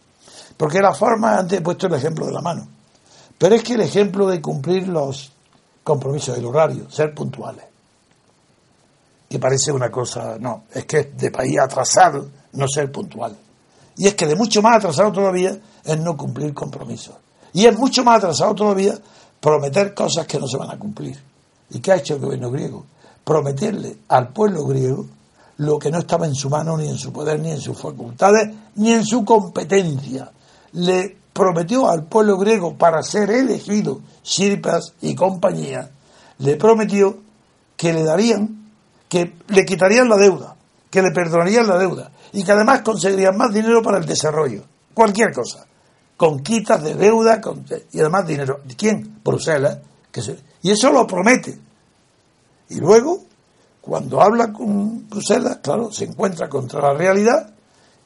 Porque 0.56 0.80
la 0.80 0.94
forma, 0.94 1.38
antes 1.38 1.58
he 1.58 1.62
puesto 1.62 1.86
el 1.86 1.94
ejemplo 1.94 2.26
de 2.26 2.32
la 2.32 2.40
mano, 2.40 2.66
pero 3.38 3.54
es 3.54 3.62
que 3.62 3.74
el 3.74 3.82
ejemplo 3.82 4.26
de 4.26 4.40
cumplir 4.40 4.88
los 4.88 5.32
compromisos 5.84 6.36
del 6.36 6.46
horario, 6.46 6.90
ser 6.90 7.14
puntuales, 7.14 7.64
que 9.28 9.38
parece 9.38 9.72
una 9.72 9.90
cosa, 9.90 10.36
no, 10.38 10.64
es 10.72 10.84
que 10.84 10.98
es 11.00 11.16
de 11.16 11.30
país 11.30 11.58
atrasado 11.58 12.28
no 12.52 12.66
ser 12.68 12.90
puntual. 12.90 13.36
Y 13.96 14.06
es 14.06 14.14
que 14.14 14.26
de 14.26 14.36
mucho 14.36 14.62
más 14.62 14.76
atrasado 14.76 15.12
todavía 15.12 15.56
es 15.84 15.98
no 15.98 16.16
cumplir 16.16 16.52
compromisos. 16.54 17.14
Y 17.52 17.66
es 17.66 17.76
mucho 17.76 18.04
más 18.04 18.18
atrasado 18.18 18.54
todavía 18.54 18.94
prometer 19.40 19.94
cosas 19.94 20.26
que 20.26 20.38
no 20.38 20.46
se 20.46 20.56
van 20.56 20.70
a 20.70 20.78
cumplir. 20.78 21.18
¿Y 21.70 21.80
qué 21.80 21.92
ha 21.92 21.96
hecho 21.96 22.14
el 22.14 22.20
gobierno 22.20 22.50
griego? 22.50 22.84
Prometerle 23.24 23.98
al 24.08 24.28
pueblo 24.28 24.64
griego 24.66 25.06
lo 25.58 25.78
que 25.78 25.90
no 25.90 25.98
estaba 25.98 26.26
en 26.26 26.34
su 26.34 26.50
mano, 26.50 26.76
ni 26.76 26.88
en 26.88 26.98
su 26.98 27.12
poder, 27.12 27.40
ni 27.40 27.50
en 27.50 27.60
sus 27.60 27.78
facultades, 27.78 28.54
ni 28.76 28.92
en 28.92 29.04
su 29.04 29.24
competencia. 29.24 30.30
Le 30.76 31.16
prometió 31.32 31.88
al 31.88 32.04
pueblo 32.04 32.38
griego 32.38 32.76
para 32.76 33.02
ser 33.02 33.30
elegido, 33.30 34.00
Sirpas 34.22 34.94
y 35.02 35.14
compañía, 35.14 35.90
le 36.38 36.56
prometió 36.56 37.18
que 37.76 37.92
le 37.92 38.02
darían, 38.02 38.70
que 39.08 39.34
le 39.48 39.64
quitarían 39.64 40.08
la 40.08 40.16
deuda, 40.16 40.56
que 40.90 41.02
le 41.02 41.10
perdonarían 41.10 41.66
la 41.66 41.78
deuda 41.78 42.10
y 42.32 42.42
que 42.42 42.52
además 42.52 42.82
conseguirían 42.82 43.36
más 43.36 43.52
dinero 43.52 43.82
para 43.82 43.98
el 43.98 44.06
desarrollo, 44.06 44.62
cualquier 44.94 45.32
cosa, 45.32 45.66
con 46.16 46.40
quitas 46.40 46.82
de 46.82 46.94
deuda 46.94 47.40
y 47.92 48.00
además 48.00 48.26
dinero. 48.26 48.60
¿Quién? 48.76 49.20
Bruselas. 49.22 49.78
Que 50.10 50.22
y 50.62 50.70
eso 50.70 50.90
lo 50.90 51.06
promete. 51.06 51.58
Y 52.70 52.80
luego 52.80 53.22
cuando 53.86 54.20
habla 54.20 54.52
con 54.52 55.08
Bruselas, 55.08 55.58
claro, 55.62 55.92
se 55.92 56.04
encuentra 56.06 56.48
contra 56.48 56.80
la 56.80 56.94
realidad 56.94 57.50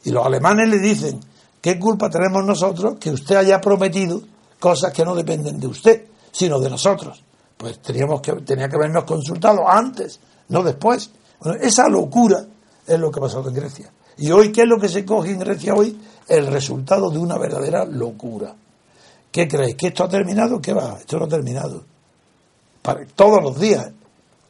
y 0.04 0.10
los 0.10 0.26
alemanes 0.26 0.68
le 0.68 0.78
dicen, 0.78 1.20
¿qué 1.60 1.78
culpa 1.78 2.08
tenemos 2.08 2.44
nosotros 2.44 2.96
que 2.98 3.10
usted 3.10 3.36
haya 3.36 3.60
prometido 3.60 4.22
cosas 4.58 4.92
que 4.92 5.04
no 5.04 5.14
dependen 5.14 5.58
de 5.58 5.66
usted, 5.66 6.06
sino 6.32 6.58
de 6.58 6.70
nosotros? 6.70 7.22
Pues 7.56 7.80
teníamos 7.80 8.20
que, 8.20 8.32
tenía 8.42 8.68
que 8.68 8.76
habernos 8.76 9.04
consultado 9.04 9.68
antes, 9.68 10.20
no 10.48 10.62
después. 10.62 11.10
Bueno, 11.40 11.58
esa 11.60 11.88
locura 11.88 12.44
es 12.86 12.98
lo 12.98 13.10
que 13.10 13.18
ha 13.18 13.22
pasado 13.22 13.48
en 13.48 13.54
Grecia. 13.54 13.92
Y 14.18 14.30
hoy, 14.30 14.52
¿qué 14.52 14.62
es 14.62 14.68
lo 14.68 14.78
que 14.78 14.88
se 14.88 15.04
coge 15.04 15.30
en 15.30 15.38
Grecia 15.38 15.74
hoy? 15.74 15.98
El 16.28 16.46
resultado 16.46 17.10
de 17.10 17.18
una 17.18 17.38
verdadera 17.38 17.84
locura. 17.84 18.54
¿Qué 19.30 19.46
creéis? 19.46 19.76
¿Que 19.76 19.88
esto 19.88 20.04
ha 20.04 20.08
terminado? 20.08 20.60
¿Qué 20.60 20.72
va? 20.72 20.96
Esto 20.98 21.18
no 21.18 21.24
ha 21.24 21.28
terminado. 21.28 21.84
Todos 23.14 23.42
los 23.42 23.58
días 23.58 23.92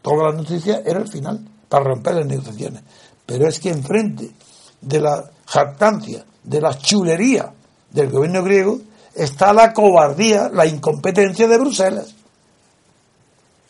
Toda 0.02 0.30
la 0.30 0.36
noticia 0.36 0.82
era 0.84 1.00
el 1.00 1.08
final, 1.08 1.40
para 1.68 1.84
romper 1.84 2.14
las 2.14 2.26
negociaciones. 2.26 2.82
Pero 3.26 3.46
es 3.46 3.60
que 3.60 3.70
enfrente 3.70 4.30
de 4.80 5.00
la 5.00 5.30
jactancia, 5.50 6.24
de 6.42 6.60
la 6.60 6.76
chulería 6.78 7.52
del 7.90 8.10
gobierno 8.10 8.42
griego, 8.42 8.78
está 9.14 9.52
la 9.52 9.72
cobardía, 9.72 10.48
la 10.52 10.66
incompetencia 10.66 11.46
de 11.46 11.58
Bruselas. 11.58 12.14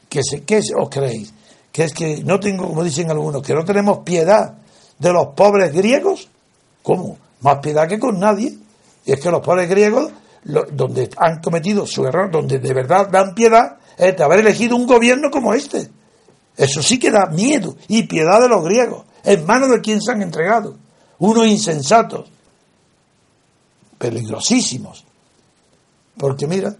¿Qué, 0.09 0.21
qué 0.47 0.61
os 0.77 0.88
creéis? 0.88 1.33
¿Que 1.73 1.85
es 1.85 1.93
que 1.93 2.23
no 2.25 2.38
tengo, 2.38 2.69
como 2.69 2.85
dicen 2.85 3.11
algunos, 3.11 3.43
que 3.43 3.55
no 3.55 3.64
tenemos 3.64 3.99
piedad 3.99 4.55
de 4.99 5.12
los 5.12 5.29
pobres 5.29 5.73
griegos? 5.73 6.29
¿Cómo? 6.83 7.19
Más 7.40 7.59
piedad 7.59 7.88
que 7.88 7.99
con 7.99 8.19
nadie. 8.19 8.57
Y 9.05 9.12
es 9.12 9.21
que 9.21 9.31
los 9.31 9.40
pobres 9.40 9.69
griegos, 9.69 10.12
donde 10.45 11.11
han 11.16 11.40
cometido 11.40 11.87
su 11.87 12.05
error, 12.05 12.31
donde 12.31 12.59
de 12.59 12.75
verdad 12.75 13.09
dan 13.09 13.35
piedad, 13.35 13.79
es 13.97 14.16
de 14.16 14.23
haber 14.23 14.40
elegido 14.40 14.77
un 14.77 14.87
gobierno 14.87 15.31
como 15.31 15.55
este 15.55 15.90
eso 16.61 16.83
sí 16.83 16.99
que 16.99 17.11
da 17.11 17.27
miedo 17.27 17.75
y 17.88 18.03
piedad 18.03 18.38
de 18.40 18.49
los 18.49 18.62
griegos, 18.62 19.05
en 19.25 19.47
manos 19.47 19.71
de 19.71 19.81
quien 19.81 20.01
se 20.03 20.12
han 20.12 20.21
entregado. 20.21 20.77
Unos 21.20 21.46
insensatos, 21.46 22.28
peligrosísimos. 23.98 25.04
Porque 26.16 26.46
mira, 26.46 26.74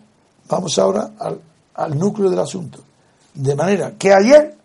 vamos 0.49 0.79
ahora 0.79 1.13
al, 1.19 1.41
al 1.75 1.99
núcleo 1.99 2.29
del 2.29 2.41
asunto. 2.41 2.81
De 3.35 3.55
manera 3.55 3.95
que 3.97 4.13
ayer 4.13 4.57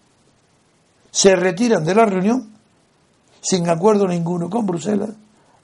se 1.11 1.35
retiran 1.35 1.85
de 1.85 1.95
la 1.95 2.05
reunión 2.05 2.55
sin 3.41 3.69
acuerdo 3.69 4.07
ninguno 4.07 4.49
con 4.49 4.65
Bruselas, 4.65 5.11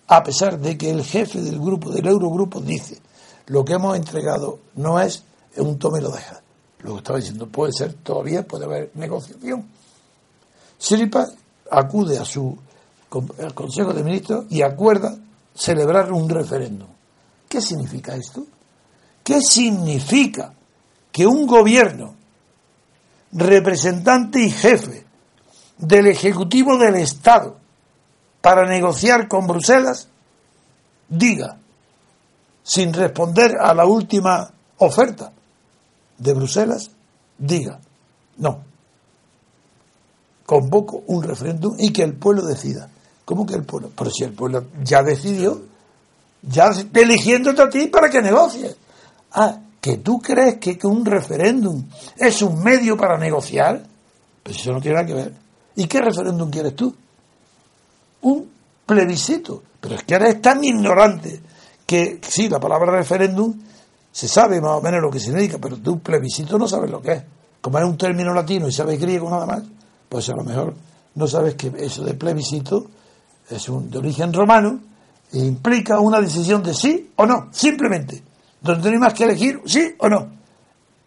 a 0.08 0.24
pesar 0.24 0.60
de 0.60 0.78
que 0.78 0.91
el 0.91 1.04
jefe 1.04 1.41
del 1.41 1.60
grupo, 1.60 1.89
del 1.89 2.06
Eurogrupo, 2.06 2.62
dice, 2.62 3.00
lo 3.47 3.65
que 3.65 3.74
hemos 3.74 3.97
entregado 3.97 4.60
no 4.76 5.00
es 5.00 5.24
un 5.58 5.80
tome 5.80 6.00
y 6.00 6.04
lo 6.04 6.12
deja. 6.12 6.41
Luego 6.80 7.00
estaba 7.00 7.17
diciendo, 7.17 7.47
puede 7.47 7.74
ser, 7.74 7.93
todavía 7.93 8.45
puede 8.45 8.65
haber 8.65 8.91
negociación. 8.95 9.65
Siripa 10.78 11.28
acude 11.71 12.17
a 12.19 12.26
su 12.26 12.56
al 13.39 13.54
Consejo 13.54 13.93
de 13.93 14.04
Ministros 14.04 14.45
y 14.50 14.62
acuerda 14.62 15.15
celebrar 15.54 16.12
un 16.12 16.30
referéndum. 16.30 16.88
¿Qué 17.47 17.62
significa 17.62 18.15
esto? 18.15 18.45
¿Qué 19.24 19.41
significa 19.41 20.54
que 21.12 21.28
un 21.28 21.45
gobierno, 21.45 22.15
representante 23.34 24.41
y 24.41 24.50
jefe 24.50 25.06
del 25.78 26.08
Ejecutivo 26.08 26.78
del 26.78 26.95
Estado, 26.95 27.58
para 28.39 28.67
negociar 28.67 29.28
con 29.28 29.45
Bruselas, 29.45 30.08
diga, 31.08 31.58
sin 32.63 32.93
responder 32.93 33.58
a 33.60 33.74
la 33.74 33.86
última 33.86 34.52
oferta 34.78 35.32
de 36.17 36.34
Bruselas, 36.34 36.91
diga, 37.38 37.80
no, 38.38 38.63
convoco 40.45 41.04
un 41.08 41.24
referéndum 41.24 41.76
y 41.78 41.93
que 41.93 42.04
el 42.04 42.15
pueblo 42.15 42.45
decida. 42.45 42.89
¿Cómo 43.26 43.46
que 43.46 43.56
el 43.56 43.64
pueblo? 43.64 43.92
Pero 43.96 44.10
si 44.10 44.24
el 44.24 44.34
pueblo 44.34 44.66
ya 44.84 45.04
decidió, 45.04 45.62
ya 46.42 46.70
eligiéndote 46.94 47.62
a 47.62 47.70
ti 47.70 47.88
para 47.88 48.10
que 48.10 48.22
negocies. 48.22 48.76
Ah, 49.34 49.58
que 49.80 49.98
tú 49.98 50.20
crees 50.20 50.58
que, 50.58 50.78
un 50.84 51.06
referéndum 51.06 51.84
es 52.18 52.42
un 52.42 52.62
medio 52.64 52.96
para 52.96 53.18
negociar, 53.18 53.84
pues 54.44 54.58
eso 54.58 54.72
no 54.72 54.82
tiene 54.82 54.96
nada 54.96 55.08
que 55.08 55.14
ver. 55.14 55.34
¿Y 55.76 55.88
qué 55.88 56.02
referéndum 56.02 56.52
quieres 56.52 56.76
tú? 56.76 56.96
Un 58.22 58.50
plebiscito. 58.86 59.64
Pero 59.80 59.96
es 59.96 60.04
que 60.04 60.14
eres 60.14 60.42
tan 60.42 60.64
ignorante 60.64 61.42
que 61.86 62.20
sí, 62.22 62.48
la 62.48 62.60
palabra 62.60 62.92
referéndum 62.92 63.54
se 64.12 64.28
sabe 64.28 64.62
más 64.62 64.78
o 64.78 64.82
menos 64.82 65.02
lo 65.02 65.10
que 65.10 65.20
significa, 65.20 65.58
pero 65.58 65.78
tú 65.78 66.00
plebiscito 66.00 66.58
no 66.58 66.68
sabes 66.68 66.92
lo 66.92 67.02
que 67.02 67.12
es. 67.14 67.24
Como 67.62 67.80
es 67.80 67.86
un 67.86 67.98
término 67.98 68.34
latino 68.34 68.68
y 68.68 68.72
sabes 68.72 69.00
griego 69.00 69.30
nada 69.30 69.46
más, 69.46 69.64
pues 70.10 70.30
a 70.30 70.36
lo 70.36 70.44
mejor 70.44 70.76
no 71.16 71.28
sabes 71.28 71.56
que 71.56 71.72
eso 71.78 72.04
de 72.04 72.14
plebiscito 72.14 72.88
es 73.56 73.70
un, 73.70 73.90
de 73.90 73.98
origen 73.98 74.34
romano 74.34 74.80
e 75.32 75.40
implica 75.40 76.00
una 76.00 76.20
decisión 76.20 76.62
de 76.64 76.74
sí 76.74 77.12
o 77.16 77.26
no, 77.26 77.48
simplemente, 77.52 78.22
donde 78.62 78.90
no 78.90 78.96
hay 78.96 79.00
más 79.00 79.14
que 79.14 79.24
elegir 79.24 79.62
sí 79.66 79.96
o 79.98 80.10
no. 80.10 80.28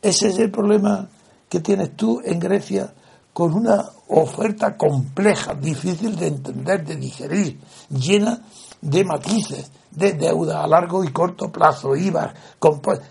Ese 0.01 0.29
es 0.29 0.39
el 0.39 0.51
problema 0.51 1.09
que 1.49 1.61
tienes 1.61 1.97
tú 1.97 2.21
en 2.25 2.39
Grecia 2.39 2.93
con 3.33 3.53
una 3.53 3.85
oferta 4.09 4.77
compleja, 4.77 5.55
difícil 5.55 6.17
de 6.17 6.29
entender, 6.29 6.85
de 6.85 6.97
digerir, 6.97 7.59
llena 7.91 8.41
de 8.81 9.05
matices, 9.05 9.71
de 9.91 10.13
deuda 10.13 10.63
a 10.63 10.67
largo 10.67 11.03
y 11.05 11.09
corto 11.09 11.51
plazo, 11.51 11.97
IVA, 11.97 12.33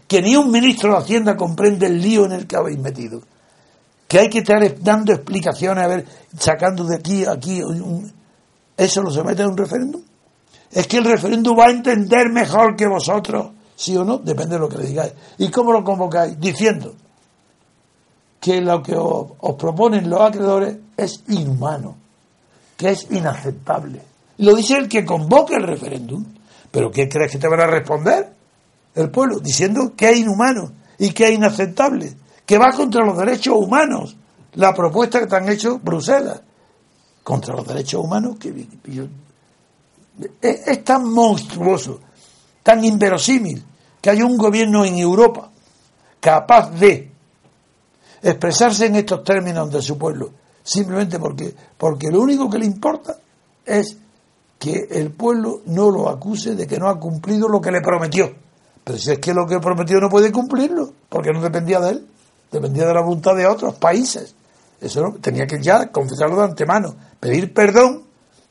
que 0.07 0.21
ni 0.21 0.35
un 0.35 0.51
ministro 0.51 0.91
de 0.91 0.97
Hacienda 0.99 1.35
comprende 1.35 1.87
el 1.87 2.01
lío 2.01 2.25
en 2.25 2.33
el 2.33 2.47
que 2.47 2.55
habéis 2.55 2.79
metido. 2.79 3.21
Que 4.07 4.19
hay 4.19 4.29
que 4.29 4.39
estar 4.39 4.59
dando 4.81 5.13
explicaciones, 5.13 5.83
a 5.83 5.87
ver, 5.87 6.05
sacando 6.37 6.83
de 6.83 6.97
aquí 6.97 7.25
aquí. 7.25 7.61
¿Eso 8.83 9.01
lo 9.01 9.11
se 9.11 9.23
mete 9.23 9.43
en 9.43 9.49
un 9.49 9.57
referéndum? 9.57 10.01
Es 10.69 10.87
que 10.87 10.97
el 10.97 11.05
referéndum 11.05 11.57
va 11.57 11.67
a 11.67 11.71
entender 11.71 12.29
mejor 12.29 12.75
que 12.75 12.85
vosotros, 12.85 13.51
sí 13.75 13.95
o 13.95 14.03
no, 14.03 14.17
depende 14.17 14.55
de 14.55 14.59
lo 14.59 14.67
que 14.67 14.77
le 14.79 14.87
digáis. 14.87 15.13
¿Y 15.37 15.49
cómo 15.49 15.71
lo 15.71 15.85
convocáis? 15.85 16.37
Diciendo 16.37 16.93
que 18.41 18.59
lo 18.59 18.83
que 18.83 18.93
os, 18.93 19.31
os 19.39 19.55
proponen 19.55 20.09
los 20.09 20.19
acreedores 20.19 20.75
es 20.97 21.23
inhumano, 21.29 21.95
que 22.75 22.89
es 22.89 23.07
inaceptable. 23.09 24.01
Lo 24.39 24.53
dice 24.53 24.75
el 24.75 24.89
que 24.89 25.05
convoca 25.05 25.55
el 25.55 25.63
referéndum. 25.63 26.25
¿Pero 26.69 26.91
qué 26.91 27.07
crees 27.07 27.31
que 27.31 27.37
te 27.37 27.47
van 27.47 27.61
a 27.61 27.67
responder? 27.67 28.33
El 28.95 29.09
pueblo, 29.11 29.39
diciendo 29.39 29.93
que 29.95 30.09
es 30.09 30.17
inhumano 30.17 30.73
y 30.97 31.11
que 31.11 31.29
es 31.29 31.31
inaceptable, 31.31 32.15
que 32.45 32.57
va 32.57 32.73
contra 32.73 33.05
los 33.05 33.17
derechos 33.17 33.55
humanos. 33.55 34.17
La 34.55 34.73
propuesta 34.73 35.21
que 35.21 35.27
te 35.27 35.35
han 35.37 35.47
hecho 35.47 35.79
Bruselas, 35.79 36.41
contra 37.23 37.55
los 37.55 37.65
derechos 37.67 38.03
humanos, 38.03 38.37
que 38.37 38.67
es, 40.41 40.83
tan 40.83 41.11
monstruoso, 41.11 41.99
tan 42.61 42.83
inverosímil, 42.83 43.63
que 44.01 44.09
hay 44.09 44.21
un 44.21 44.37
gobierno 44.37 44.83
en 44.85 44.97
Europa 44.97 45.49
capaz 46.19 46.71
de 46.71 47.11
expresarse 48.21 48.85
en 48.85 48.95
estos 48.95 49.23
términos 49.23 49.71
de 49.71 49.81
su 49.81 49.97
pueblo, 49.97 50.31
simplemente 50.61 51.19
porque, 51.19 51.53
porque 51.77 52.09
lo 52.09 52.21
único 52.21 52.49
que 52.49 52.59
le 52.59 52.65
importa 52.65 53.17
es 53.65 53.97
que 54.59 54.87
el 54.91 55.11
pueblo 55.11 55.61
no 55.65 55.89
lo 55.89 56.09
acuse 56.09 56.55
de 56.55 56.67
que 56.67 56.77
no 56.77 56.87
ha 56.87 56.99
cumplido 56.99 57.49
lo 57.49 57.59
que 57.59 57.71
le 57.71 57.81
prometió. 57.81 58.31
Pero 58.83 58.97
si 58.97 59.11
es 59.11 59.19
que 59.19 59.33
lo 59.33 59.45
que 59.45 59.59
prometió 59.59 59.99
no 59.99 60.09
puede 60.09 60.31
cumplirlo, 60.31 60.93
porque 61.09 61.31
no 61.31 61.41
dependía 61.41 61.79
de 61.79 61.91
él, 61.91 62.07
dependía 62.51 62.85
de 62.85 62.93
la 62.93 63.01
voluntad 63.01 63.35
de 63.35 63.47
otros 63.47 63.75
países. 63.75 64.35
Eso 64.83 65.01
no, 65.01 65.13
tenía 65.13 65.47
que 65.47 65.61
ya 65.61 65.89
confesarlo 65.91 66.35
de 66.37 66.43
antemano, 66.43 66.95
pedir 67.19 67.53
perdón 67.53 68.03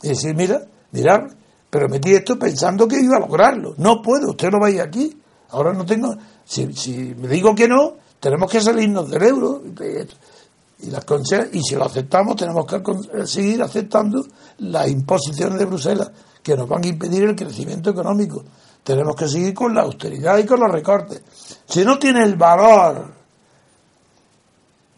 y 0.03 0.09
decir, 0.09 0.35
mira, 0.35 0.62
mirar, 0.92 1.29
prometí 1.68 2.12
esto 2.12 2.38
pensando 2.38 2.88
que 2.88 3.01
iba 3.01 3.16
a 3.16 3.21
lograrlo. 3.21 3.75
No 3.77 4.01
puedo, 4.01 4.31
usted 4.31 4.51
no 4.51 4.59
vaya 4.59 4.85
aquí. 4.85 5.14
Ahora 5.51 5.75
no 5.75 5.85
tengo. 5.85 6.16
Si, 6.45 6.73
si 6.73 7.14
me 7.14 7.29
digo 7.29 7.55
que 7.55 7.68
no, 7.68 7.97
tenemos 8.18 8.51
que 8.51 8.61
salirnos 8.61 9.11
del 9.11 9.23
euro 9.23 9.62
y 10.83 10.90
las 10.90 11.05
y 11.53 11.62
si 11.62 11.77
lo 11.77 11.85
aceptamos 11.85 12.35
tenemos 12.35 12.66
que 12.66 12.77
eh, 12.77 13.27
seguir 13.27 13.62
aceptando 13.62 14.25
las 14.59 14.88
imposiciones 14.88 15.59
de 15.59 15.64
Bruselas 15.66 16.11
que 16.42 16.57
nos 16.57 16.68
van 16.68 16.83
a 16.83 16.88
impedir 16.88 17.23
el 17.23 17.37
crecimiento 17.37 17.90
económico. 17.90 18.42
Tenemos 18.83 19.14
que 19.14 19.29
seguir 19.29 19.55
con 19.55 19.75
la 19.75 19.83
austeridad 19.83 20.38
y 20.38 20.45
con 20.45 20.59
los 20.59 20.73
recortes. 20.73 21.23
Si 21.66 21.85
no 21.85 21.99
tiene 21.99 22.25
el 22.25 22.35
valor, 22.35 23.22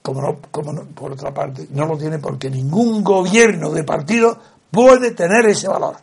como 0.05 0.21
no, 0.21 0.37
como 0.51 0.71
no, 0.71 0.85
por 0.85 1.13
otra 1.13 1.33
parte, 1.33 1.67
no 1.71 1.87
lo 1.87 1.97
tiene 1.97 2.19
porque 2.19 2.51
ningún 2.51 3.03
gobierno 3.03 3.71
de 3.71 3.85
partido 3.85 4.39
puede 4.71 5.13
tener 5.13 5.47
ese 5.47 5.67
valor. 5.67 5.97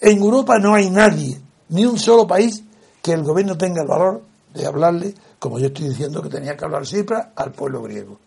En 0.00 0.16
Europa 0.16 0.58
no 0.58 0.74
hay 0.74 0.88
nadie, 0.88 1.38
ni 1.68 1.84
un 1.84 1.98
solo 1.98 2.26
país, 2.26 2.64
que 3.02 3.12
el 3.12 3.22
gobierno 3.22 3.58
tenga 3.58 3.82
el 3.82 3.88
valor 3.88 4.22
de 4.54 4.64
hablarle, 4.64 5.14
como 5.38 5.58
yo 5.58 5.66
estoy 5.66 5.90
diciendo 5.90 6.22
que 6.22 6.30
tenía 6.30 6.56
que 6.56 6.64
hablar 6.64 6.86
Cipras, 6.86 7.26
al 7.36 7.52
pueblo 7.52 7.82
griego 7.82 8.18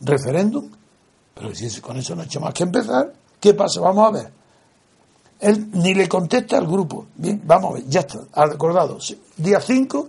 referéndum. 0.00 0.68
Pero 1.32 1.54
si 1.54 1.80
con 1.80 1.96
eso 1.98 2.16
no 2.16 2.22
ha 2.22 2.24
hecho 2.24 2.40
más 2.40 2.52
que 2.52 2.64
empezar, 2.64 3.12
¿qué 3.38 3.54
pasa? 3.54 3.80
Vamos 3.80 4.08
a 4.08 4.10
ver. 4.10 4.32
Él 5.38 5.70
ni 5.74 5.94
le 5.94 6.08
contesta 6.08 6.58
al 6.58 6.66
grupo. 6.66 7.06
Bien, 7.14 7.40
vamos 7.44 7.70
a 7.70 7.74
ver, 7.74 7.84
ya 7.86 8.00
está, 8.00 8.18
acordado. 8.32 8.98
Día 9.36 9.60
5, 9.60 10.08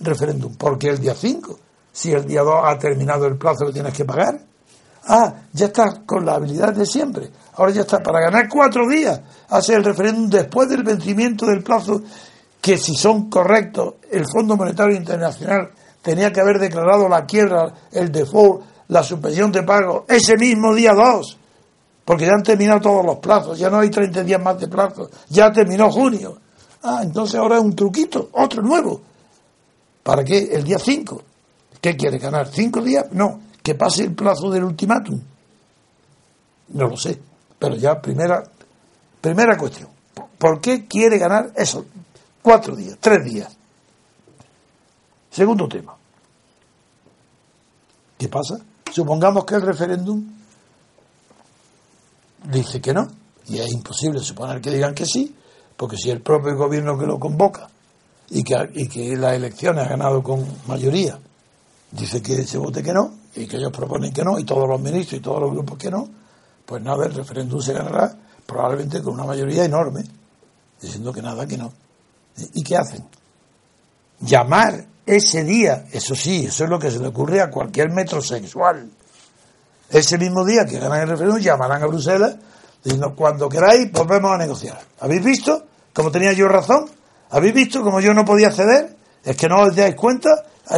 referéndum. 0.00 0.54
¿Por 0.54 0.78
qué 0.78 0.88
el 0.88 1.00
día 1.00 1.14
5? 1.14 1.58
Si 1.92 2.12
el 2.12 2.26
día 2.26 2.42
2 2.42 2.54
ha 2.64 2.78
terminado 2.78 3.26
el 3.26 3.36
plazo 3.36 3.66
que 3.66 3.72
tienes 3.72 3.94
que 3.94 4.04
pagar. 4.04 4.40
Ah, 5.06 5.34
ya 5.52 5.66
está 5.66 6.02
con 6.04 6.24
la 6.24 6.34
habilidad 6.34 6.72
de 6.72 6.86
siempre. 6.86 7.30
Ahora 7.54 7.72
ya 7.72 7.80
está 7.82 8.02
para 8.02 8.20
ganar 8.20 8.48
cuatro 8.48 8.88
días. 8.88 9.20
Hace 9.48 9.74
el 9.74 9.84
referéndum 9.84 10.28
después 10.28 10.68
del 10.68 10.82
vencimiento 10.82 11.46
del 11.46 11.62
plazo 11.62 12.02
que 12.60 12.76
si 12.76 12.94
son 12.94 13.30
correctos, 13.30 13.94
el 14.10 14.24
Fondo 14.30 14.56
Monetario 14.56 14.96
Internacional 14.96 15.70
tenía 16.02 16.32
que 16.32 16.40
haber 16.40 16.58
declarado 16.58 17.08
la 17.08 17.24
quiebra, 17.24 17.72
el 17.92 18.12
default, 18.12 18.62
la 18.88 19.02
suspensión 19.02 19.50
de 19.52 19.62
pago 19.62 20.04
ese 20.08 20.36
mismo 20.36 20.74
día 20.74 20.92
2, 20.92 21.38
porque 22.04 22.26
ya 22.26 22.32
han 22.32 22.42
terminado 22.42 22.80
todos 22.80 23.04
los 23.04 23.18
plazos, 23.18 23.58
ya 23.58 23.70
no 23.70 23.78
hay 23.78 23.90
30 23.90 24.22
días 24.24 24.42
más 24.42 24.58
de 24.58 24.68
plazo, 24.68 25.10
ya 25.28 25.50
terminó 25.52 25.90
junio. 25.90 26.36
Ah, 26.82 27.00
entonces 27.02 27.38
ahora 27.38 27.56
es 27.56 27.62
un 27.62 27.74
truquito, 27.74 28.30
otro 28.32 28.62
nuevo. 28.62 29.00
¿Para 30.02 30.24
qué? 30.24 30.48
El 30.52 30.64
día 30.64 30.78
5. 30.78 31.22
¿Qué 31.80 31.96
quiere 31.96 32.18
ganar? 32.18 32.48
¿Cinco 32.48 32.82
días? 32.82 33.06
No, 33.12 33.40
que 33.62 33.74
pase 33.74 34.04
el 34.04 34.14
plazo 34.14 34.50
del 34.50 34.64
ultimátum. 34.64 35.20
No 36.68 36.88
lo 36.88 36.96
sé, 36.96 37.20
pero 37.58 37.74
ya 37.76 38.00
primera, 38.00 38.42
primera 39.20 39.56
cuestión. 39.56 39.88
¿Por 40.38 40.60
qué 40.60 40.86
quiere 40.86 41.18
ganar 41.18 41.52
eso? 41.56 41.84
Cuatro 42.42 42.76
días, 42.76 42.96
tres 43.00 43.24
días. 43.24 43.56
Segundo 45.30 45.68
tema. 45.68 45.96
¿Qué 48.18 48.28
pasa? 48.28 48.58
Supongamos 48.92 49.44
que 49.44 49.54
el 49.54 49.62
referéndum 49.62 50.24
dice 52.44 52.80
que 52.80 52.92
no, 52.92 53.08
y 53.46 53.58
es 53.58 53.72
imposible 53.72 54.20
suponer 54.20 54.60
que 54.60 54.70
digan 54.70 54.94
que 54.94 55.06
sí, 55.06 55.34
porque 55.76 55.96
si 55.96 56.10
el 56.10 56.20
propio 56.20 56.56
gobierno 56.56 56.98
que 56.98 57.06
lo 57.06 57.18
convoca 57.18 57.68
y 58.30 58.42
que, 58.42 58.54
y 58.74 58.88
que 58.88 59.16
las 59.16 59.34
elecciones 59.34 59.86
ha 59.86 59.88
ganado 59.88 60.22
con 60.22 60.44
mayoría, 60.66 61.18
dice 61.92 62.22
que 62.22 62.46
se 62.46 62.58
vote 62.58 62.82
que 62.82 62.92
no, 62.92 63.14
y 63.34 63.46
que 63.46 63.56
ellos 63.56 63.72
proponen 63.72 64.12
que 64.12 64.24
no, 64.24 64.38
y 64.38 64.44
todos 64.44 64.68
los 64.68 64.80
ministros 64.80 65.20
y 65.20 65.22
todos 65.22 65.40
los 65.40 65.50
grupos 65.52 65.78
que 65.78 65.90
no, 65.90 66.08
pues 66.66 66.82
nada, 66.82 67.06
el 67.06 67.14
referéndum 67.14 67.60
se 67.60 67.72
ganará 67.72 68.14
probablemente 68.46 69.02
con 69.02 69.14
una 69.14 69.24
mayoría 69.24 69.64
enorme, 69.64 70.04
diciendo 70.80 71.12
que 71.12 71.22
nada, 71.22 71.46
que 71.46 71.56
no. 71.56 71.72
¿Y 72.54 72.62
qué 72.62 72.76
hacen? 72.76 73.04
Llamar 74.20 74.84
ese 75.06 75.44
día, 75.44 75.86
eso 75.92 76.14
sí, 76.14 76.46
eso 76.46 76.64
es 76.64 76.70
lo 76.70 76.78
que 76.78 76.90
se 76.90 76.98
le 76.98 77.08
ocurre 77.08 77.40
a 77.40 77.50
cualquier 77.50 77.90
metrosexual. 77.90 78.90
Ese 79.88 80.18
mismo 80.18 80.44
día 80.44 80.64
que 80.64 80.78
ganan 80.78 81.00
el 81.00 81.08
referéndum, 81.08 81.40
llamarán 81.40 81.82
a 81.82 81.86
Bruselas 81.86 82.36
diciendo, 82.82 83.14
cuando 83.16 83.48
queráis, 83.48 83.90
volvemos 83.92 84.32
a 84.32 84.38
negociar. 84.38 84.80
¿Habéis 85.00 85.24
visto 85.24 85.66
cómo 85.92 86.10
tenía 86.10 86.32
yo 86.32 86.48
razón? 86.48 86.88
¿Habéis 87.30 87.54
visto 87.54 87.82
cómo 87.82 88.00
yo 88.00 88.14
no 88.14 88.24
podía 88.24 88.50
ceder? 88.50 88.96
Es 89.24 89.36
que 89.36 89.48
no 89.48 89.62
os 89.62 89.74
dais 89.74 89.94
cuenta 89.94 90.30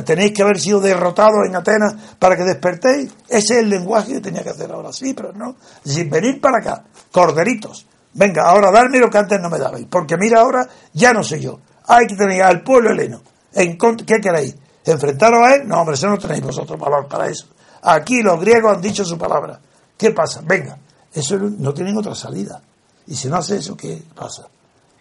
tenéis 0.05 0.33
que 0.33 0.43
haber 0.43 0.59
sido 0.59 0.81
derrotados 0.81 1.47
en 1.47 1.57
Atenas 1.57 1.95
para 2.19 2.37
que 2.37 2.45
despertéis. 2.45 3.11
Ese 3.29 3.55
es 3.55 3.61
el 3.61 3.69
lenguaje 3.69 4.15
que 4.15 4.21
tenía 4.21 4.43
que 4.43 4.51
hacer 4.51 4.71
ahora. 4.73 4.93
Sí, 4.93 5.15
pero 5.15 5.33
no. 5.33 5.57
Sin 5.85 6.09
venir 6.09 6.41
para 6.41 6.59
acá, 6.59 6.85
corderitos. 7.11 7.87
Venga, 8.15 8.49
ahora 8.49 8.71
darme 8.71 8.99
lo 8.99 9.11
que 9.11 9.19
antes 9.19 9.41
no 9.41 9.49
me 9.49 9.59
dabais. 9.59 9.87
Porque 9.91 10.17
mira, 10.17 10.41
ahora 10.41 10.67
ya 10.93 11.13
no 11.13 11.23
soy 11.23 11.41
yo. 11.41 11.61
Hay 11.87 12.07
que 12.07 12.17
tener 12.17 12.43
al 12.43 12.63
pueblo 12.63 12.91
heleno. 12.91 13.23
En 13.53 13.77
¿Qué 13.79 14.21
queréis? 14.21 14.57
¿Enfrentaros 14.85 15.41
a 15.47 15.55
él? 15.57 15.69
No, 15.69 15.81
hombre, 15.81 15.95
eso 15.95 16.09
no 16.09 16.19
tenéis 16.19 16.43
vosotros 16.43 16.79
valor 16.79 17.07
para 17.07 17.29
eso. 17.29 17.47
Aquí 17.83 18.23
los 18.23 18.41
griegos 18.41 18.77
han 18.77 18.81
dicho 18.81 19.05
su 19.05 19.19
palabra. 19.19 19.61
¿Qué 19.97 20.11
pasa? 20.11 20.41
Venga, 20.45 20.79
eso 21.13 21.37
no 21.39 21.73
tienen 21.75 21.97
otra 21.97 22.15
salida. 22.15 22.61
Y 23.07 23.15
si 23.15 23.29
no 23.29 23.37
hace 23.37 23.57
eso, 23.57 23.77
¿qué 23.77 24.03
pasa? 24.15 24.49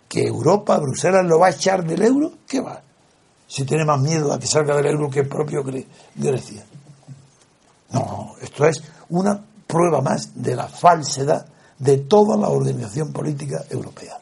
¿Que 0.08 0.24
Europa, 0.24 0.78
Bruselas, 0.78 1.26
lo 1.26 1.40
va 1.40 1.48
a 1.48 1.52
echar 1.52 1.84
del 1.86 2.02
euro? 2.02 2.34
¿Qué 2.48 2.60
va? 2.60 2.82
Si 3.52 3.66
tiene 3.66 3.84
más 3.84 4.00
miedo 4.00 4.32
a 4.32 4.40
que 4.40 4.48
salga 4.48 4.78
del 4.78 4.86
euro 4.86 5.10
que 5.10 5.26
propio 5.26 5.62
Grecia. 6.16 6.64
No, 7.92 8.36
esto 8.40 8.66
es 8.66 8.82
una 9.10 9.44
prueba 9.68 10.00
más 10.00 10.42
de 10.42 10.56
la 10.56 10.70
falsedad 10.70 11.46
de 11.78 11.98
toda 11.98 12.38
la 12.38 12.48
organización 12.48 13.12
política 13.12 13.66
europea. 13.70 14.18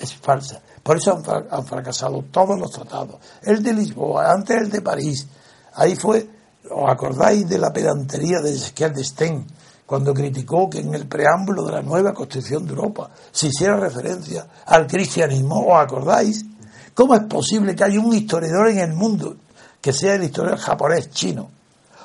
Es 0.00 0.16
falsa. 0.16 0.60
Por 0.82 0.96
eso 0.96 1.22
han, 1.48 1.64
fracasado 1.64 2.24
todos 2.32 2.58
los 2.58 2.72
tratados. 2.72 3.20
El 3.40 3.62
de 3.62 3.72
Lisboa, 3.72 4.32
antes 4.32 4.60
el 4.60 4.68
de 4.68 4.82
París. 4.82 5.28
Ahí 5.74 5.94
fue, 5.94 6.28
¿os 6.68 6.90
acordáis 6.90 7.48
de 7.48 7.58
la 7.58 7.72
pedantería 7.72 8.40
de 8.40 8.50
Ezequiel 8.50 8.92
de 8.92 9.04
Stein? 9.04 9.46
cuando 9.86 10.12
criticó 10.12 10.68
que 10.68 10.80
en 10.80 10.92
el 10.92 11.06
preámbulo 11.06 11.64
de 11.64 11.70
la 11.74 11.82
nueva 11.82 12.12
Constitución 12.12 12.64
de 12.64 12.72
Europa 12.72 13.08
se 13.30 13.46
hiciera 13.46 13.76
referencia 13.76 14.44
al 14.66 14.88
cristianismo, 14.88 15.64
¿os 15.68 15.78
acordáis? 15.80 16.44
¿Cómo 16.96 17.14
es 17.14 17.24
posible 17.24 17.76
que 17.76 17.84
haya 17.84 18.00
un 18.00 18.14
historiador 18.14 18.70
en 18.70 18.78
el 18.78 18.94
mundo, 18.94 19.36
que 19.82 19.92
sea 19.92 20.14
el 20.14 20.24
historiador 20.24 20.58
japonés, 20.58 21.10
chino 21.10 21.50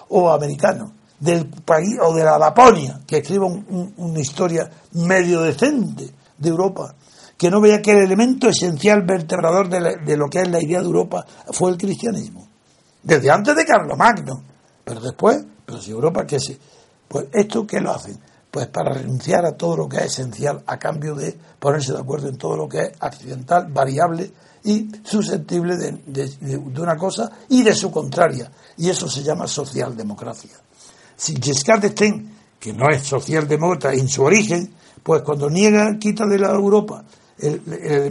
o 0.09 0.29
americano, 0.29 0.91
del 1.17 1.47
país 1.47 1.97
o 2.01 2.13
de 2.13 2.25
la 2.25 2.37
Laponia, 2.37 2.99
que 3.07 3.19
escriba 3.19 3.45
una 3.47 4.19
historia 4.19 4.69
medio 4.91 5.43
decente 5.43 6.11
de 6.37 6.49
Europa, 6.49 6.93
que 7.37 7.49
no 7.49 7.61
vea 7.61 7.81
que 7.81 7.91
el 7.91 7.99
elemento 7.99 8.49
esencial 8.49 9.03
vertebrador 9.03 9.69
de, 9.69 10.17
lo 10.17 10.27
que 10.27 10.41
es 10.41 10.49
la 10.49 10.61
idea 10.61 10.81
de 10.81 10.87
Europa 10.87 11.25
fue 11.53 11.71
el 11.71 11.77
cristianismo? 11.77 12.45
Desde 13.01 13.31
antes 13.31 13.55
de 13.55 13.65
Carlomagno, 13.65 14.43
pero 14.83 14.99
después, 14.99 15.41
pero 15.65 15.79
si 15.79 15.91
Europa 15.91 16.25
que 16.25 16.37
se 16.37 16.59
pues 17.07 17.27
esto, 17.31 17.65
¿qué 17.65 17.79
lo 17.79 17.91
hacen? 17.91 18.19
Pues 18.51 18.67
para 18.67 18.93
renunciar 18.93 19.45
a 19.45 19.55
todo 19.55 19.77
lo 19.77 19.89
que 19.89 19.97
es 19.97 20.05
esencial 20.05 20.61
a 20.67 20.77
cambio 20.77 21.15
de 21.15 21.37
ponerse 21.57 21.93
de 21.93 21.99
acuerdo 21.99 22.27
en 22.27 22.37
todo 22.37 22.57
lo 22.57 22.67
que 22.67 22.79
es 22.79 22.91
accidental, 22.99 23.71
variable 23.71 24.29
y 24.65 24.91
susceptible 25.03 25.77
de, 25.77 26.57
una 26.77 26.97
cosa 26.97 27.31
y 27.47 27.63
de 27.63 27.73
su 27.73 27.89
contraria. 27.89 28.51
Y 28.77 28.89
eso 28.89 29.09
se 29.09 29.23
llama 29.23 29.47
socialdemocracia. 29.47 30.57
Si 31.15 31.35
Giscard 31.41 31.81
d'Estaing, 31.81 32.37
que 32.59 32.73
no 32.73 32.89
es 32.89 33.03
socialdemócrata 33.03 33.93
en 33.93 34.09
su 34.09 34.21
origen, 34.23 34.73
pues 35.01 35.21
cuando 35.21 35.49
niega, 35.49 35.97
quita 35.97 36.25
de 36.25 36.37
la 36.37 36.51
Europa 36.51 37.05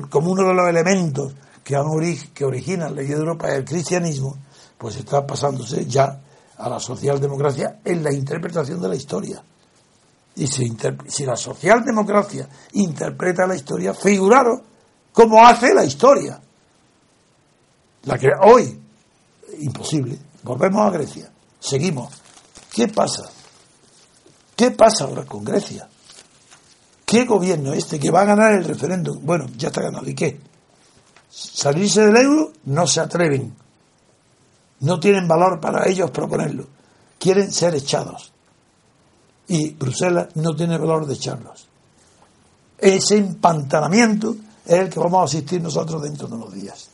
como 0.09 0.33
uno 0.33 0.49
de 0.49 0.55
los 0.55 0.69
elementos 0.69 1.35
que, 1.63 1.77
han 1.77 1.87
que 2.35 2.45
originan 2.45 2.95
la 2.95 3.03
idea 3.03 3.17
de 3.17 3.23
Europa 3.23 3.55
el 3.55 3.65
cristianismo, 3.65 4.37
pues 4.77 4.97
está 4.97 5.27
pasándose 5.27 5.87
ya 5.87 6.21
a 6.57 6.69
la 6.69 6.81
socialdemocracia 6.81 7.81
en 7.85 8.03
la 8.03 8.13
interpretación 8.13 8.81
de 8.81 8.89
la 8.89 8.97
historia. 8.97 9.43
Y 10.37 10.47
si, 10.47 11.25
la 11.27 11.37
socialdemocracia 11.37 12.49
interpreta 12.73 13.47
la 13.47 13.57
historia, 13.57 13.93
figuraros 13.93 14.61
cómo 15.13 15.45
hace 15.45 15.75
la 15.75 15.85
historia. 15.85 16.41
La 18.05 18.19
que 18.19 18.29
hoy, 18.43 18.81
imposible. 19.59 20.19
Volvemos 20.43 20.87
a 20.87 20.91
Grecia. 20.91 21.31
Seguimos. 21.59 22.15
¿Qué 22.73 22.89
pasa? 22.89 23.25
¿Qué 24.57 24.71
pasa 24.71 25.05
ahora 25.05 25.25
con 25.25 25.45
Grecia? 25.45 25.89
¿Qué 27.05 27.25
gobierno 27.25 27.73
este 27.73 27.99
que 27.99 28.11
va 28.11 28.23
a 28.23 28.27
ganar 28.27 28.53
el 28.53 28.65
referéndum? 28.65 29.19
Bueno, 29.23 29.47
ya 29.57 29.69
está 29.69 29.83
ganado. 29.83 30.09
¿Y 30.09 30.15
qué? 30.15 30.41
Salirse 31.29 32.07
del 32.07 32.17
euro 32.17 32.53
no 32.65 32.87
se 32.87 33.01
atreven 33.01 33.55
no 34.81 34.99
tienen 34.99 35.29
valor 35.29 35.61
para 35.61 35.89
ellos 35.89 36.11
proponerlo. 36.11 36.67
Quieren 37.19 37.53
ser 37.53 37.75
echados. 37.75 38.33
Y 39.51 39.71
Bruselas 39.71 40.29
no 40.37 40.55
tiene 40.55 40.79
valor 40.79 41.07
de 41.07 41.15
echarlos. 41.15 41.67
Ese 42.79 43.17
empantanamiento 43.17 44.37
es 44.65 44.79
el 44.79 44.89
que 44.89 45.01
vamos 45.01 45.23
a 45.23 45.25
asistir 45.25 45.61
nosotros 45.61 46.01
dentro 46.03 46.29
de 46.29 46.35
unos 46.35 46.55
días. 46.55 46.89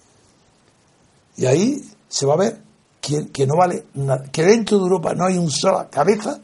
Y 1.37 1.45
ahí 1.45 1.85
se 2.09 2.25
va 2.25 2.33
a 2.33 2.38
ver 2.38 2.62
que, 2.99 3.29
que 3.29 3.47
no 3.47 3.57
vale 3.59 3.85
nada, 3.97 4.25
que 4.33 4.42
dentro 4.42 4.79
de 4.79 4.85
Europa 4.85 5.12
no 5.14 5.27
hay 5.27 5.37
un 5.37 5.51
sola 5.51 5.90
cabeza, 5.90 6.40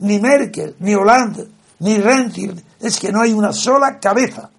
ni 0.00 0.18
Merkel, 0.18 0.76
ni 0.80 0.94
Hollande, 0.94 1.48
ni 1.78 1.96
Renzi, 1.96 2.50
es 2.78 3.00
que 3.00 3.10
no 3.10 3.22
hay 3.22 3.32
una 3.32 3.54
sola 3.54 3.98
cabeza 3.98 4.50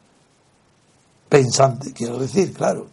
pensante, 1.30 1.94
quiero 1.94 2.18
decir, 2.18 2.52
claro. 2.52 2.88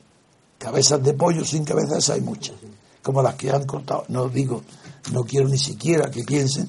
Cabezas 0.59 1.03
de 1.03 1.15
pollo 1.15 1.47
sin 1.47 1.65
cabezas 1.65 2.11
hay 2.11 2.21
muchas 2.21 2.57
como 3.03 3.23
las 3.23 3.37
que 3.37 3.51
han 3.51 3.65
contado. 3.65 4.05
No 4.09 4.29
digo, 4.29 4.63
no 5.13 5.25
quiero 5.25 5.49
ni 5.49 5.57
siquiera 5.57 6.11
que 6.11 6.23
piensen 6.25 6.69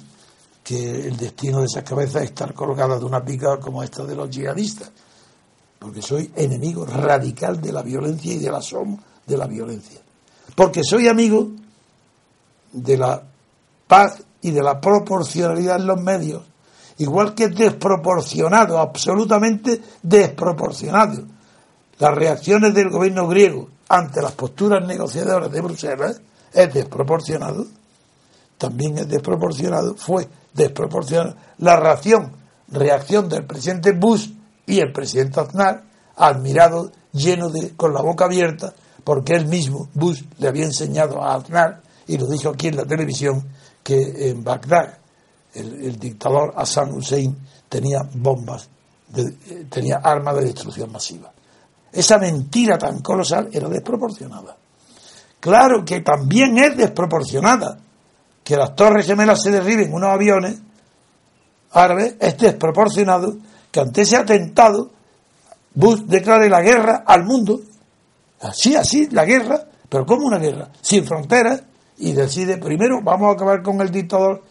que 0.64 1.08
el 1.08 1.18
destino 1.18 1.60
de 1.60 1.66
esas 1.66 1.84
cabezas 1.84 2.24
es 2.24 2.30
estar 2.30 2.54
colgadas 2.54 3.00
de 3.00 3.06
una 3.06 3.24
pica 3.24 3.60
como 3.60 3.82
esta 3.84 4.04
de 4.04 4.16
los 4.16 4.30
yihadistas, 4.30 4.92
porque 5.80 6.02
soy 6.02 6.32
enemigo 6.36 6.86
radical 6.86 7.60
de 7.60 7.72
la 7.72 7.82
violencia 7.82 8.34
y 8.34 8.38
de 8.38 8.52
la 8.52 8.62
sombra 8.62 9.04
de 9.26 9.38
la 9.38 9.48
violencia. 9.48 10.00
Porque 10.56 10.84
soy 10.84 11.08
amigo 11.08 11.50
de 12.72 12.98
la 12.98 13.24
paz 13.88 14.24
y 14.42 14.52
de 14.52 14.62
la 14.62 14.80
proporcionalidad 14.80 15.78
en 15.78 15.88
los 15.88 16.02
medios, 16.02 16.44
igual 16.98 17.34
que 17.34 17.48
desproporcionado, 17.48 18.80
absolutamente 18.80 19.82
desproporcionado. 20.02 21.24
Las 22.00 22.16
reacciones 22.16 22.74
del 22.74 22.90
gobierno 22.90 23.28
griego 23.28 23.70
ante 23.90 24.22
las 24.22 24.34
posturas 24.34 24.86
negociadoras 24.86 25.52
de 25.52 25.62
Bruselas 25.62 26.22
es 26.54 26.74
desproporcionado, 26.74 27.66
también 28.58 28.98
es 28.98 29.08
desproporcionado, 29.08 29.96
fue 29.96 30.28
desproporcionado 30.54 31.36
la 31.60 31.78
reacción, 31.78 32.34
reacción 32.68 33.30
del 33.30 33.46
presidente 33.46 33.92
Bush 33.94 34.30
y 34.66 34.80
el 34.80 34.92
presidente 34.92 35.40
Aznar, 35.40 35.84
admirado, 36.16 36.92
lleno 37.14 37.50
de, 37.50 37.76
con 37.76 37.94
la 37.94 38.02
boca 38.02 38.26
abierta, 38.26 38.74
porque 39.04 39.34
él 39.34 39.48
mismo, 39.48 39.90
Bush, 39.94 40.24
le 40.38 40.48
había 40.48 40.66
enseñado 40.66 41.22
a 41.22 41.36
Aznar, 41.36 41.82
y 42.08 42.18
lo 42.18 42.28
dijo 42.28 42.50
aquí 42.50 42.68
en 42.68 42.78
la 42.78 42.86
televisión, 42.86 43.48
que 43.84 44.30
en 44.30 44.44
Bagdad 44.44 44.98
el, 45.54 45.98
dictador 46.00 46.54
Hassan 46.56 46.94
Hussein 46.94 47.36
tenía 47.68 48.00
bombas, 48.14 48.70
tenía 49.70 49.98
armas 49.98 50.36
de 50.36 50.46
destrucción 50.46 50.92
masiva. 50.92 51.32
Esa 51.92 52.18
mentira 52.18 52.78
tan 52.78 53.02
colosal 53.02 53.50
era 53.52 53.68
desproporcionada. 53.68 54.56
Claro 55.40 55.84
que 55.84 56.02
también 56.02 56.58
es 56.58 56.78
desproporcionada 56.78 57.78
que 58.52 58.58
las 58.58 58.76
torres 58.76 59.06
gemelas 59.06 59.42
se 59.42 59.50
derriben 59.50 59.94
unos 59.94 60.10
aviones 60.10 60.58
árabes, 61.72 62.16
es 62.20 62.38
desproporcionado 62.38 63.38
que 63.72 63.80
ante 63.80 64.02
ese 64.02 64.18
atentado 64.18 64.92
Bush 65.74 66.02
declare 66.02 66.50
la 66.50 66.60
guerra 66.60 67.06
al 67.08 67.24
mundo. 67.24 67.62
Así, 68.42 68.76
así, 68.76 69.08
la 69.10 69.24
guerra, 69.24 69.64
pero 69.88 70.06
como 70.06 70.28
una 70.28 70.38
guerra? 70.38 70.68
Sin 70.82 71.06
fronteras 71.06 71.64
y 72.00 72.12
decide 72.12 72.58
primero 72.58 73.00
vamos 73.02 73.30
a 73.30 73.36
acabar 73.36 73.64
con 73.64 73.80
el 73.80 73.90
dictador. 73.90 74.44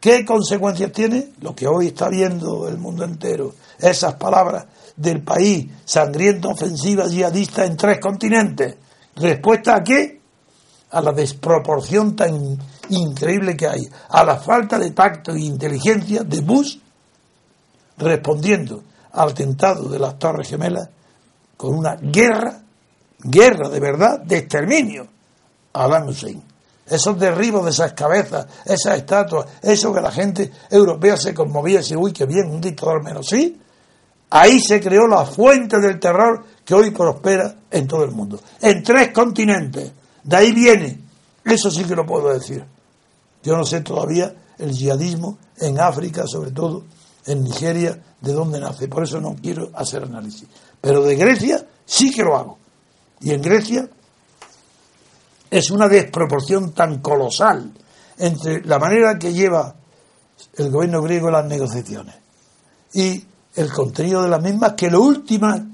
¿Qué 0.00 0.24
consecuencias 0.24 0.90
tiene? 0.92 1.32
Lo 1.42 1.54
que 1.54 1.66
hoy 1.66 1.88
está 1.88 2.08
viendo 2.08 2.66
el 2.66 2.78
mundo 2.78 3.04
entero, 3.04 3.52
esas 3.78 4.14
palabras 4.14 4.64
del 4.96 5.22
país, 5.22 5.66
sangrienta 5.84 6.48
ofensiva 6.48 7.08
yihadista 7.08 7.66
en 7.66 7.76
tres 7.76 7.98
continentes. 8.00 8.74
¿Respuesta 9.16 9.76
a 9.76 9.84
qué? 9.84 10.22
A 10.92 11.02
la 11.02 11.12
desproporción 11.12 12.16
tan 12.16 12.58
increíble 12.90 13.56
que 13.56 13.66
hay, 13.66 13.88
a 14.08 14.24
la 14.24 14.36
falta 14.36 14.78
de 14.78 14.90
tacto 14.90 15.32
e 15.32 15.40
inteligencia 15.40 16.22
de 16.22 16.40
Bush 16.40 16.78
respondiendo 17.98 18.82
al 19.12 19.30
atentado 19.30 19.88
de 19.88 19.98
las 19.98 20.18
Torres 20.18 20.48
Gemelas 20.48 20.88
con 21.56 21.74
una 21.74 21.96
guerra, 21.96 22.60
guerra 23.18 23.68
de 23.68 23.80
verdad, 23.80 24.20
de 24.20 24.38
exterminio 24.38 25.06
a 25.72 25.84
Alan 25.84 26.08
Hussein. 26.08 26.42
Esos 26.86 27.18
derribos 27.18 27.64
de 27.64 27.70
esas 27.70 27.92
cabezas, 27.94 28.46
esas 28.64 28.98
estatuas, 28.98 29.46
eso 29.62 29.92
que 29.92 30.00
la 30.00 30.10
gente 30.10 30.50
europea 30.70 31.16
se 31.16 31.32
conmovía 31.32 31.76
y 31.76 31.82
dice, 31.82 31.96
uy, 31.96 32.12
qué 32.12 32.26
bien, 32.26 32.50
un 32.50 32.60
dictador 32.60 33.02
menos. 33.02 33.26
Sí, 33.26 33.58
Ahí 34.36 34.58
se 34.58 34.80
creó 34.80 35.06
la 35.06 35.24
fuente 35.24 35.78
del 35.78 36.00
terror 36.00 36.44
que 36.64 36.74
hoy 36.74 36.90
prospera 36.90 37.54
en 37.70 37.86
todo 37.86 38.02
el 38.02 38.10
mundo. 38.10 38.40
En 38.60 38.82
tres 38.82 39.12
continentes. 39.12 39.92
De 40.24 40.36
ahí 40.36 40.52
viene. 40.52 40.98
Eso 41.44 41.70
sí 41.70 41.84
que 41.84 41.94
lo 41.94 42.04
puedo 42.04 42.32
decir. 42.34 42.64
Yo 43.44 43.56
no 43.56 43.64
sé 43.64 43.82
todavía 43.82 44.34
el 44.58 44.72
yihadismo 44.72 45.38
en 45.58 45.78
África, 45.78 46.26
sobre 46.26 46.50
todo 46.50 46.84
en 47.26 47.44
Nigeria, 47.44 48.02
de 48.20 48.32
dónde 48.32 48.58
nace. 48.58 48.88
Por 48.88 49.04
eso 49.04 49.20
no 49.20 49.36
quiero 49.40 49.70
hacer 49.74 50.02
análisis. 50.02 50.48
Pero 50.80 51.02
de 51.02 51.14
Grecia 51.14 51.64
sí 51.84 52.10
que 52.10 52.22
lo 52.22 52.36
hago. 52.36 52.58
Y 53.20 53.30
en 53.30 53.42
Grecia 53.42 53.88
Es 55.50 55.70
una 55.70 55.86
desproporción 55.86 56.72
tan 56.72 56.98
colosal 56.98 57.72
entre 58.18 58.64
la 58.64 58.78
manera 58.78 59.18
que 59.18 59.32
lleva 59.32 59.74
el 60.56 60.70
gobierno 60.70 61.00
griego 61.02 61.30
las 61.30 61.46
negociaciones 61.46 62.16
y 62.92 63.24
el 63.54 63.72
contenido 63.72 64.22
de 64.22 64.28
las 64.28 64.42
mismas 64.42 64.74
que 64.74 64.90
lo 64.90 65.00
última, 65.00 65.64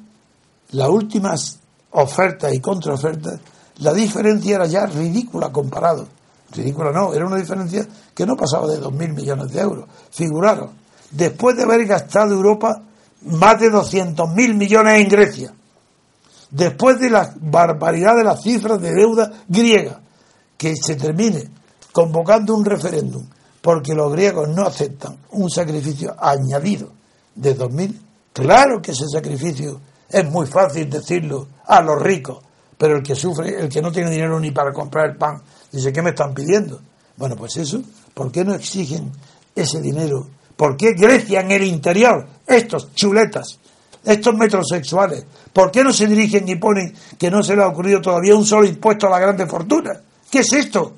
las 0.73 0.89
últimas 0.89 1.59
ofertas 1.93 2.53
y 2.53 2.61
contraofertas, 2.61 3.41
la 3.79 3.93
diferencia 3.93 4.57
era 4.57 4.67
ya 4.67 4.87
ridícula 4.87 5.51
comparado. 5.51 6.09
Ridícula 6.53 6.91
no, 6.93 7.15
era 7.15 7.27
una 7.27 7.37
diferencia 7.37 7.87
que 8.15 8.27
no 8.27 8.37
pasaba 8.37 8.67
de 8.67 8.81
2.000 8.81 9.15
millones 9.15 9.53
de 9.53 9.61
euros. 9.61 9.89
Figuraron, 10.11 10.71
después 11.11 11.57
de 11.57 11.63
haber 11.63 11.87
gastado 11.87 12.35
Europa 12.35 12.83
más 13.23 13.61
de 13.61 13.71
200.000 13.71 14.55
millones 14.55 15.01
en 15.01 15.09
Grecia, 15.09 15.55
después 16.51 16.99
de 16.99 17.11
la 17.11 17.33
barbaridad 17.41 18.17
de 18.17 18.25
las 18.25 18.43
cifras 18.43 18.81
de 18.81 18.93
deuda 18.93 19.31
griega, 19.49 20.01
que 20.57 20.75
se 20.77 20.97
termine 20.97 21.49
convocando 21.93 22.55
un 22.55 22.65
referéndum 22.65 23.25
porque 23.61 23.95
los 23.95 24.13
griegos 24.13 24.49
no 24.49 24.63
aceptan 24.63 25.19
un 25.33 25.51
sacrificio 25.51 26.15
añadido 26.19 26.91
de 27.35 27.57
2.000, 27.57 28.01
claro 28.33 28.81
que 28.81 28.93
ese 28.93 29.07
sacrificio 29.09 29.81
es 30.09 30.29
muy 30.31 30.47
fácil 30.47 30.89
decirlo 30.89 31.47
a 31.67 31.81
los 31.81 32.01
ricos, 32.01 32.39
pero 32.77 32.97
el 32.97 33.03
que 33.03 33.15
sufre, 33.15 33.61
el 33.61 33.69
que 33.69 33.83
no 33.83 33.93
tiene 33.93 34.11
dinero 34.11 34.41
ni 34.41 34.51
para 34.51 34.73
comprar 34.73 35.11
el 35.11 35.17
pan, 35.17 35.43
dice, 35.71 35.93
¿qué 35.93 36.03
me 36.03 36.11
están 36.11 36.35
pidiendo? 36.35 36.81
Bueno, 37.17 37.37
pues 37.37 37.57
eso, 37.57 37.83
¿por 38.15 38.31
qué 38.33 38.45
no 38.45 38.55
exigen 38.55 39.13
ese 39.55 39.81
dinero? 39.81 40.27
¿Por 40.57 40.77
qué 40.77 40.93
Grecia 40.93 41.41
en 41.41 41.51
el 41.51 41.65
interior, 41.65 42.27
estos 42.47 42.95
chuletas, 42.95 43.59
estos 44.05 44.35
metrosexuales, 44.35 45.25
¿por 45.53 45.71
qué 45.71 45.85
no 45.85 45.93
se 45.93 46.07
dirigen 46.07 46.49
y 46.49 46.57
ponen 46.57 46.95
que 47.19 47.31
no 47.31 47.43
se 47.43 47.57
le 47.57 47.63
ha 47.63 47.69
ocurrido 47.69 48.01
todavía 48.01 48.35
un 48.35 48.45
solo 48.45 48.67
impuesto 48.67 49.07
a 49.07 49.11
la 49.11 49.19
grande 49.19 49.47
fortuna? 49.47 50.01
¿Qué 50.31 50.41
es 50.41 50.53
esto? 50.53 50.95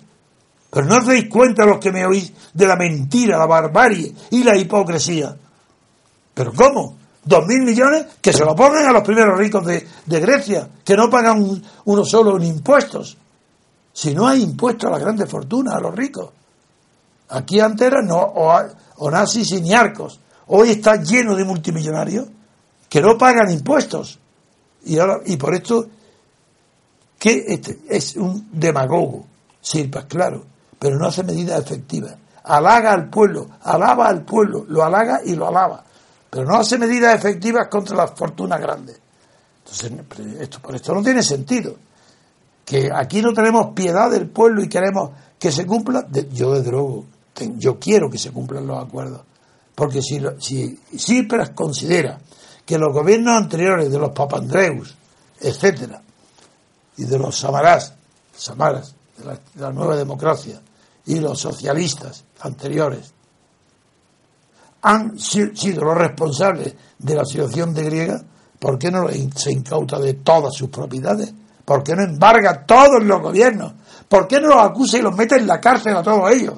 Pero 0.70 0.86
no 0.86 0.98
os 0.98 1.06
dais 1.06 1.28
cuenta 1.28 1.66
los 1.66 1.78
que 1.78 1.92
me 1.92 2.06
oís 2.06 2.32
de 2.54 2.66
la 2.66 2.76
mentira, 2.76 3.36
la 3.36 3.46
barbarie 3.46 4.14
y 4.30 4.42
la 4.42 4.56
hipocresía. 4.56 5.36
¿Pero 6.34 6.52
cómo? 6.54 6.96
¿Dos 7.24 7.46
mil 7.46 7.62
millones? 7.62 8.06
Que 8.20 8.32
se 8.32 8.44
lo 8.44 8.56
pongan 8.56 8.86
a 8.86 8.92
los 8.92 9.02
primeros 9.02 9.38
ricos 9.38 9.64
de, 9.66 9.86
Grecia, 10.06 10.68
que 10.84 10.96
no 10.96 11.10
pagan 11.10 11.62
uno 11.84 12.04
solo 12.04 12.36
en 12.36 12.44
impuestos. 12.44 13.16
Si 13.92 14.14
no 14.14 14.26
hay 14.26 14.42
impuestos 14.42 14.88
a 14.88 14.92
las 14.92 15.00
grandes 15.00 15.28
fortunas, 15.28 15.74
a 15.74 15.80
los 15.80 15.94
ricos. 15.94 16.30
Aquí 17.28 17.60
antes 17.60 17.86
eran 17.86 18.06
no, 18.06 18.18
o, 18.18 19.10
nazis 19.10 19.52
y 19.52 19.60
ni 19.60 19.74
arcos. 19.74 20.20
Hoy 20.48 20.70
está 20.70 20.96
lleno 20.96 21.34
de 21.34 21.44
multimillonarios 21.44 22.26
que 22.88 23.00
no 23.00 23.16
pagan 23.16 23.50
impuestos. 23.50 24.18
Y, 24.84 24.98
ahora, 24.98 25.20
y 25.24 25.36
por 25.36 25.54
esto, 25.54 25.86
que 27.18 27.44
este 27.46 27.80
es 27.88 28.16
un 28.16 28.48
demagogo, 28.52 29.26
Sirpas, 29.60 30.06
claro, 30.06 30.44
pero 30.78 30.98
no 30.98 31.06
hace 31.06 31.22
medidas 31.22 31.60
efectivas. 31.60 32.16
Halaga 32.44 32.92
al 32.92 33.08
pueblo, 33.08 33.48
alaba 33.62 34.08
al 34.08 34.24
pueblo, 34.24 34.64
lo 34.68 34.82
halaga 34.82 35.20
y 35.24 35.36
lo 35.36 35.46
alaba 35.46 35.84
pero 36.32 36.46
no 36.46 36.56
hace 36.56 36.78
medidas 36.78 37.14
efectivas 37.14 37.68
contra 37.68 37.94
las 37.94 38.12
fortunas 38.12 38.58
grandes. 38.58 38.98
Entonces, 39.58 40.40
esto, 40.40 40.60
por 40.60 40.74
esto 40.74 40.94
no 40.94 41.02
tiene 41.02 41.22
sentido. 41.22 41.76
Que 42.72 42.88
aquí 42.90 43.20
no 43.20 43.34
tenemos 43.34 43.74
piedad 43.74 44.10
del 44.10 44.30
pueblo 44.30 44.62
y 44.62 44.68
queremos 44.70 45.10
que 45.38 45.52
se 45.52 45.66
cumpla, 45.66 46.08
yo 46.30 46.54
desde 46.54 46.70
luego, 46.70 47.04
yo 47.58 47.78
quiero 47.78 48.08
que 48.08 48.16
se 48.16 48.30
cumplan 48.30 48.66
los 48.66 48.82
acuerdos. 48.82 49.20
Porque 49.74 50.00
si, 50.00 50.18
si 50.38 50.80
Cipras 50.96 51.50
considera 51.50 52.18
que 52.64 52.78
los 52.78 52.90
gobiernos 52.90 53.36
anteriores 53.36 53.92
de 53.92 53.98
los 53.98 54.12
Papandreus, 54.12 54.96
etcétera, 55.38 56.00
y 56.96 57.04
de 57.04 57.18
los 57.18 57.38
Samarás, 57.38 57.92
Samaras, 58.34 58.94
de 59.18 59.38
la 59.60 59.70
nueva 59.70 59.94
democracia, 59.94 60.58
y 61.04 61.20
los 61.20 61.40
socialistas 61.40 62.24
anteriores, 62.40 63.12
han 64.80 65.18
sido 65.18 65.84
los 65.84 65.98
responsables 65.98 66.74
de 66.98 67.14
la 67.14 67.26
situación 67.26 67.74
de 67.74 67.82
griega, 67.82 68.24
¿por 68.58 68.78
qué 68.78 68.90
no 68.90 69.06
se 69.36 69.52
incauta 69.52 69.98
de 69.98 70.14
todas 70.14 70.54
sus 70.54 70.70
propiedades? 70.70 71.34
¿Por 71.64 71.82
qué 71.82 71.94
no 71.94 72.02
embarga 72.02 72.64
todos 72.66 73.02
los 73.02 73.20
gobiernos? 73.20 73.72
¿Por 74.08 74.26
qué 74.28 74.40
no 74.40 74.48
los 74.48 74.62
acusa 74.62 74.98
y 74.98 75.02
los 75.02 75.16
mete 75.16 75.36
en 75.36 75.46
la 75.46 75.60
cárcel 75.60 75.96
a 75.96 76.02
todos 76.02 76.30
ellos? 76.30 76.54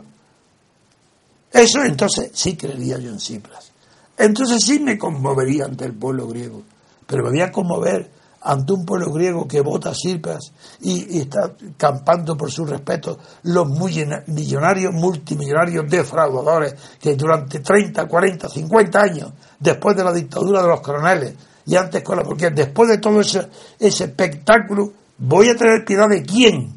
Eso 1.53 1.85
entonces 1.85 2.31
sí 2.33 2.57
creería 2.57 2.99
yo 2.99 3.11
en 3.11 3.21
Cipras. 3.21 3.71
Entonces 4.17 4.65
sí 4.65 4.81
me 4.81 4.99
conmovería 4.99 5.67
ante 5.67 5.85
el 5.85 5.95
pueblo 5.95 6.27
griego. 6.27 6.63
Pero 7.07 7.25
me 7.25 7.31
voy 7.31 7.41
a 7.43 7.53
conmover 7.53 8.11
ante 8.45 8.73
un 8.73 8.85
pueblo 8.85 9.11
griego 9.13 9.49
que 9.49 9.61
vota 9.61 9.91
a 9.91 9.95
Cipras 9.95 10.53
y, 10.81 11.19
está 11.21 11.55
campando 11.77 12.37
por 12.37 12.51
su 12.51 12.65
respeto 12.65 13.19
los 13.45 13.69
millonarios, 13.69 14.93
multimillonarios 14.93 15.89
defraudadores 15.89 16.75
que 17.01 17.15
durante 17.15 17.61
30, 17.61 18.07
40, 18.07 18.49
50 18.49 19.01
años, 19.01 19.33
después 19.59 19.97
de 19.97 20.05
la 20.05 20.13
dictadura 20.13 20.63
de 20.63 20.69
los 20.69 20.81
coroneles 20.81 21.35
y 21.67 21.77
antes 21.77 22.03
con 22.03 22.19
la 22.19 22.25
porque 22.25 22.51
después 22.51 22.89
de 22.89 22.99
todo 22.99 23.21
ese, 23.21 23.49
espectáculo, 23.79 24.93
¿voy 25.19 25.49
a 25.49 25.57
tener 25.57 25.85
piedad 25.85 26.09
de 26.09 26.23
quién? 26.23 26.75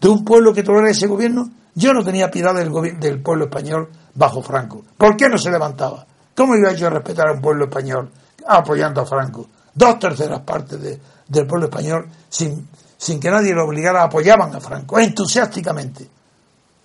¿De 0.00 0.08
un 0.08 0.24
pueblo 0.24 0.52
que 0.52 0.62
tolera 0.62 0.90
ese 0.90 1.06
gobierno? 1.06 1.50
Yo 1.74 1.92
no 1.92 2.04
tenía 2.04 2.30
piedad 2.30 2.54
del, 2.54 2.70
del 2.98 3.22
pueblo 3.22 3.46
español 3.46 3.90
bajo 4.14 4.42
Franco. 4.42 4.84
¿Por 4.96 5.16
qué 5.16 5.28
no 5.28 5.38
se 5.38 5.50
levantaba? 5.50 6.06
¿Cómo 6.34 6.56
iba 6.56 6.72
yo 6.72 6.86
a 6.86 6.90
respetar 6.90 7.28
a 7.28 7.32
un 7.32 7.40
pueblo 7.40 7.64
español 7.64 8.10
apoyando 8.46 9.00
a 9.00 9.06
Franco? 9.06 9.48
dos 9.74 9.98
terceras 9.98 10.40
partes 10.40 10.80
del 11.26 11.46
pueblo 11.46 11.66
español, 11.66 12.08
sin, 12.28 12.68
sin 12.96 13.20
que 13.20 13.30
nadie 13.30 13.52
lo 13.52 13.64
obligara, 13.64 14.04
apoyaban 14.04 14.54
a 14.54 14.60
Franco 14.60 14.98
entusiásticamente. 14.98 16.08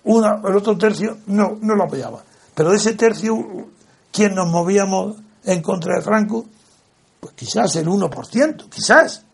Una, 0.04 0.40
el 0.44 0.56
otro 0.56 0.76
tercio 0.76 1.18
no, 1.26 1.58
no 1.60 1.74
lo 1.74 1.84
apoyaba. 1.84 2.22
Pero 2.54 2.70
de 2.70 2.76
ese 2.76 2.94
tercio, 2.94 3.36
quien 4.12 4.34
nos 4.34 4.48
movíamos 4.48 5.16
en 5.44 5.62
contra 5.62 5.96
de 5.96 6.02
Franco, 6.02 6.46
pues 7.20 7.34
quizás 7.34 7.76
el 7.76 7.86
1%, 7.86 8.68
quizás. 8.68 9.24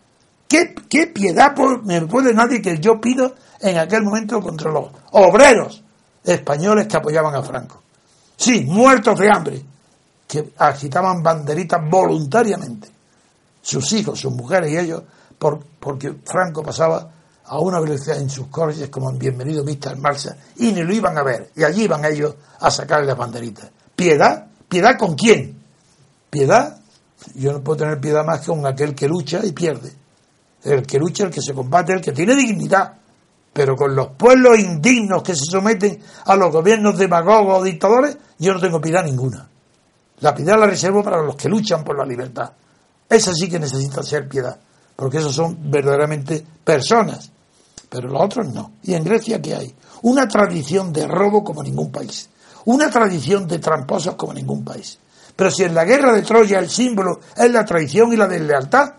¿Qué, 0.49 0.75
qué 0.89 1.09
piedad 1.09 1.57
me 1.85 2.03
puede 2.03 2.33
nadie 2.33 2.63
que 2.63 2.79
yo 2.79 3.01
pido 3.01 3.35
en 3.61 3.79
aquel 3.79 4.03
momento 4.03 4.41
contra 4.41 4.71
los 4.71 4.91
obreros 5.13 5.83
españoles 6.23 6.87
que 6.87 6.97
apoyaban 6.97 7.35
a 7.35 7.43
Franco? 7.43 7.83
Sí, 8.37 8.65
muertos 8.65 9.19
de 9.19 9.31
hambre, 9.31 9.63
que 10.29 10.53
agitaban 10.59 11.23
banderitas 11.23 11.81
voluntariamente 11.91 12.89
sus 13.63 13.93
hijos, 13.93 14.21
sus 14.21 14.33
mujeres 14.33 14.71
y 14.71 14.79
ellos, 14.79 15.03
por, 15.39 15.59
porque 15.81 16.15
Franco 16.25 16.63
pasaba 16.63 17.11
a 17.45 17.59
una 17.59 17.81
velocidad 17.81 18.21
en 18.21 18.31
sus 18.31 18.47
coches 18.49 18.89
como 18.89 19.11
en 19.11 19.19
Bienvenido 19.19 19.65
Mr. 19.65 19.97
Marcha 19.97 20.37
y 20.57 20.73
ni 20.73 20.83
lo 20.83 20.93
iban 20.93 21.17
a 21.19 21.23
ver. 21.23 21.51
Y 21.57 21.65
allí 21.65 21.85
iban 21.85 22.05
ellos 22.05 22.35
a 22.61 22.71
sacarle 22.71 23.07
las 23.07 23.17
banderitas. 23.17 23.71
¿Piedad? 23.95 24.47
¿Piedad 24.69 24.97
con 24.99 25.15
quién? 25.15 25.61
¿Piedad? 26.31 26.79
Yo 27.35 27.53
no 27.53 27.63
puedo 27.63 27.79
tener 27.79 28.01
piedad 28.01 28.25
más 28.25 28.41
que 28.41 28.47
con 28.47 28.67
aquel 28.67 28.95
que 28.95 29.09
lucha 29.09 29.41
y 29.45 29.53
pierde. 29.53 29.93
El 30.63 30.87
que 30.87 30.99
lucha, 30.99 31.25
el 31.25 31.31
que 31.31 31.43
se 31.43 31.55
combate, 31.55 31.93
el 31.93 32.01
que 32.01 32.13
tiene 32.13 32.35
dignidad. 32.35 32.95
Pero 33.53 33.75
con 33.75 33.95
los 33.95 34.09
pueblos 34.09 34.59
indignos 34.59 35.23
que 35.23 35.35
se 35.35 35.45
someten 35.51 35.99
a 36.25 36.37
los 36.37 36.53
gobiernos 36.53 36.99
demagogos 36.99 37.61
o 37.61 37.65
dictadores, 37.65 38.17
yo 38.39 38.53
no 38.53 38.61
tengo 38.61 38.81
piedad 38.81 39.05
ninguna. 39.05 39.49
La 40.21 40.35
piedad 40.35 40.59
la 40.59 40.67
reservo 40.67 41.03
para 41.03 41.23
los 41.23 41.37
que 41.37 41.49
luchan 41.49 41.85
por 41.85 41.99
la 41.99 42.05
libertad. 42.05 42.53
Esa 43.09 43.33
sí 43.33 43.49
que 43.49 43.59
necesita 43.59 44.03
ser 44.03 44.29
piedad, 44.29 44.59
porque 44.95 45.19
esos 45.19 45.35
son 45.35 45.71
verdaderamente 45.71 46.45
personas, 46.65 47.31
pero 47.89 48.09
los 48.09 48.23
otros 48.23 48.53
no. 48.53 48.73
¿Y 48.83 48.95
en 48.95 49.05
Grecia 49.05 49.41
qué 49.41 49.55
hay? 49.55 49.75
Una 50.03 50.27
tradición 50.27 50.93
de 50.93 51.07
robo 51.07 51.45
como 51.45 51.63
ningún 51.63 51.93
país, 51.93 52.29
una 52.65 52.91
tradición 52.91 53.47
de 53.47 53.59
tramposos 53.59 54.17
como 54.17 54.33
ningún 54.33 54.65
país. 54.65 54.99
Pero 55.37 55.51
si 55.51 55.65
en 55.65 55.75
la 55.75 55.85
guerra 55.85 56.15
de 56.15 56.23
Troya 56.23 56.59
el 56.59 56.71
símbolo 56.71 57.21
es 57.37 57.51
la 57.51 57.65
traición 57.65 58.13
y 58.13 58.17
la 58.17 58.27
deslealtad, 58.27 58.95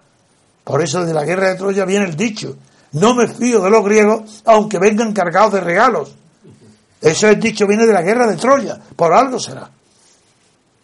por 0.64 0.82
eso 0.82 1.04
de 1.04 1.14
la 1.14 1.26
guerra 1.26 1.50
de 1.50 1.56
Troya 1.56 1.84
viene 1.84 2.06
el 2.06 2.16
dicho, 2.16 2.56
no 2.94 3.16
me 3.16 3.28
fío 3.28 3.62
de 3.62 3.70
los 3.70 3.84
griegos 3.84 4.44
aunque 4.46 4.80
vengan 4.80 5.14
cargados 5.14 5.54
de 5.54 5.62
regalos. 5.62 6.14
Eso 7.02 7.28
es 7.28 7.40
dicho 7.40 7.68
viene 7.68 7.86
de 7.86 7.94
la 7.94 8.02
guerra 8.02 8.28
de 8.28 8.38
Troya, 8.38 8.80
por 8.96 9.14
algo 9.14 9.40
será. 9.40 9.70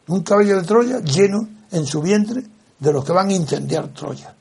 Un 0.08 0.24
caballo 0.24 0.58
de 0.58 0.64
Troya 0.64 1.00
lleno 1.00 1.48
en 1.72 1.86
su 1.86 2.02
vientre 2.02 2.44
de 2.80 2.92
los 2.92 3.06
que 3.06 3.14
van 3.14 3.30
a 3.30 3.34
incendiar 3.34 3.88
Troya. 3.90 4.34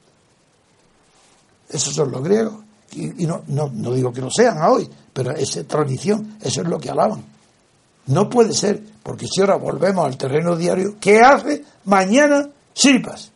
Esos 1.68 1.94
son 1.94 2.10
los 2.10 2.22
griegos. 2.22 2.54
Y, 2.94 3.26
no, 3.26 3.42
no, 3.46 3.70
no, 3.72 3.92
digo 3.92 4.12
que 4.12 4.20
lo 4.20 4.30
sean 4.30 4.60
hoy, 4.62 4.88
pero 5.12 5.30
esa 5.30 5.64
tradición, 5.64 6.36
eso 6.42 6.60
es 6.60 6.68
lo 6.68 6.78
que 6.78 6.90
alaban. 6.90 7.24
No 8.06 8.28
puede 8.28 8.52
ser, 8.52 8.82
porque 9.02 9.26
si 9.26 9.40
ahora 9.40 9.56
volvemos 9.56 10.04
al 10.06 10.16
terreno 10.16 10.56
diario, 10.56 10.96
¿qué 11.00 11.20
hace 11.20 11.64
mañana 11.84 12.48
Sirpas? 12.72 13.30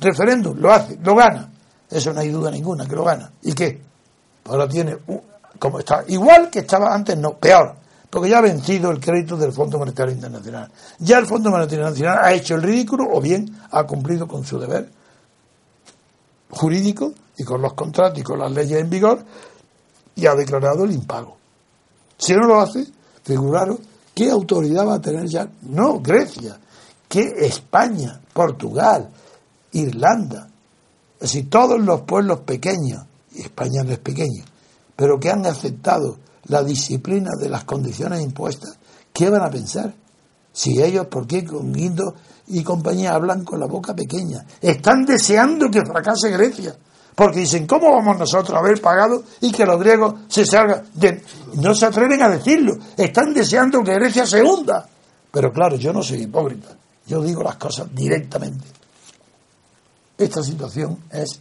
Referéndum, 0.00 0.58
lo 0.58 0.72
hace, 0.72 0.98
lo 1.02 1.14
gana. 1.14 1.50
Eso 1.90 2.12
no 2.12 2.20
hay 2.20 2.30
duda 2.30 2.50
ninguna 2.50 2.86
que 2.86 2.96
lo 2.96 3.04
gana. 3.04 3.30
¿Y 3.42 3.52
qué? 3.52 3.80
Ahora 4.46 4.66
tiene, 4.66 4.96
como 5.58 5.78
está, 5.78 6.04
igual 6.08 6.50
que 6.50 6.60
estaba 6.60 6.94
antes, 6.94 7.16
no, 7.18 7.36
peor 7.36 7.82
porque 8.12 8.28
ya 8.28 8.38
ha 8.38 8.42
vencido 8.42 8.90
el 8.90 9.00
crédito 9.00 9.38
del 9.38 9.52
Fondo 9.52 9.78
Monetario 9.78 10.12
Internacional. 10.12 10.70
Ya 10.98 11.16
el 11.16 11.24
Fondo 11.24 11.50
Monetario 11.50 11.86
Internacional 11.86 12.18
ha 12.22 12.34
hecho 12.34 12.56
el 12.56 12.62
ridículo 12.62 13.06
o 13.10 13.22
bien 13.22 13.58
ha 13.70 13.84
cumplido 13.84 14.28
con 14.28 14.44
su 14.44 14.58
deber 14.58 14.90
jurídico 16.50 17.14
y 17.38 17.42
con 17.42 17.62
los 17.62 17.72
contratos 17.72 18.18
y 18.18 18.22
con 18.22 18.38
las 18.38 18.52
leyes 18.52 18.78
en 18.78 18.90
vigor 18.90 19.24
y 20.14 20.26
ha 20.26 20.34
declarado 20.34 20.84
el 20.84 20.92
impago. 20.92 21.38
Si 22.18 22.34
no 22.34 22.46
lo 22.46 22.60
hace, 22.60 22.86
figuraros 23.24 23.78
qué 24.14 24.30
autoridad 24.30 24.86
va 24.86 24.94
a 24.94 25.00
tener 25.00 25.26
ya, 25.26 25.48
no 25.62 26.00
Grecia, 26.00 26.58
que 27.08 27.20
España, 27.40 28.20
Portugal, 28.32 29.10
Irlanda, 29.72 30.48
es 31.14 31.32
decir, 31.32 31.50
todos 31.50 31.80
los 31.80 32.02
pueblos 32.02 32.40
pequeños, 32.40 33.04
España 33.36 33.82
no 33.84 33.92
es 33.92 33.98
pequeño, 33.98 34.44
pero 34.96 35.20
que 35.20 35.30
han 35.30 35.46
aceptado 35.46 36.18
la 36.46 36.62
disciplina 36.62 37.30
de 37.38 37.48
las 37.48 37.64
condiciones 37.64 38.22
impuestas, 38.22 38.76
¿qué 39.12 39.30
van 39.30 39.42
a 39.42 39.50
pensar? 39.50 39.94
Si 40.52 40.82
ellos, 40.82 41.06
¿por 41.06 41.26
qué 41.26 41.44
con 41.44 41.72
Guindo 41.72 42.14
y 42.48 42.62
compañía 42.62 43.14
hablan 43.14 43.44
con 43.44 43.60
la 43.60 43.66
boca 43.66 43.94
pequeña? 43.94 44.44
Están 44.60 45.04
deseando 45.04 45.70
que 45.70 45.84
fracase 45.84 46.30
Grecia. 46.30 46.76
Porque 47.14 47.40
dicen, 47.40 47.66
¿cómo 47.66 47.92
vamos 47.92 48.18
nosotros 48.18 48.56
a 48.56 48.60
haber 48.60 48.80
pagado 48.80 49.22
y 49.40 49.52
que 49.52 49.66
los 49.66 49.78
griegos 49.78 50.14
se 50.28 50.46
salgan? 50.46 50.86
De... 50.94 51.22
No 51.54 51.74
se 51.74 51.86
atreven 51.86 52.22
a 52.22 52.28
decirlo. 52.28 52.74
Están 52.96 53.34
deseando 53.34 53.82
que 53.82 53.94
Grecia 53.94 54.26
se 54.26 54.42
hunda. 54.42 54.88
Pero 55.30 55.52
claro, 55.52 55.76
yo 55.76 55.92
no 55.92 56.02
soy 56.02 56.22
hipócrita. 56.22 56.76
Yo 57.06 57.22
digo 57.22 57.42
las 57.42 57.56
cosas 57.56 57.94
directamente. 57.94 58.64
Esta 60.16 60.42
situación 60.42 61.04
es 61.10 61.40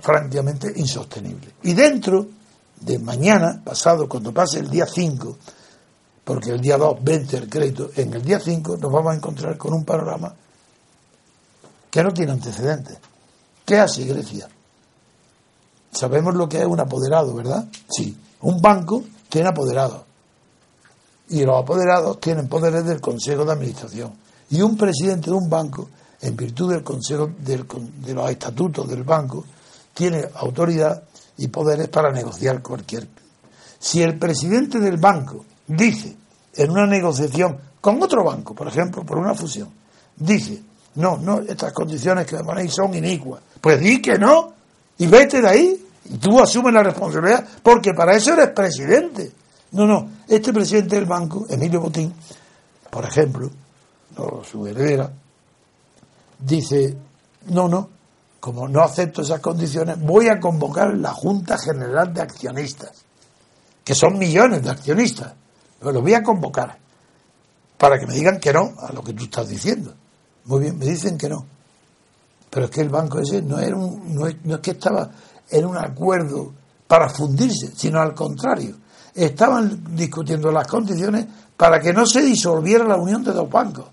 francamente 0.00 0.72
insostenible. 0.76 1.54
Y 1.62 1.74
dentro 1.74 2.26
de 2.80 2.98
mañana, 2.98 3.60
pasado, 3.64 4.08
cuando 4.08 4.32
pase 4.32 4.58
el 4.58 4.68
día 4.68 4.86
5, 4.86 5.38
porque 6.24 6.50
el 6.50 6.60
día 6.60 6.76
2 6.76 6.98
vence 7.02 7.36
el 7.36 7.48
crédito, 7.48 7.90
en 7.96 8.14
el 8.14 8.22
día 8.22 8.40
5 8.40 8.78
nos 8.78 8.92
vamos 8.92 9.12
a 9.12 9.16
encontrar 9.16 9.56
con 9.56 9.74
un 9.74 9.84
panorama 9.84 10.34
que 11.90 12.02
no 12.02 12.12
tiene 12.12 12.32
antecedentes. 12.32 12.98
¿Qué 13.64 13.78
hace 13.78 14.04
Grecia? 14.04 14.48
Sabemos 15.90 16.34
lo 16.34 16.48
que 16.48 16.58
es 16.58 16.66
un 16.66 16.80
apoderado, 16.80 17.34
¿verdad? 17.34 17.66
Sí. 17.88 18.16
Un 18.42 18.60
banco 18.60 19.04
tiene 19.28 19.48
apoderados. 19.48 20.02
Y 21.28 21.44
los 21.44 21.62
apoderados 21.62 22.20
tienen 22.20 22.48
poderes 22.48 22.84
del 22.84 23.00
Consejo 23.00 23.44
de 23.44 23.52
Administración. 23.52 24.12
Y 24.50 24.60
un 24.60 24.76
presidente 24.76 25.30
de 25.30 25.36
un 25.36 25.48
banco, 25.48 25.88
en 26.20 26.36
virtud 26.36 26.72
del 26.72 26.82
Consejo 26.82 27.30
de 27.38 28.14
los 28.14 28.30
estatutos 28.30 28.88
del 28.88 29.04
banco, 29.04 29.44
tiene 29.94 30.28
autoridad 30.34 31.02
y 31.38 31.48
poderes 31.48 31.88
para 31.88 32.12
negociar 32.12 32.60
cualquier. 32.60 33.08
Si 33.78 34.02
el 34.02 34.18
presidente 34.18 34.80
del 34.80 34.98
banco 34.98 35.44
dice 35.66 36.16
en 36.54 36.70
una 36.70 36.86
negociación 36.86 37.58
con 37.80 38.02
otro 38.02 38.24
banco, 38.24 38.54
por 38.54 38.68
ejemplo, 38.68 39.04
por 39.04 39.18
una 39.18 39.34
fusión, 39.34 39.68
dice, 40.16 40.62
no, 40.96 41.16
no, 41.16 41.40
estas 41.40 41.72
condiciones 41.72 42.26
que 42.26 42.36
me 42.36 42.44
ponéis 42.44 42.72
son 42.72 42.94
inicuas, 42.94 43.42
pues 43.60 43.80
di 43.80 44.00
que 44.00 44.18
no 44.18 44.52
y 44.98 45.06
vete 45.06 45.40
de 45.40 45.48
ahí 45.48 45.86
y 46.04 46.18
tú 46.18 46.40
asumes 46.40 46.72
la 46.72 46.82
responsabilidad 46.82 47.44
porque 47.62 47.92
para 47.94 48.14
eso 48.16 48.32
eres 48.32 48.50
presidente. 48.50 49.32
No, 49.72 49.86
no, 49.86 50.08
este 50.28 50.52
presidente 50.52 50.94
del 50.94 51.06
banco, 51.06 51.46
Emilio 51.48 51.80
Botín, 51.80 52.14
por 52.90 53.04
ejemplo, 53.04 53.50
su 54.48 54.66
heredera, 54.66 55.10
dice, 56.38 56.96
no, 57.46 57.68
no, 57.68 57.90
como 58.38 58.68
no 58.68 58.82
acepto 58.82 59.22
esas 59.22 59.40
condiciones, 59.40 59.98
voy 59.98 60.28
a 60.28 60.38
convocar 60.38 60.96
la 60.96 61.12
Junta 61.12 61.58
General 61.58 62.14
de 62.14 62.20
Accionistas, 62.20 63.04
que 63.82 63.96
son 63.96 64.16
millones 64.16 64.62
de 64.62 64.70
accionistas, 64.70 65.32
pero 65.80 65.90
los 65.90 66.02
voy 66.02 66.14
a 66.14 66.22
convocar 66.22 66.78
para 67.76 67.98
que 67.98 68.06
me 68.06 68.14
digan 68.14 68.38
que 68.38 68.52
no 68.52 68.74
a 68.78 68.92
lo 68.92 69.02
que 69.02 69.12
tú 69.12 69.24
estás 69.24 69.48
diciendo. 69.48 69.94
Muy 70.46 70.60
bien, 70.60 70.78
me 70.78 70.86
dicen 70.86 71.16
que 71.16 71.28
no. 71.28 71.46
Pero 72.50 72.66
es 72.66 72.70
que 72.70 72.82
el 72.82 72.88
banco 72.88 73.18
ese 73.18 73.42
no, 73.42 73.58
era 73.58 73.76
un, 73.76 74.14
no, 74.14 74.26
es, 74.26 74.36
que 74.62 74.72
estaba 74.72 75.10
en 75.50 75.64
un 75.64 75.76
acuerdo 75.76 76.52
para 76.86 77.08
fundirse, 77.08 77.72
sino 77.74 78.00
al 78.00 78.14
contrario. 78.14 78.76
Estaban 79.14 79.96
discutiendo 79.96 80.50
las 80.52 80.66
condiciones 80.66 81.26
para 81.56 81.80
que 81.80 81.92
no 81.92 82.06
se 82.06 82.22
disolviera 82.22 82.84
la 82.84 82.96
unión 82.96 83.24
de 83.24 83.32
dos 83.32 83.48
bancos. 83.48 83.86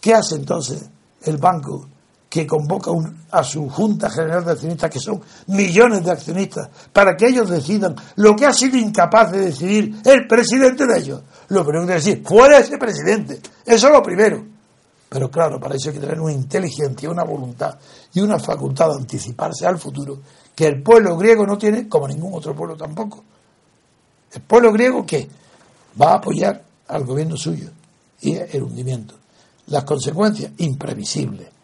¿Qué 0.00 0.14
hace 0.14 0.36
entonces 0.36 0.88
el 1.22 1.38
banco 1.38 1.88
que 2.28 2.46
convoca 2.46 2.90
a 3.30 3.44
su 3.44 3.68
Junta 3.68 4.10
General 4.10 4.44
de 4.44 4.52
Accionistas, 4.52 4.90
que 4.90 4.98
son 4.98 5.20
millones 5.46 6.04
de 6.04 6.10
accionistas, 6.10 6.68
para 6.92 7.16
que 7.16 7.28
ellos 7.28 7.48
decidan 7.48 7.94
lo 8.16 8.34
que 8.34 8.46
ha 8.46 8.52
sido 8.52 8.76
incapaz 8.76 9.30
de 9.30 9.40
decidir 9.40 10.00
el 10.04 10.26
presidente 10.26 10.84
de 10.86 10.98
ellos. 10.98 11.22
Lo 11.48 11.64
primero 11.64 11.86
que 11.86 11.94
decir, 11.94 12.22
fuera 12.26 12.58
ese 12.58 12.76
presidente. 12.76 13.40
Eso 13.64 13.86
es 13.86 13.92
lo 13.92 14.02
primero. 14.02 14.53
Pero 15.08 15.30
claro, 15.30 15.60
para 15.60 15.76
eso 15.76 15.90
hay 15.90 15.94
que 15.94 16.00
tener 16.00 16.20
una 16.20 16.32
inteligencia, 16.32 17.10
una 17.10 17.24
voluntad 17.24 17.78
y 18.12 18.20
una 18.20 18.38
facultad 18.38 18.88
de 18.88 18.96
anticiparse 19.00 19.66
al 19.66 19.78
futuro 19.78 20.18
que 20.54 20.66
el 20.66 20.82
pueblo 20.82 21.16
griego 21.16 21.46
no 21.46 21.58
tiene, 21.58 21.88
como 21.88 22.08
ningún 22.08 22.34
otro 22.34 22.54
pueblo 22.54 22.76
tampoco. 22.76 23.22
El 24.32 24.42
pueblo 24.42 24.72
griego 24.72 25.06
que 25.06 25.28
va 26.00 26.12
a 26.12 26.16
apoyar 26.16 26.62
al 26.88 27.04
gobierno 27.04 27.36
suyo 27.36 27.70
y 28.20 28.34
el 28.34 28.62
hundimiento. 28.62 29.14
Las 29.66 29.84
consecuencias 29.84 30.52
imprevisibles 30.58 31.54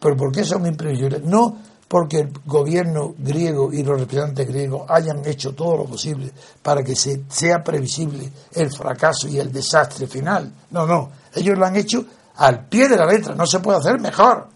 ¿Pero 0.00 0.16
por 0.16 0.32
qué 0.32 0.44
son 0.44 0.66
imprevisibles? 0.66 1.22
No 1.22 1.58
porque 1.86 2.20
el 2.20 2.32
gobierno 2.46 3.14
griego 3.18 3.72
y 3.72 3.82
los 3.82 4.00
representantes 4.00 4.48
griegos 4.48 4.88
hayan 4.88 5.26
hecho 5.26 5.54
todo 5.54 5.76
lo 5.76 5.84
posible 5.84 6.32
para 6.62 6.82
que 6.82 6.94
se, 6.94 7.24
sea 7.28 7.62
previsible 7.62 8.30
el 8.54 8.70
fracaso 8.70 9.28
y 9.28 9.38
el 9.38 9.52
desastre 9.52 10.06
final. 10.06 10.52
No, 10.70 10.86
no. 10.86 11.10
Ellos 11.34 11.58
lo 11.58 11.66
han 11.66 11.76
hecho 11.76 12.04
al 12.40 12.66
pie 12.66 12.88
de 12.88 12.96
la 12.96 13.06
letra. 13.06 13.34
No 13.34 13.46
se 13.46 13.60
puede 13.60 13.78
hacer 13.78 14.00
mejor 14.00 14.48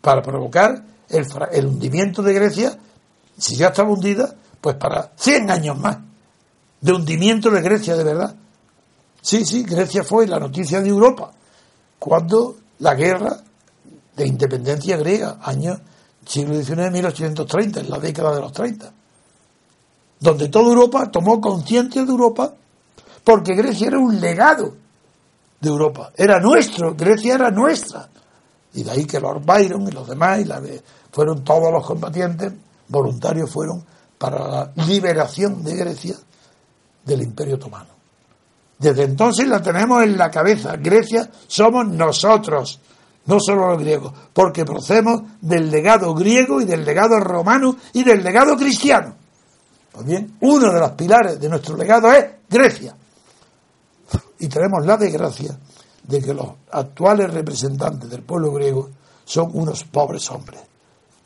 para 0.00 0.20
provocar 0.22 0.82
el, 1.08 1.66
hundimiento 1.66 2.22
de 2.22 2.34
Grecia. 2.34 2.78
Si 3.36 3.56
ya 3.56 3.68
estaba 3.68 3.90
hundida, 3.90 4.34
pues 4.60 4.76
para 4.76 5.12
100 5.16 5.50
años 5.50 5.78
más 5.78 5.98
de 6.80 6.92
hundimiento 6.92 7.50
de 7.50 7.62
Grecia 7.62 7.96
de 7.96 8.04
verdad. 8.04 8.34
Sí, 9.22 9.44
sí, 9.46 9.62
Grecia 9.62 10.04
fue 10.04 10.26
la 10.26 10.38
noticia 10.38 10.82
de 10.82 10.88
Europa 10.88 11.32
cuando 11.98 12.56
la 12.80 12.94
guerra 12.94 13.38
de 14.14 14.26
independencia 14.26 14.98
griega, 14.98 15.38
año 15.42 15.80
siglo 16.26 16.62
XIX, 16.62 16.90
1830, 16.92 17.80
en 17.80 17.90
la 17.90 17.98
década 17.98 18.34
de 18.34 18.40
los 18.42 18.52
30, 18.52 18.92
donde 20.20 20.48
toda 20.48 20.66
Europa 20.66 21.10
tomó 21.10 21.40
conciencia 21.40 22.04
de 22.04 22.10
Europa 22.10 22.52
porque 23.24 23.54
Grecia 23.54 23.86
era 23.88 23.98
un 23.98 24.20
legado 24.20 24.83
de 25.64 25.70
Europa, 25.70 26.12
era 26.16 26.38
nuestro, 26.38 26.94
Grecia 26.94 27.34
era 27.34 27.50
nuestra. 27.50 28.08
Y 28.74 28.82
de 28.82 28.90
ahí 28.90 29.04
que 29.04 29.20
Lord 29.20 29.44
Byron 29.44 29.88
y 29.88 29.92
los 29.92 30.06
demás, 30.08 30.40
y 30.40 30.44
la 30.44 30.60
fueron 31.10 31.42
todos 31.42 31.72
los 31.72 31.86
combatientes 31.86 32.52
voluntarios, 32.88 33.50
fueron 33.50 33.84
para 34.18 34.48
la 34.48 34.72
liberación 34.86 35.62
de 35.62 35.76
Grecia 35.76 36.16
del 37.04 37.22
Imperio 37.22 37.56
Otomano. 37.56 37.94
Desde 38.78 39.04
entonces 39.04 39.46
la 39.46 39.62
tenemos 39.62 40.02
en 40.02 40.18
la 40.18 40.30
cabeza. 40.30 40.76
Grecia 40.76 41.30
somos 41.46 41.86
nosotros 41.86 42.80
no 43.26 43.38
solo 43.40 43.68
los 43.68 43.78
griegos, 43.78 44.12
porque 44.32 44.64
procedemos 44.64 45.22
del 45.40 45.70
legado 45.70 46.14
griego 46.14 46.60
y 46.60 46.64
del 46.64 46.84
legado 46.84 47.18
romano 47.20 47.76
y 47.92 48.02
del 48.04 48.22
legado 48.22 48.56
cristiano. 48.56 49.14
Pues 49.92 50.04
bien, 50.04 50.36
uno 50.40 50.72
de 50.72 50.80
los 50.80 50.90
pilares 50.92 51.40
de 51.40 51.48
nuestro 51.48 51.76
legado 51.76 52.12
es 52.12 52.26
Grecia. 52.48 52.94
Y 54.38 54.48
tenemos 54.48 54.84
la 54.84 54.96
desgracia 54.96 55.58
de 56.02 56.22
que 56.22 56.34
los 56.34 56.48
actuales 56.70 57.32
representantes 57.32 58.10
del 58.10 58.22
pueblo 58.22 58.52
griego 58.52 58.90
son 59.24 59.50
unos 59.54 59.84
pobres 59.84 60.30
hombres, 60.30 60.60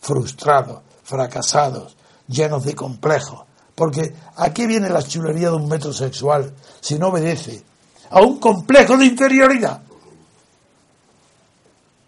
frustrados, 0.01 0.81
fracasados, 1.03 1.97
llenos 2.29 2.65
de 2.65 2.75
complejos. 2.75 3.41
Porque 3.75 4.15
¿a 4.37 4.53
qué 4.53 4.67
viene 4.67 4.89
la 4.89 5.03
chulería 5.03 5.51
de 5.51 5.57
un 5.57 5.69
metrosexual 5.69 6.55
si 6.81 6.99
no 6.99 7.09
obedece 7.09 7.63
a 8.11 8.21
un 8.21 8.39
complejo 8.39 8.97
de 8.97 9.07
inferioridad? 9.07 9.83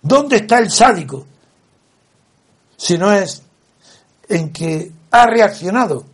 ¿Dónde 0.03 0.37
está 0.37 0.59
el 0.59 0.71
sádico? 0.71 1.27
Si 2.77 2.97
no 2.97 3.13
es 3.13 3.43
en 4.29 4.53
que 4.53 4.91
ha 5.11 5.27
reaccionado 5.27 6.05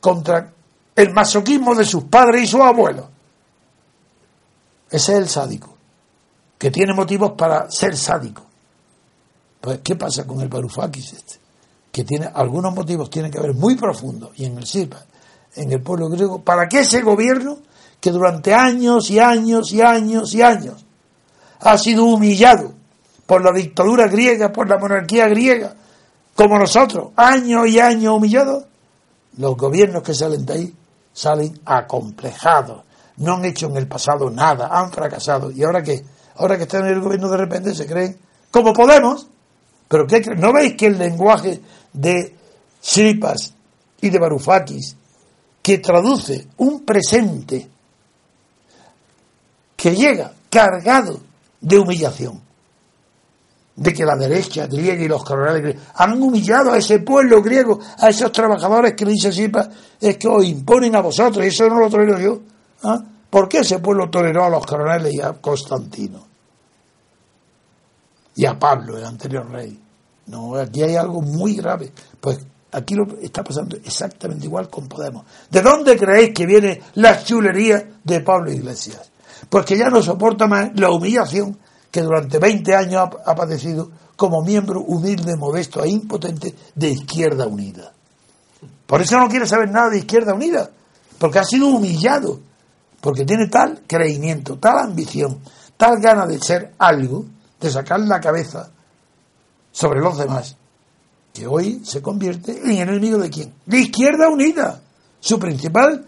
contra 0.00 0.52
el 0.94 1.12
masoquismo 1.12 1.74
de 1.74 1.84
sus 1.84 2.04
padres 2.04 2.42
y 2.42 2.46
sus 2.46 2.60
abuelos. 2.60 3.06
Ese 4.90 5.12
es 5.12 5.18
el 5.18 5.28
sádico, 5.28 5.74
que 6.56 6.70
tiene 6.70 6.94
motivos 6.94 7.32
para 7.32 7.70
ser 7.70 7.96
sádico. 7.96 8.42
Pues, 9.60 9.80
¿qué 9.82 9.96
pasa 9.96 10.26
con 10.26 10.40
el 10.40 10.48
Barufakis 10.48 11.12
este? 11.12 11.34
Que 11.92 12.04
tiene 12.04 12.30
algunos 12.32 12.74
motivos, 12.74 13.10
tienen 13.10 13.30
que 13.30 13.38
haber 13.38 13.54
muy 13.54 13.76
profundos, 13.76 14.30
y 14.36 14.44
en 14.44 14.58
el 14.58 14.66
Silva, 14.66 15.04
en 15.54 15.72
el 15.72 15.82
pueblo 15.82 16.08
griego, 16.08 16.40
para 16.42 16.68
que 16.68 16.80
ese 16.80 17.02
gobierno, 17.02 17.58
que 18.00 18.10
durante 18.10 18.54
años 18.54 19.10
y 19.10 19.18
años 19.18 19.72
y 19.72 19.82
años 19.82 20.34
y 20.34 20.42
años 20.42 20.84
ha 21.60 21.76
sido 21.76 22.04
humillado 22.04 22.72
por 23.26 23.44
la 23.44 23.52
dictadura 23.52 24.06
griega, 24.08 24.52
por 24.52 24.68
la 24.68 24.78
monarquía 24.78 25.28
griega, 25.28 25.74
como 26.34 26.58
nosotros, 26.58 27.10
años 27.16 27.66
y 27.66 27.80
años 27.80 28.14
humillados, 28.14 28.64
los 29.36 29.56
gobiernos 29.56 30.02
que 30.02 30.14
salen 30.14 30.46
de 30.46 30.52
ahí 30.52 30.74
salen 31.12 31.60
acomplejados, 31.64 32.84
no 33.18 33.34
han 33.34 33.44
hecho 33.44 33.66
en 33.66 33.76
el 33.76 33.86
pasado 33.86 34.30
nada, 34.30 34.68
han 34.70 34.90
fracasado. 34.90 35.50
¿Y 35.50 35.62
ahora 35.62 35.82
qué? 35.82 36.04
Ahora 36.36 36.56
que 36.56 36.64
están 36.64 36.86
en 36.86 36.94
el 36.94 37.00
gobierno 37.00 37.28
de 37.28 37.36
repente 37.36 37.74
se 37.74 37.86
creen 37.86 38.16
como 38.50 38.72
podemos. 38.72 39.26
¿Pero 39.88 40.06
qué 40.06 40.20
¿No 40.36 40.52
veis 40.52 40.74
que 40.74 40.86
el 40.86 40.98
lenguaje 40.98 41.60
de 41.92 42.36
Sripas 42.80 43.54
y 44.00 44.10
de 44.10 44.18
Varoufakis 44.18 44.96
que 45.62 45.78
traduce 45.78 46.46
un 46.58 46.84
presente 46.84 47.68
que 49.76 49.94
llega 49.94 50.32
cargado 50.50 51.20
de 51.60 51.78
humillación, 51.78 52.40
de 53.76 53.92
que 53.92 54.04
la 54.04 54.16
derecha 54.16 54.66
griega 54.66 55.04
y 55.04 55.08
los 55.08 55.24
griegos 55.24 55.82
han 55.94 56.20
humillado 56.22 56.72
a 56.72 56.78
ese 56.78 57.00
pueblo 57.00 57.42
griego, 57.42 57.78
a 57.98 58.08
esos 58.08 58.32
trabajadores 58.32 58.94
que 58.94 59.04
le 59.04 59.12
dice 59.12 59.32
Sipa, 59.32 59.68
es 60.00 60.16
que 60.16 60.28
os 60.28 60.44
imponen 60.44 60.96
a 60.96 61.00
vosotros, 61.00 61.44
y 61.44 61.48
eso 61.48 61.68
no 61.68 61.78
lo 61.78 61.90
tolero 61.90 62.18
yo. 62.18 62.40
¿Ah? 62.82 63.02
¿Por 63.30 63.48
qué 63.48 63.58
ese 63.58 63.78
pueblo 63.78 64.08
toleró 64.08 64.44
a 64.44 64.50
los 64.50 64.64
coroneles 64.64 65.14
y 65.14 65.20
a 65.20 65.32
Constantino? 65.34 66.26
Y 68.36 68.46
a 68.46 68.58
Pablo, 68.58 68.96
el 68.96 69.04
anterior 69.04 69.50
rey. 69.50 69.78
No, 70.26 70.54
aquí 70.54 70.82
hay 70.82 70.96
algo 70.96 71.20
muy 71.20 71.56
grave. 71.56 71.92
Pues 72.20 72.38
aquí 72.72 72.94
lo 72.94 73.18
está 73.20 73.42
pasando 73.42 73.76
exactamente 73.76 74.46
igual 74.46 74.68
con 74.68 74.88
Podemos. 74.88 75.24
¿De 75.50 75.60
dónde 75.60 75.96
creéis 75.96 76.32
que 76.34 76.46
viene 76.46 76.80
la 76.94 77.22
chulería 77.22 77.98
de 78.02 78.20
Pablo 78.20 78.52
Iglesias? 78.52 79.10
Pues 79.48 79.64
que 79.64 79.76
ya 79.76 79.88
no 79.90 80.02
soporta 80.02 80.46
más 80.46 80.70
la 80.74 80.90
humillación 80.90 81.58
que 81.90 82.02
durante 82.02 82.38
20 82.38 82.74
años 82.74 83.08
ha, 83.24 83.34
padecido 83.34 83.90
como 84.16 84.42
miembro 84.42 84.80
humilde, 84.80 85.36
modesto 85.36 85.82
e 85.82 85.90
impotente 85.90 86.54
de 86.74 86.90
Izquierda 86.90 87.46
Unida. 87.46 87.92
Por 88.86 89.00
eso 89.00 89.18
no 89.18 89.28
quiere 89.28 89.46
saber 89.46 89.70
nada 89.70 89.90
de 89.90 89.98
Izquierda 89.98 90.34
Unida, 90.34 90.70
porque 91.18 91.38
ha 91.38 91.44
sido 91.44 91.68
humillado, 91.68 92.40
porque 93.00 93.24
tiene 93.24 93.48
tal 93.48 93.82
creimiento, 93.86 94.58
tal 94.58 94.78
ambición, 94.78 95.40
tal 95.76 96.00
gana 96.00 96.26
de 96.26 96.38
ser 96.40 96.74
algo, 96.78 97.24
de 97.60 97.70
sacar 97.70 98.00
la 98.00 98.20
cabeza 98.20 98.70
sobre 99.70 100.00
los 100.00 100.18
demás, 100.18 100.56
que 101.32 101.46
hoy 101.46 101.80
se 101.84 102.02
convierte 102.02 102.60
en 102.64 102.78
enemigo 102.88 103.18
de 103.18 103.30
quién? 103.30 103.54
De 103.64 103.78
Izquierda 103.78 104.28
Unida. 104.28 104.82
Su 105.20 105.38
principal, 105.38 106.06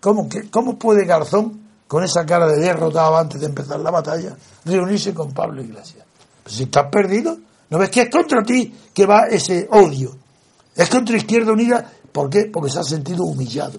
¿cómo, 0.00 0.28
cómo 0.50 0.78
puede 0.78 1.04
Garzón, 1.04 1.62
con 1.86 2.02
esa 2.02 2.24
cara 2.24 2.46
de 2.46 2.60
derrotado 2.60 3.16
antes 3.16 3.40
de 3.40 3.46
empezar 3.46 3.78
la 3.80 3.90
batalla, 3.90 4.36
reunirse 4.64 5.14
con 5.14 5.32
Pablo 5.32 5.62
Iglesias? 5.62 6.04
Pues 6.42 6.56
si 6.56 6.64
estás 6.64 6.88
perdido, 6.90 7.36
¿no 7.70 7.78
ves 7.78 7.90
que 7.90 8.02
es 8.02 8.10
contra 8.10 8.42
ti 8.42 8.74
que 8.92 9.06
va 9.06 9.26
ese 9.26 9.68
odio? 9.70 10.16
Es 10.74 10.88
contra 10.88 11.16
Izquierda 11.16 11.52
Unida, 11.52 11.88
¿por 12.10 12.28
qué? 12.28 12.50
Porque 12.52 12.70
se 12.70 12.80
ha 12.80 12.84
sentido 12.84 13.24
humillado. 13.24 13.78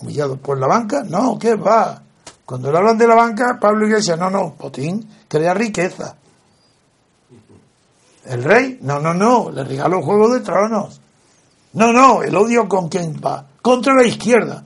¿Humillado 0.00 0.36
por 0.36 0.58
la 0.58 0.66
banca? 0.66 1.02
No, 1.04 1.38
¿qué 1.38 1.54
va? 1.54 2.02
Cuando 2.44 2.70
le 2.70 2.78
hablan 2.78 2.98
de 2.98 3.06
la 3.06 3.14
banca, 3.14 3.58
Pablo 3.60 3.86
Iglesias, 3.86 4.18
no, 4.18 4.28
no, 4.28 4.54
Potín 4.54 5.08
crea 5.28 5.54
riqueza. 5.54 6.16
¿El 8.26 8.42
rey? 8.42 8.78
No, 8.82 9.00
no, 9.00 9.14
no, 9.14 9.50
le 9.50 9.64
regaló 9.64 10.02
Juego 10.02 10.32
de 10.32 10.40
Tronos. 10.40 11.00
No, 11.74 11.92
no, 11.92 12.22
el 12.22 12.34
odio 12.36 12.68
con 12.68 12.88
quién 12.88 13.20
va. 13.24 13.46
Contra 13.60 13.94
la 13.94 14.04
izquierda. 14.04 14.64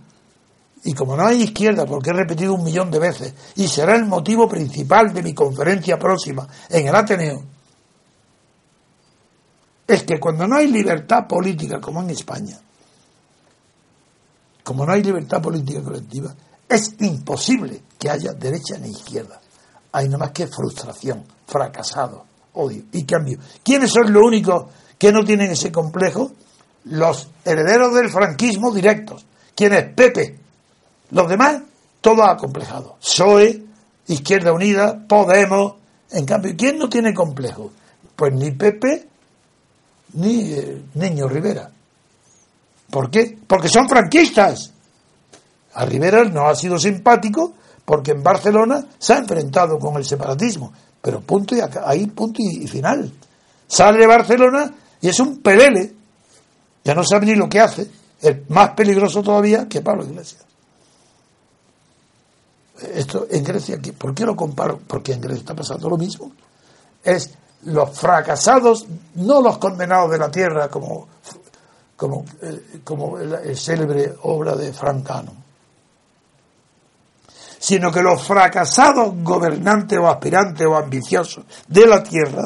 Y 0.84 0.92
como 0.94 1.16
no 1.16 1.26
hay 1.26 1.42
izquierda, 1.42 1.84
porque 1.86 2.10
he 2.10 2.12
repetido 2.12 2.54
un 2.54 2.64
millón 2.64 2.90
de 2.90 2.98
veces, 2.98 3.34
y 3.56 3.66
será 3.66 3.96
el 3.96 4.06
motivo 4.06 4.48
principal 4.48 5.12
de 5.12 5.22
mi 5.22 5.34
conferencia 5.34 5.98
próxima 5.98 6.46
en 6.68 6.86
el 6.86 6.94
Ateneo, 6.94 7.42
es 9.86 10.02
que 10.04 10.20
cuando 10.20 10.46
no 10.46 10.56
hay 10.56 10.68
libertad 10.68 11.26
política, 11.26 11.80
como 11.80 12.02
en 12.02 12.10
España, 12.10 12.60
como 14.68 14.84
no 14.84 14.92
hay 14.92 15.02
libertad 15.02 15.40
política 15.40 15.82
colectiva, 15.82 16.34
es 16.68 16.94
imposible 16.98 17.80
que 17.98 18.10
haya 18.10 18.34
derecha 18.34 18.76
ni 18.76 18.90
izquierda. 18.90 19.40
Hay 19.92 20.04
nada 20.08 20.18
más 20.18 20.32
que 20.32 20.46
frustración, 20.46 21.24
fracasado, 21.46 22.26
odio 22.52 22.82
y 22.92 23.04
cambio. 23.04 23.38
¿Quiénes 23.64 23.90
son 23.90 24.12
los 24.12 24.22
únicos 24.22 24.66
que 24.98 25.10
no 25.10 25.24
tienen 25.24 25.50
ese 25.50 25.72
complejo? 25.72 26.32
Los 26.84 27.30
herederos 27.46 27.94
del 27.94 28.10
franquismo 28.10 28.70
directos. 28.70 29.24
¿Quién 29.54 29.72
es? 29.72 29.84
Pepe. 29.94 30.38
Los 31.12 31.30
demás, 31.30 31.62
todo 32.02 32.24
acomplejado. 32.24 32.96
PSOE, 33.00 33.64
Izquierda 34.08 34.52
Unida, 34.52 35.02
Podemos. 35.08 35.76
En 36.10 36.26
cambio, 36.26 36.52
¿quién 36.58 36.76
no 36.76 36.90
tiene 36.90 37.14
complejo? 37.14 37.72
Pues 38.14 38.34
ni 38.34 38.50
Pepe 38.50 39.08
ni 40.12 40.52
eh, 40.52 40.82
Niño 40.92 41.26
Rivera. 41.26 41.70
¿Por 42.90 43.10
qué? 43.10 43.38
Porque 43.46 43.68
son 43.68 43.88
franquistas. 43.88 44.72
A 45.74 45.84
Rivera 45.84 46.24
no 46.24 46.48
ha 46.48 46.54
sido 46.54 46.78
simpático 46.78 47.54
porque 47.84 48.12
en 48.12 48.22
Barcelona 48.22 48.84
se 48.98 49.14
ha 49.14 49.18
enfrentado 49.18 49.78
con 49.78 49.96
el 49.96 50.04
separatismo. 50.04 50.72
Pero 51.00 51.20
punto 51.20 51.54
y 51.54 51.60
ahí 51.84 52.06
punto 52.08 52.40
y, 52.42 52.66
final. 52.66 53.10
Sale 53.66 53.98
de 53.98 54.06
Barcelona 54.06 54.72
y 55.00 55.08
es 55.08 55.20
un 55.20 55.38
pelele. 55.38 55.94
Ya 56.84 56.94
no 56.94 57.04
sabe 57.04 57.26
ni 57.26 57.34
lo 57.34 57.48
que 57.48 57.60
hace. 57.60 57.88
Es 58.20 58.50
más 58.50 58.70
peligroso 58.70 59.22
todavía 59.22 59.68
que 59.68 59.80
Pablo 59.80 60.04
Iglesias. 60.04 60.44
Esto 62.94 63.26
en 63.30 63.42
Grecia, 63.42 63.78
¿por 63.96 64.14
qué 64.14 64.24
lo 64.24 64.36
comparo? 64.36 64.80
Porque 64.86 65.12
en 65.12 65.20
Grecia 65.20 65.40
está 65.40 65.54
pasando 65.54 65.88
lo 65.88 65.96
mismo. 65.96 66.32
Es 67.02 67.30
los 67.64 67.98
fracasados, 67.98 68.86
no 69.14 69.40
los 69.42 69.58
condenados 69.58 70.10
de 70.10 70.18
la 70.18 70.30
tierra, 70.30 70.68
como, 70.68 71.08
como, 71.98 72.24
eh, 72.40 72.80
como 72.84 73.18
el, 73.18 73.56
célebre 73.56 74.14
obra 74.22 74.54
de 74.54 74.72
Francano 74.72 75.32
sino 77.60 77.90
que 77.90 78.02
los 78.02 78.22
fracasados 78.22 79.14
gobernantes 79.20 79.98
o 79.98 80.06
aspirantes 80.06 80.64
o 80.64 80.76
ambiciosos 80.76 81.44
de 81.66 81.88
la 81.88 82.04
tierra, 82.04 82.44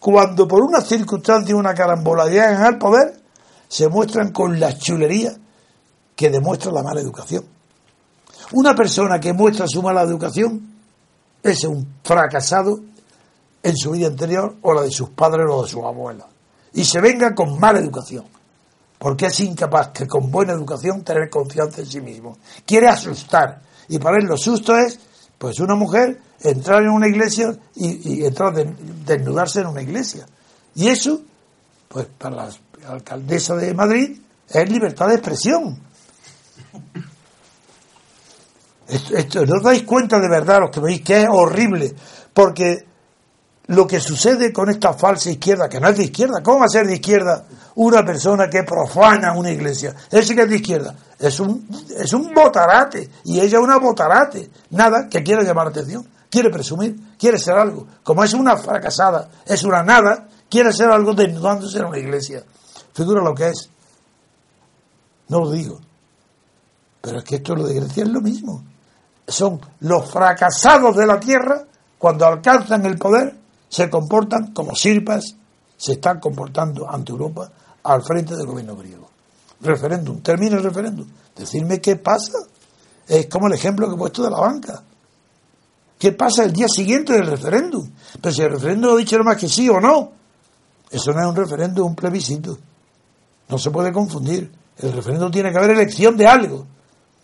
cuando 0.00 0.48
por 0.48 0.62
una 0.62 0.80
circunstancia, 0.80 1.54
una 1.54 1.74
carambola 1.74 2.24
llegan 2.28 2.62
al 2.62 2.78
poder, 2.78 3.14
se 3.68 3.88
muestran 3.88 4.32
con 4.32 4.58
la 4.58 4.72
chulería 4.74 5.34
que 6.16 6.30
demuestra 6.30 6.72
la 6.72 6.82
mala 6.82 7.02
educación. 7.02 7.44
Una 8.52 8.74
persona 8.74 9.20
que 9.20 9.34
muestra 9.34 9.66
su 9.68 9.82
mala 9.82 10.00
educación 10.00 10.66
es 11.42 11.62
un 11.64 11.86
fracasado 12.02 12.80
en 13.62 13.76
su 13.76 13.90
vida 13.90 14.06
anterior 14.06 14.56
o 14.62 14.72
la 14.72 14.80
de 14.80 14.90
sus 14.90 15.10
padres 15.10 15.46
o 15.50 15.62
de 15.62 15.68
sus 15.68 15.84
abuelos. 15.84 16.26
Y 16.72 16.84
se 16.84 17.02
venga 17.02 17.34
con 17.34 17.60
mala 17.60 17.80
educación, 17.80 18.24
porque 18.98 19.26
es 19.26 19.40
incapaz 19.40 19.88
que 19.88 20.06
con 20.06 20.30
buena 20.30 20.52
educación 20.52 21.02
tener 21.02 21.28
confianza 21.28 21.80
en 21.80 21.86
sí 21.86 22.00
mismo. 22.00 22.38
Quiere 22.64 22.88
asustar, 22.88 23.60
y 23.88 23.98
para 23.98 24.18
él 24.18 24.24
lo 24.24 24.36
susto 24.36 24.76
es, 24.76 24.98
pues 25.38 25.60
una 25.60 25.74
mujer 25.74 26.20
entrar 26.40 26.82
en 26.82 26.90
una 26.90 27.08
iglesia 27.08 27.56
y, 27.74 28.24
entrar, 28.24 28.54
de, 28.54 28.74
desnudarse 29.04 29.60
en 29.60 29.66
una 29.66 29.82
iglesia. 29.82 30.26
Y 30.74 30.88
eso, 30.88 31.20
pues 31.88 32.06
para 32.18 32.36
la 32.36 32.50
alcaldesa 32.88 33.54
de 33.56 33.74
Madrid, 33.74 34.20
es 34.48 34.70
libertad 34.70 35.08
de 35.08 35.14
expresión. 35.14 35.78
Esto, 38.86 39.46
¿No 39.46 39.56
os 39.56 39.62
dais 39.62 39.82
cuenta 39.84 40.20
de 40.20 40.28
verdad, 40.28 40.60
los 40.60 40.70
que 40.70 40.80
veis, 40.80 41.02
que 41.02 41.22
es 41.22 41.28
horrible? 41.30 41.94
Porque 42.32 42.84
lo 43.66 43.86
que 43.86 43.98
sucede 43.98 44.52
con 44.52 44.68
esta 44.68 44.92
falsa 44.92 45.30
izquierda, 45.30 45.68
que 45.68 45.80
no 45.80 45.88
es 45.88 45.96
de 45.96 46.04
izquierda, 46.04 46.42
¿cómo 46.42 46.60
va 46.60 46.66
a 46.66 46.68
ser 46.68 46.86
de 46.86 46.94
izquierda 46.94 47.44
una 47.76 48.04
persona 48.04 48.48
que 48.50 48.62
profana 48.62 49.32
una 49.32 49.50
iglesia? 49.50 49.94
Ese 50.10 50.34
que 50.34 50.42
es 50.42 50.50
de 50.50 50.56
izquierda 50.56 50.94
es 51.18 51.40
un, 51.40 51.66
es 51.96 52.12
un 52.12 52.32
botarate 52.34 53.08
y 53.24 53.40
ella 53.40 53.60
una 53.60 53.78
botarate. 53.78 54.50
Nada 54.70 55.08
que 55.08 55.22
quiere 55.22 55.44
llamar 55.44 55.66
la 55.66 55.70
atención, 55.70 56.06
quiere 56.28 56.50
presumir, 56.50 57.16
quiere 57.18 57.38
ser 57.38 57.54
algo. 57.54 57.86
Como 58.02 58.22
es 58.22 58.34
una 58.34 58.56
fracasada, 58.56 59.30
es 59.46 59.64
una 59.64 59.82
nada, 59.82 60.28
quiere 60.50 60.72
ser 60.72 60.90
algo 60.90 61.14
desnudándose 61.14 61.78
en 61.78 61.86
una 61.86 61.98
iglesia. 61.98 62.42
Figura 62.92 63.22
lo 63.22 63.34
que 63.34 63.48
es. 63.48 63.70
No 65.28 65.40
lo 65.40 65.50
digo. 65.50 65.80
Pero 67.00 67.18
es 67.18 67.24
que 67.24 67.36
esto 67.36 67.54
lo 67.54 67.66
de 67.66 67.74
Grecia 67.74 68.04
es 68.04 68.10
lo 68.10 68.20
mismo. 68.20 68.62
Son 69.26 69.58
los 69.80 70.10
fracasados 70.10 70.96
de 70.96 71.06
la 71.06 71.18
tierra 71.18 71.64
cuando 71.98 72.26
alcanzan 72.26 72.84
el 72.84 72.98
poder 72.98 73.43
se 73.74 73.90
comportan 73.90 74.52
como 74.52 74.76
sirpas, 74.76 75.34
se 75.76 75.94
están 75.94 76.20
comportando 76.20 76.88
ante 76.88 77.10
Europa 77.10 77.50
al 77.82 78.04
frente 78.04 78.36
del 78.36 78.46
gobierno 78.46 78.76
griego. 78.76 79.10
Referéndum, 79.62 80.20
termina 80.20 80.58
el 80.58 80.62
referéndum. 80.62 81.04
Decirme 81.34 81.80
qué 81.80 81.96
pasa. 81.96 82.38
Es 83.08 83.26
como 83.26 83.48
el 83.48 83.54
ejemplo 83.54 83.88
que 83.88 83.94
he 83.94 83.98
puesto 83.98 84.22
de 84.22 84.30
la 84.30 84.38
banca. 84.38 84.80
¿Qué 85.98 86.12
pasa 86.12 86.44
el 86.44 86.52
día 86.52 86.68
siguiente 86.68 87.14
del 87.14 87.26
referéndum? 87.26 87.90
Pero 88.22 88.32
si 88.32 88.42
el 88.42 88.52
referéndum 88.52 88.94
ha 88.94 88.96
dicho 88.96 89.18
más 89.24 89.36
que 89.38 89.48
sí 89.48 89.68
o 89.68 89.80
no, 89.80 90.12
eso 90.88 91.12
no 91.12 91.22
es 91.22 91.26
un 91.26 91.34
referéndum, 91.34 91.84
es 91.84 91.88
un 91.90 91.96
plebiscito. 91.96 92.56
No 93.48 93.58
se 93.58 93.72
puede 93.72 93.92
confundir. 93.92 94.52
El 94.78 94.92
referéndum 94.92 95.32
tiene 95.32 95.50
que 95.50 95.58
haber 95.58 95.72
elección 95.72 96.16
de 96.16 96.28
algo. 96.28 96.64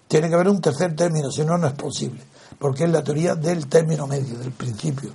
Tiene 0.09 0.29
que 0.29 0.35
haber 0.35 0.49
un 0.49 0.61
tercer 0.61 0.97
término, 0.97 1.31
si 1.31 1.45
no, 1.45 1.57
no 1.57 1.69
es 1.69 1.75
posible. 1.75 2.21
Porque 2.59 2.85
es 2.85 2.91
la 2.91 3.05
teoría 3.05 3.37
del 3.37 3.69
término 3.69 4.09
medio, 4.09 4.37
del 4.37 4.51
principio 4.51 5.13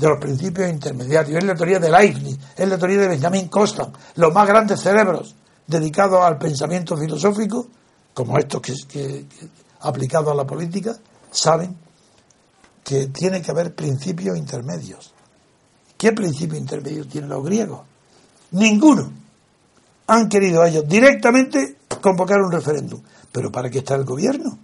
de 0.00 0.08
los 0.08 0.18
principios 0.18 0.70
intermediarios. 0.70 1.38
Es 1.38 1.44
la 1.44 1.54
teoría 1.54 1.78
de 1.78 1.90
Leibniz, 1.90 2.38
es 2.56 2.68
la 2.68 2.78
teoría 2.78 3.02
de 3.02 3.08
Benjamin 3.08 3.48
Constant. 3.48 3.94
Los 4.16 4.32
más 4.32 4.48
grandes 4.48 4.80
cerebros 4.80 5.34
dedicados 5.66 6.22
al 6.22 6.38
pensamiento 6.38 6.96
filosófico, 6.96 7.66
como 8.14 8.38
estos 8.38 8.62
que, 8.62 8.74
que, 8.88 9.26
aplicados 9.80 10.32
a 10.32 10.34
la 10.34 10.46
política, 10.46 10.96
saben 11.30 11.76
que 12.82 13.08
tiene 13.08 13.42
que 13.42 13.50
haber 13.50 13.74
principios 13.74 14.38
intermedios. 14.38 15.12
¿Qué 15.98 16.12
principios 16.12 16.58
intermedios 16.58 17.06
tienen 17.06 17.28
los 17.28 17.44
griegos? 17.44 17.82
Ninguno. 18.52 19.12
Han 20.06 20.28
querido 20.30 20.64
ellos 20.64 20.88
directamente 20.88 21.76
convocar 22.00 22.40
un 22.40 22.50
referéndum. 22.50 23.02
Pero 23.30 23.52
¿para 23.52 23.68
qué 23.68 23.80
está 23.80 23.96
el 23.96 24.04
gobierno? 24.04 24.58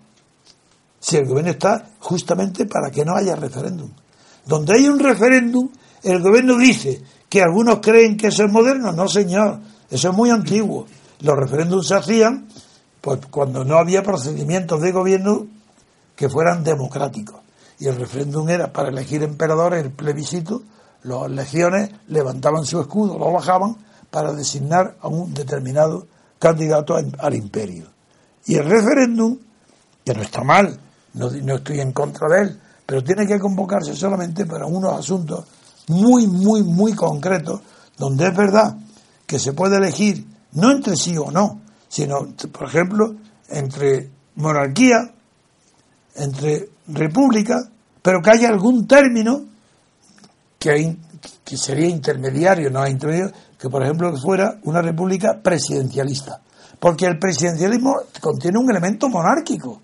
Si 0.99 1.19
el 1.19 1.27
gobierno 1.27 1.51
está 1.53 1.91
justamente 2.01 2.65
para 2.65 2.91
que 2.91 3.05
no 3.05 3.15
haya 3.15 3.37
referéndum. 3.37 3.91
Donde 4.47 4.75
hay 4.75 4.89
un 4.89 4.99
referéndum, 5.01 5.69
el 6.03 6.23
gobierno 6.23 6.57
dice 6.57 7.03
que 7.29 7.43
algunos 7.43 7.81
creen 7.81 8.17
que 8.17 8.29
eso 8.29 8.45
es 8.45 8.53
moderno. 8.53 8.93
No, 8.93 9.09
señor, 9.09 9.61
eso 9.91 10.11
es 10.11 10.17
muy 10.17 10.31
antiguo. 10.31 10.87
Los 11.21 11.37
referéndums 11.37 11.89
se 11.89 11.95
hacían 11.97 12.47
pues, 13.01 13.21
cuando 13.31 13.65
no 13.65 13.77
había 13.77 14.03
procedimientos 14.03 14.81
de 14.81 14.93
gobierno 14.93 15.47
que 16.15 16.29
fueran 16.29 16.63
democráticos. 16.63 17.41
Y 17.79 17.89
el 17.89 17.97
referéndum 17.97 18.49
era 18.49 18.73
para 18.73 18.89
elegir 18.89 19.23
emperadores, 19.23 19.85
el 19.85 19.91
plebiscito, 19.91 20.63
las 21.03 21.31
legiones 21.31 21.91
levantaban 22.09 22.65
su 22.65 22.81
escudo, 22.81 23.19
lo 23.19 23.33
bajaban 23.33 23.77
para 24.11 24.33
designar 24.33 24.97
a 25.01 25.09
un 25.09 25.35
determinado 25.35 26.07
candidato 26.39 26.97
al 26.97 27.35
imperio. 27.35 27.87
Y 28.47 28.55
el 28.55 28.65
referéndum, 28.65 29.39
que 30.05 30.15
no 30.15 30.23
está 30.23 30.43
mal, 30.43 30.79
no, 31.15 31.31
no 31.31 31.55
estoy 31.57 31.81
en 31.81 31.93
contra 31.93 32.29
de 32.29 32.43
él, 32.43 32.61
pero 32.87 33.03
tiene 33.03 33.27
que 33.27 33.39
convocarse 33.39 33.95
solamente 33.95 34.47
para 34.47 34.67
unos 34.67 34.97
asuntos 34.97 35.45
muy, 35.89 36.27
muy, 36.27 36.63
muy 36.63 36.95
concretos, 36.95 37.61
donde 37.99 38.29
es 38.29 38.37
verdad 38.37 38.77
que 39.27 39.39
se 39.39 39.53
puede 39.53 39.77
elegir, 39.77 40.25
no 40.53 40.71
entre 40.71 40.97
sí 40.97 41.17
o 41.19 41.31
no, 41.31 41.61
sino, 41.89 42.29
por 42.53 42.69
ejemplo, 42.69 43.17
entre 43.49 44.11
monarquía, 44.37 45.13
entre 46.15 46.71
república, 46.89 47.57
pero 48.03 48.21
que 48.23 48.31
haya 48.31 48.49
algún 48.49 48.87
término 48.87 49.45
que, 50.59 50.97
que 51.45 51.57
sería 51.57 51.89
intermediario, 51.89 52.71
no 52.71 52.87
intermediario, 52.87 53.35
que 53.59 53.69
por 53.69 53.83
ejemplo 53.83 54.17
fuera 54.17 54.59
una 54.65 54.83
república 54.83 55.41
presidencialista. 55.43 56.41
Porque 56.79 57.07
el 57.07 57.19
presidencialismo 57.19 57.95
contiene 58.21 58.59
un 58.59 58.71
elemento 58.71 59.09
monárquico. 59.09 59.81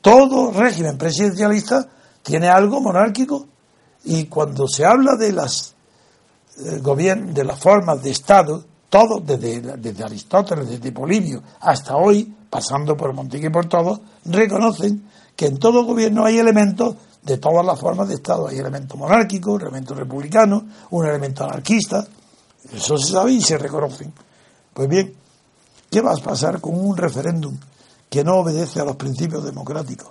Todo 0.00 0.52
régimen 0.52 0.98
presidencialista 0.98 1.88
tiene 2.22 2.48
algo 2.48 2.80
monárquico 2.80 3.46
y 4.04 4.26
cuando 4.26 4.66
se 4.66 4.84
habla 4.84 5.16
de 5.16 5.32
las 5.32 5.74
eh, 6.58 6.80
de 6.80 7.44
las 7.44 7.58
formas 7.58 8.02
de 8.02 8.10
Estado, 8.10 8.64
todo 8.90 9.20
desde, 9.20 9.60
desde 9.78 10.04
Aristóteles, 10.04 10.68
desde 10.68 10.92
Polibio 10.92 11.42
hasta 11.60 11.96
hoy, 11.96 12.34
pasando 12.50 12.96
por 12.96 13.12
Monteque 13.14 13.46
y 13.46 13.50
por 13.50 13.66
todos, 13.66 14.00
reconocen 14.26 15.08
que 15.34 15.46
en 15.46 15.58
todo 15.58 15.84
gobierno 15.84 16.24
hay 16.24 16.38
elementos 16.38 16.96
de 17.22 17.38
todas 17.38 17.64
las 17.64 17.80
formas 17.80 18.08
de 18.08 18.14
Estado. 18.14 18.48
Hay 18.48 18.58
elementos 18.58 18.98
monárquicos, 18.98 19.62
elementos 19.62 19.96
republicanos, 19.96 20.64
un 20.90 21.06
elemento 21.06 21.44
anarquista. 21.44 22.06
Eso 22.72 22.98
se 22.98 23.12
sabe 23.12 23.32
y 23.32 23.40
se 23.40 23.56
reconocen. 23.56 24.12
Pues 24.74 24.88
bien, 24.88 25.14
¿qué 25.90 26.00
va 26.00 26.12
a 26.12 26.16
pasar 26.16 26.60
con 26.60 26.78
un 26.78 26.96
referéndum 26.96 27.56
que 28.10 28.24
no 28.24 28.36
obedece 28.36 28.80
a 28.80 28.84
los 28.84 28.96
principios 28.96 29.44
democráticos? 29.44 30.10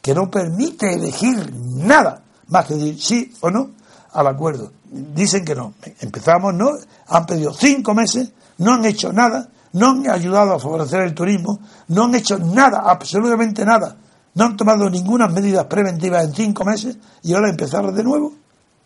Que 0.00 0.14
no 0.14 0.30
permite 0.30 0.92
elegir 0.92 1.52
nada 1.54 2.22
más 2.48 2.66
que 2.66 2.74
decir 2.74 3.00
sí 3.00 3.32
o 3.40 3.50
no 3.50 3.70
al 4.12 4.26
acuerdo. 4.26 4.72
Dicen 4.90 5.44
que 5.44 5.54
no. 5.54 5.74
Empezamos, 6.00 6.54
¿no? 6.54 6.70
Han 7.08 7.26
pedido 7.26 7.52
cinco 7.52 7.94
meses, 7.94 8.32
no 8.58 8.74
han 8.74 8.84
hecho 8.84 9.12
nada, 9.12 9.48
no 9.72 9.90
han 9.90 10.10
ayudado 10.10 10.54
a 10.54 10.58
favorecer 10.58 11.02
el 11.02 11.14
turismo, 11.14 11.60
no 11.88 12.04
han 12.04 12.14
hecho 12.14 12.38
nada, 12.38 12.82
absolutamente 12.86 13.64
nada 13.64 13.96
no 14.38 14.44
han 14.44 14.56
tomado 14.56 14.88
ninguna 14.88 15.26
medidas 15.26 15.64
preventivas 15.64 16.24
en 16.24 16.32
cinco 16.32 16.64
meses 16.64 16.96
y 17.24 17.34
ahora 17.34 17.50
empezar 17.50 17.92
de 17.92 18.04
nuevo. 18.04 18.32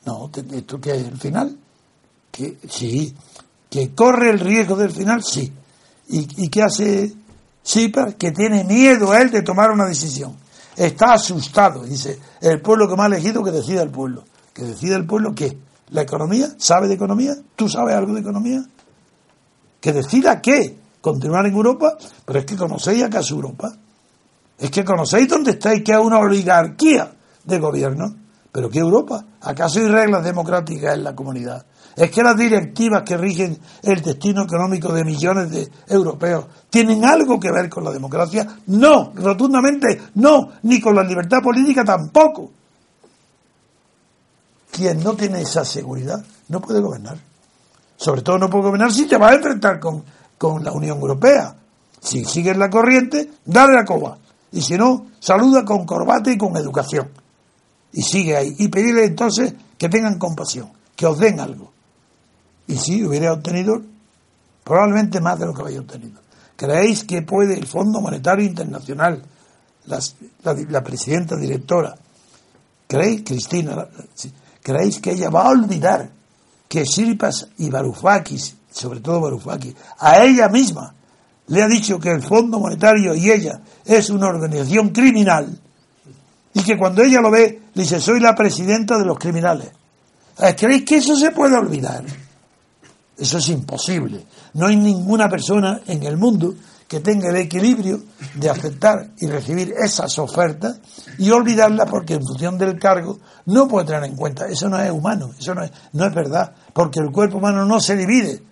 No, 0.07 0.31
¿esto 0.51 0.81
qué 0.81 0.93
es 0.93 1.05
el 1.05 1.19
final? 1.19 1.59
Que 2.31 2.57
sí, 2.71 3.15
que 3.69 3.95
corre 3.95 4.31
el 4.31 4.41
riesgo 4.41 4.77
del 4.77 4.91
final, 4.93 5.23
sí. 5.23 5.53
¿Y, 6.09 6.49
qué 6.49 6.63
hace 6.63 7.13
Sipar? 7.63 8.17
Que 8.17 8.33
tiene 8.33 8.65
miedo 8.65 9.15
él 9.15 9.31
de 9.31 9.43
tomar 9.43 9.71
una 9.71 9.85
decisión. 9.85 10.35
Está 10.77 11.15
asustado. 11.15 11.83
Dice, 11.83 12.19
el 12.41 12.61
pueblo 12.61 12.89
que 12.89 12.97
me 12.97 13.03
ha 13.03 13.07
elegido 13.07 13.43
que 13.43 13.51
decida 13.51 13.83
el 13.83 13.91
pueblo. 13.91 14.25
¿Que 14.53 14.63
decida 14.63 14.97
el 14.97 15.07
pueblo 15.07 15.35
qué? 15.35 15.59
¿La 15.91 16.03
economía? 16.03 16.49
¿Sabe 16.59 16.89
de 16.89 16.95
economía? 16.95 17.35
¿Tú 17.57 17.69
sabes 17.69 17.95
algo 17.95 18.15
de 18.15 18.21
economía? 18.21 18.65
¿Que 19.81 19.93
decida 19.93 20.41
qué? 20.41 20.79
¿Continuar 21.01 21.47
en 21.47 21.55
Europa? 21.55 21.97
Pero 22.25 22.39
es 22.39 22.47
que 22.47 22.57
conocéis 22.57 23.03
acaso 23.03 23.35
Europa. 23.35 23.73
Es 24.59 24.71
que 24.71 24.85
conocéis 24.85 25.29
dónde 25.29 25.53
estáis, 25.53 25.83
que 25.83 25.93
es 25.93 25.99
una 25.99 26.19
oligarquía 26.19 27.13
de 27.45 27.59
gobierno. 27.59 28.15
¿Pero 28.53 28.71
qué 28.71 28.79
Europa? 28.79 29.25
¿Acaso 29.41 29.81
hay 29.81 29.89
reglas 29.89 30.23
democráticas 30.23 30.95
en 30.95 31.05
la 31.05 31.15
comunidad? 31.15 31.65
¿Es 31.95 32.11
que 32.11 32.23
las 32.23 32.37
directivas 32.37 33.03
que 33.03 33.17
rigen 33.17 33.59
el 33.83 34.01
destino 34.01 34.45
económico 34.45 34.93
de 34.93 35.05
millones 35.05 35.51
de 35.51 35.69
europeos 35.89 36.47
tienen 36.71 37.05
algo 37.05 37.39
que 37.39 37.53
ver 37.53 37.69
con 37.69 37.85
la 37.85 37.91
democracia? 37.91 38.47
No, 38.67 39.13
rotundamente 39.15 40.01
no, 40.15 40.53
ni 40.63 40.81
con 40.81 40.95
la 40.95 41.03
libertad 41.03 41.43
política 41.43 41.85
tampoco. 41.85 42.51
Quien 44.71 45.03
no 45.03 45.15
tiene 45.15 45.43
esa 45.43 45.65
seguridad 45.65 46.25
no 46.49 46.61
puede 46.61 46.81
gobernar. 46.81 47.19
Sobre 47.97 48.23
todo 48.23 48.39
no 48.39 48.49
puede 48.49 48.65
gobernar 48.65 48.91
si 48.91 49.07
te 49.07 49.19
vas 49.19 49.33
a 49.33 49.35
enfrentar 49.35 49.79
con, 49.79 50.03
con 50.39 50.65
la 50.65 50.73
Unión 50.73 50.99
Europea. 50.99 51.55
Si 52.01 52.25
sigues 52.25 52.57
la 52.57 52.71
corriente, 52.71 53.31
dale 53.45 53.75
la 53.75 53.85
coba. 53.85 54.17
Y 54.51 54.63
si 54.63 54.77
no, 54.77 55.07
saluda 55.21 55.65
con 55.65 55.85
corbata 55.85 56.31
y 56.31 56.39
con 56.39 56.57
educación. 56.57 57.11
Y 57.93 58.03
sigue 58.03 58.37
ahí. 58.37 58.55
Y 58.59 58.69
pedirle 58.69 59.05
entonces 59.05 59.55
que 59.77 59.89
tengan 59.89 60.19
compasión, 60.19 60.71
que 60.97 61.07
os 61.07 61.19
den 61.19 61.39
algo. 61.39 61.72
Y 62.67 62.77
si 62.77 63.05
hubiera 63.05 63.33
obtenido 63.33 63.83
probablemente 64.65 65.21
más 65.21 65.39
de 65.39 65.47
lo 65.47 65.55
que 65.55 65.63
habéis 65.63 65.79
obtenido. 65.79 66.21
¿Creéis 66.57 67.05
que 67.05 67.23
puede 67.23 67.55
el 67.55 67.67
Fondo 67.67 68.01
Monetario 68.01 68.45
Internacional, 68.45 69.23
la, 69.87 70.85
presidenta 70.85 71.37
directora, 71.37 71.95
¿creéis, 72.87 73.23
Cristina, 73.25 73.89
creéis 74.63 75.01
que 75.01 75.13
ella 75.13 75.29
va 75.31 75.47
a 75.47 75.51
olvidar 75.51 76.09
que 76.69 76.87
Sirpas 76.87 77.49
y 77.59 77.69
Varoufakis, 77.69 78.57
sobre 78.71 79.01
todo 79.01 79.21
Varoufakis, 79.21 79.75
a 79.99 80.23
ella 80.25 80.49
misma 80.49 80.95
le 81.49 81.63
ha 81.63 81.67
dicho 81.67 81.99
que 81.99 82.11
el 82.11 82.23
Fondo 82.23 82.61
Monetario 82.61 83.15
y 83.15 83.31
ella 83.31 83.61
es 83.85 84.09
una 84.11 84.29
organización 84.29 84.91
criminal 84.91 85.59
y 86.55 86.63
que 86.63 86.79
cuando 86.79 87.03
ella 87.03 87.21
lo 87.21 87.31
ve 87.31 87.61
le 87.75 87.83
dice 87.83 88.01
soy 88.01 88.21
la 88.21 88.35
presidenta 88.35 88.97
de 88.99 89.05
los 89.05 89.19
criminales. 89.19 89.71
¿Creéis 90.57 90.85
que 90.85 90.97
eso 90.97 91.17
se 91.17 91.33
puede 91.33 91.57
olvidar? 91.57 92.05
Eso 93.17 93.39
es 93.39 93.49
imposible. 93.51 94.25
No 94.55 94.67
hay 94.67 94.77
ninguna 94.77 95.29
persona 95.29 95.81
en 95.87 96.03
el 96.03 96.17
mundo 96.17 96.55
que 96.89 97.01
tenga 97.01 97.31
el 97.31 97.37
equilibrio 97.37 98.03
de 98.35 98.51
aceptar 98.51 99.13
y 99.19 99.27
recibir 99.27 99.73
esas 99.83 100.19
ofertas 100.19 100.79
y 101.19 101.31
olvidarlas 101.31 101.89
porque 101.89 102.15
en 102.15 102.23
función 102.23 102.59
del 102.59 102.79
cargo 102.79 103.19
no 103.47 103.67
puede 103.67 103.87
tener 103.87 104.05
en 104.05 104.17
cuenta. 104.17 104.47
Eso 104.47 104.69
no 104.69 104.79
es 104.79 104.91
humano, 104.91 105.31
eso 105.39 105.55
no 105.55 105.63
es, 105.63 105.71
no 105.93 106.05
es 106.05 106.15
verdad, 106.15 106.53
porque 106.73 107.01
el 107.01 107.11
cuerpo 107.11 107.39
humano 107.39 107.65
no 107.65 107.81
se 107.81 107.97
divide 107.97 108.43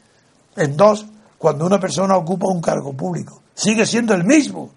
en 0.57 0.77
dos 0.77 1.07
cuando 1.37 1.67
una 1.67 1.79
persona 1.79 2.17
ocupa 2.17 2.47
un 2.49 2.63
cargo 2.63 2.95
público. 2.95 3.43
Sigue 3.55 3.85
siendo 3.85 4.15
el 4.15 4.25
mismo. 4.25 4.73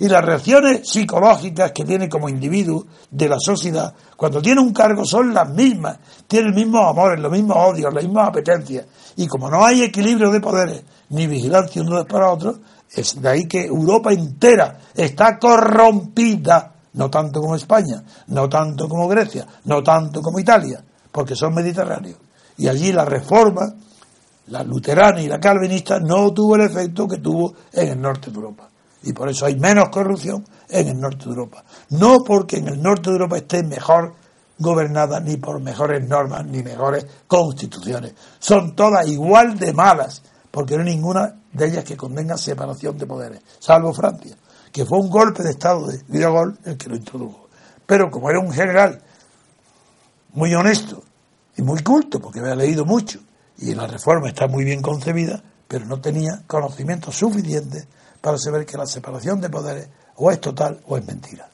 Y 0.00 0.08
las 0.08 0.24
reacciones 0.24 0.88
psicológicas 0.88 1.72
que 1.72 1.84
tiene 1.84 2.08
como 2.08 2.28
individuo 2.28 2.86
de 3.10 3.28
la 3.28 3.38
sociedad, 3.40 3.94
cuando 4.16 4.40
tiene 4.40 4.60
un 4.60 4.72
cargo, 4.72 5.04
son 5.04 5.34
las 5.34 5.48
mismas. 5.50 5.98
Tiene 6.26 6.48
los 6.48 6.56
mismos 6.56 6.82
amores, 6.88 7.20
los 7.20 7.32
mismos 7.32 7.56
odios, 7.58 7.92
las 7.92 8.04
mismas 8.04 8.28
apetencias. 8.28 8.86
Y 9.16 9.26
como 9.26 9.50
no 9.50 9.64
hay 9.64 9.82
equilibrio 9.82 10.30
de 10.30 10.40
poderes, 10.40 10.82
ni 11.10 11.26
vigilancia 11.26 11.82
uno 11.82 12.04
para 12.06 12.30
otro, 12.30 12.58
es 12.90 13.20
de 13.20 13.28
ahí 13.28 13.46
que 13.46 13.64
Europa 13.64 14.12
entera 14.12 14.78
está 14.94 15.38
corrompida. 15.38 16.74
No 16.94 17.10
tanto 17.10 17.40
como 17.40 17.54
España, 17.54 18.02
no 18.28 18.48
tanto 18.48 18.88
como 18.88 19.06
Grecia, 19.06 19.46
no 19.64 19.82
tanto 19.82 20.20
como 20.20 20.40
Italia, 20.40 20.82
porque 21.12 21.36
son 21.36 21.54
mediterráneos. 21.54 22.18
Y 22.56 22.66
allí 22.66 22.92
la 22.92 23.04
reforma 23.04 23.72
la 24.48 24.62
luterana 24.62 25.20
y 25.20 25.28
la 25.28 25.38
calvinista 25.38 26.00
no 26.00 26.32
tuvo 26.32 26.56
el 26.56 26.62
efecto 26.62 27.06
que 27.06 27.18
tuvo 27.18 27.54
en 27.72 27.88
el 27.88 28.00
norte 28.00 28.30
de 28.30 28.36
Europa. 28.36 28.67
Y 29.02 29.12
por 29.12 29.28
eso 29.28 29.46
hay 29.46 29.56
menos 29.56 29.88
corrupción 29.90 30.44
en 30.68 30.88
el 30.88 31.00
norte 31.00 31.24
de 31.24 31.30
Europa. 31.30 31.64
No 31.90 32.24
porque 32.24 32.56
en 32.58 32.68
el 32.68 32.82
norte 32.82 33.10
de 33.10 33.16
Europa 33.16 33.36
esté 33.36 33.62
mejor 33.62 34.14
gobernada, 34.58 35.20
ni 35.20 35.36
por 35.36 35.60
mejores 35.60 36.06
normas, 36.06 36.44
ni 36.46 36.62
mejores 36.62 37.06
constituciones. 37.26 38.14
Son 38.38 38.74
todas 38.74 39.06
igual 39.06 39.58
de 39.58 39.72
malas, 39.72 40.22
porque 40.50 40.76
no 40.76 40.82
hay 40.82 40.96
ninguna 40.96 41.36
de 41.52 41.66
ellas 41.66 41.84
que 41.84 41.96
contenga 41.96 42.36
separación 42.36 42.98
de 42.98 43.06
poderes, 43.06 43.40
salvo 43.58 43.92
Francia, 43.94 44.36
que 44.72 44.84
fue 44.84 44.98
un 44.98 45.08
golpe 45.08 45.42
de 45.42 45.50
Estado 45.50 45.86
de 45.86 46.02
Vidal 46.08 46.58
el 46.64 46.76
que 46.76 46.88
lo 46.88 46.96
introdujo. 46.96 47.48
Pero 47.86 48.10
como 48.10 48.28
era 48.28 48.40
un 48.40 48.52
general 48.52 49.00
muy 50.32 50.54
honesto 50.54 51.02
y 51.56 51.62
muy 51.62 51.82
culto, 51.82 52.20
porque 52.20 52.40
había 52.40 52.54
leído 52.54 52.84
mucho, 52.84 53.20
y 53.58 53.74
la 53.74 53.86
reforma 53.86 54.28
está 54.28 54.46
muy 54.46 54.64
bien 54.64 54.82
concebida, 54.82 55.42
pero 55.66 55.84
no 55.86 56.00
tenía 56.00 56.42
conocimiento 56.46 57.12
suficiente 57.12 57.86
para 58.20 58.38
saber 58.38 58.66
que 58.66 58.76
la 58.76 58.86
separación 58.86 59.40
de 59.40 59.50
poderes 59.50 59.88
o 60.16 60.30
es 60.30 60.40
total 60.40 60.80
o 60.86 60.96
es 60.96 61.06
mentira. 61.06 61.48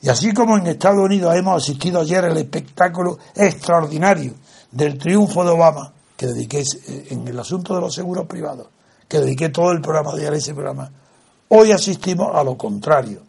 Y 0.00 0.08
así 0.08 0.32
como 0.32 0.56
en 0.56 0.66
Estados 0.66 1.04
Unidos 1.04 1.34
hemos 1.34 1.62
asistido 1.62 2.00
ayer 2.00 2.24
al 2.24 2.36
espectáculo 2.36 3.18
extraordinario 3.34 4.34
del 4.70 4.98
triunfo 4.98 5.44
de 5.44 5.50
Obama, 5.50 5.92
que 6.16 6.26
dediqué 6.26 6.60
eh, 6.60 7.06
en 7.10 7.26
el 7.26 7.38
asunto 7.38 7.74
de 7.74 7.80
los 7.80 7.94
seguros 7.94 8.26
privados, 8.26 8.68
que 9.08 9.20
dediqué 9.20 9.48
todo 9.48 9.72
el 9.72 9.80
programa 9.80 10.14
de 10.14 10.36
ese 10.36 10.54
programa. 10.54 10.90
Hoy 11.48 11.72
asistimos 11.72 12.34
a 12.34 12.42
lo 12.44 12.56
contrario. 12.56 13.22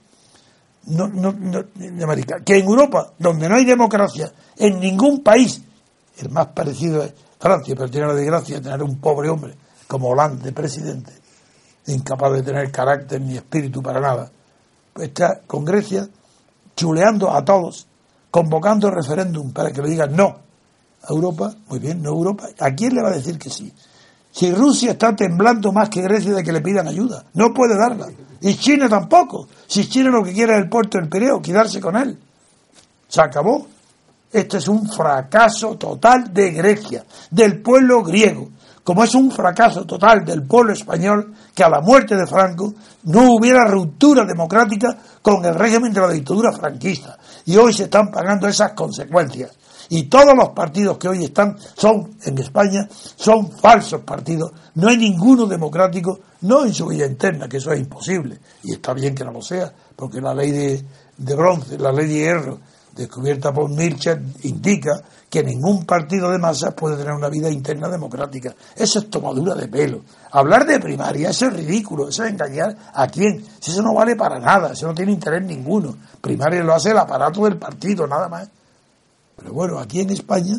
No, 0.87 1.07
no, 1.07 1.33
no. 1.33 1.65
Que 2.45 2.57
en 2.57 2.65
Europa, 2.65 3.13
donde 3.17 3.49
no 3.49 3.55
hay 3.55 3.65
democracia, 3.65 4.31
en 4.57 4.79
ningún 4.79 5.21
país, 5.21 5.61
el 6.17 6.29
más 6.29 6.47
parecido 6.47 7.03
es 7.03 7.13
Francia, 7.39 7.75
pero 7.75 7.89
tiene 7.89 8.07
la 8.07 8.13
desgracia 8.13 8.57
de 8.57 8.61
tener 8.61 8.83
un 8.83 8.97
pobre 8.99 9.29
hombre 9.29 9.55
como 9.87 10.09
Hollande 10.09 10.43
de 10.43 10.51
presidente, 10.51 11.11
incapaz 11.87 12.33
de 12.33 12.43
tener 12.43 12.71
carácter 12.71 13.21
ni 13.21 13.35
espíritu 13.35 13.81
para 13.81 13.99
nada, 13.99 14.31
está 14.99 15.41
con 15.47 15.65
Grecia 15.65 16.07
chuleando 16.75 17.31
a 17.31 17.43
todos, 17.43 17.87
convocando 18.29 18.91
referéndum 18.91 19.51
para 19.51 19.71
que 19.71 19.81
le 19.81 19.89
digan 19.89 20.15
no 20.15 20.37
a 21.03 21.13
Europa, 21.13 21.53
muy 21.67 21.79
bien, 21.79 22.01
no 22.01 22.09
a 22.09 22.13
Europa, 22.13 22.47
¿a 22.59 22.71
quién 22.71 22.93
le 22.93 23.01
va 23.01 23.09
a 23.09 23.15
decir 23.15 23.37
que 23.37 23.49
sí? 23.49 23.73
Si 24.31 24.51
Rusia 24.51 24.91
está 24.91 25.15
temblando 25.15 25.71
más 25.71 25.89
que 25.89 26.01
Grecia 26.01 26.33
de 26.35 26.43
que 26.43 26.51
le 26.51 26.61
pidan 26.61 26.87
ayuda, 26.87 27.25
no 27.33 27.53
puede 27.53 27.75
darla. 27.75 28.07
Y 28.41 28.55
China 28.55 28.87
tampoco. 28.87 29.47
Si 29.65 29.89
China 29.89 30.11
lo 30.11 30.23
que 30.23 30.31
quiere 30.31 30.53
es 30.53 30.59
el 30.59 30.69
puerto 30.69 30.99
del 30.99 31.09
Pireo, 31.09 31.41
quedarse 31.41 31.81
con 31.81 31.95
él. 31.95 32.19
Se 33.07 33.19
acabó. 33.19 33.65
Este 34.31 34.57
es 34.57 34.67
un 34.67 34.87
fracaso 34.87 35.75
total 35.77 36.31
de 36.33 36.51
Grecia, 36.51 37.05
del 37.31 37.61
pueblo 37.61 38.03
griego, 38.03 38.49
como 38.87 39.03
es 39.03 39.13
un 39.15 39.29
fracaso 39.29 39.83
total 39.85 40.23
del 40.23 40.43
pueblo 40.43 40.71
español 40.71 41.33
que 41.53 41.61
a 41.61 41.69
la 41.69 41.81
muerte 41.81 42.15
de 42.15 42.25
Franco 42.25 42.73
no 43.03 43.33
hubiera 43.33 43.65
ruptura 43.65 44.23
democrática 44.23 44.97
con 45.21 45.43
el 45.43 45.55
régimen 45.55 45.91
de 45.91 45.99
la 45.99 46.07
dictadura 46.07 46.53
franquista. 46.53 47.17
Y 47.43 47.57
hoy 47.57 47.73
se 47.73 47.83
están 47.83 48.09
pagando 48.09 48.47
esas 48.47 48.71
consecuencias. 48.71 49.51
Y 49.89 50.03
todos 50.03 50.33
los 50.37 50.51
partidos 50.51 50.97
que 50.97 51.09
hoy 51.09 51.25
están 51.25 51.57
son 51.75 52.15
en 52.23 52.37
España 52.37 52.87
son 53.17 53.51
falsos 53.51 54.03
partidos. 54.03 54.53
No 54.75 54.87
hay 54.87 54.95
ninguno 54.95 55.47
democrático, 55.47 56.21
no 56.43 56.63
en 56.63 56.73
su 56.73 56.87
vida 56.87 57.05
interna, 57.05 57.49
que 57.49 57.57
eso 57.57 57.73
es 57.73 57.81
imposible. 57.81 58.39
Y 58.63 58.75
está 58.75 58.93
bien 58.93 59.13
que 59.13 59.25
no 59.25 59.33
lo 59.33 59.41
sea, 59.41 59.69
porque 59.97 60.21
la 60.21 60.33
ley 60.33 60.51
de, 60.51 60.85
de 61.17 61.35
bronce, 61.35 61.77
la 61.77 61.91
ley 61.91 62.07
de 62.07 62.13
hierro, 62.13 62.59
descubierta 62.97 63.53
por 63.53 63.69
Mircea, 63.69 64.19
indica 64.43 65.01
que 65.29 65.43
ningún 65.43 65.85
partido 65.85 66.31
de 66.31 66.39
masas 66.39 66.73
puede 66.73 66.97
tener 66.97 67.13
una 67.13 67.29
vida 67.29 67.49
interna 67.49 67.89
democrática. 67.89 68.55
Eso 68.75 68.99
es 68.99 69.09
tomadura 69.09 69.55
de 69.55 69.67
pelo. 69.67 70.01
Hablar 70.31 70.65
de 70.65 70.79
primaria, 70.79 71.29
eso 71.29 71.47
es 71.47 71.53
ridículo, 71.53 72.09
eso 72.09 72.23
es 72.23 72.31
engañar 72.31 72.75
a 72.93 73.07
quién. 73.07 73.45
Si 73.59 73.71
eso 73.71 73.81
no 73.81 73.93
vale 73.93 74.15
para 74.15 74.39
nada, 74.39 74.73
eso 74.73 74.87
no 74.87 74.93
tiene 74.93 75.11
interés 75.11 75.43
ninguno. 75.43 75.95
Primaria 76.21 76.63
lo 76.63 76.73
hace 76.73 76.91
el 76.91 76.97
aparato 76.97 77.43
del 77.43 77.57
partido, 77.57 78.07
nada 78.07 78.27
más. 78.27 78.49
Pero 79.35 79.53
bueno, 79.53 79.79
aquí 79.79 80.01
en 80.01 80.09
España, 80.09 80.57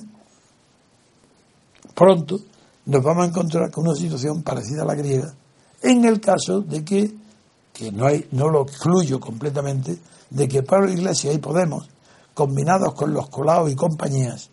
pronto 1.95 2.39
nos 2.87 3.03
vamos 3.03 3.25
a 3.25 3.29
encontrar 3.29 3.71
con 3.71 3.87
una 3.87 3.97
situación 3.97 4.43
parecida 4.43 4.83
a 4.83 4.87
la 4.87 4.95
griega, 4.95 5.35
en 5.83 6.05
el 6.05 6.21
caso 6.21 6.61
de 6.61 6.85
que, 6.85 7.13
que 7.73 7.91
no, 7.91 8.07
hay, 8.07 8.27
no 8.33 8.49
lo 8.49 8.63
excluyo 8.63 9.19
completamente, 9.19 9.99
de 10.31 10.49
que 10.49 10.63
Pablo 10.63 10.91
Iglesias 10.91 11.35
y 11.35 11.39
Podemos 11.39 11.89
combinados 12.39 12.95
con 12.95 13.13
los 13.13 13.29
colados 13.31 13.69
y 13.69 13.75
compañías, 13.75 14.49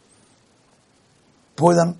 puedan 1.54 1.96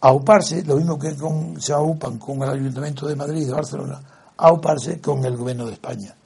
auparse, 0.00 0.64
lo 0.64 0.76
mismo 0.76 0.98
que 0.98 1.14
con, 1.14 1.60
se 1.60 1.74
aupan 1.74 2.18
con 2.18 2.42
el 2.42 2.48
Ayuntamiento 2.48 3.06
de 3.06 3.16
Madrid 3.16 3.42
y 3.42 3.44
de 3.44 3.52
Barcelona, 3.52 4.00
auparse 4.38 4.98
con 4.98 5.22
el 5.26 5.36
gobierno 5.36 5.66
de 5.66 5.74
España. 5.74 6.16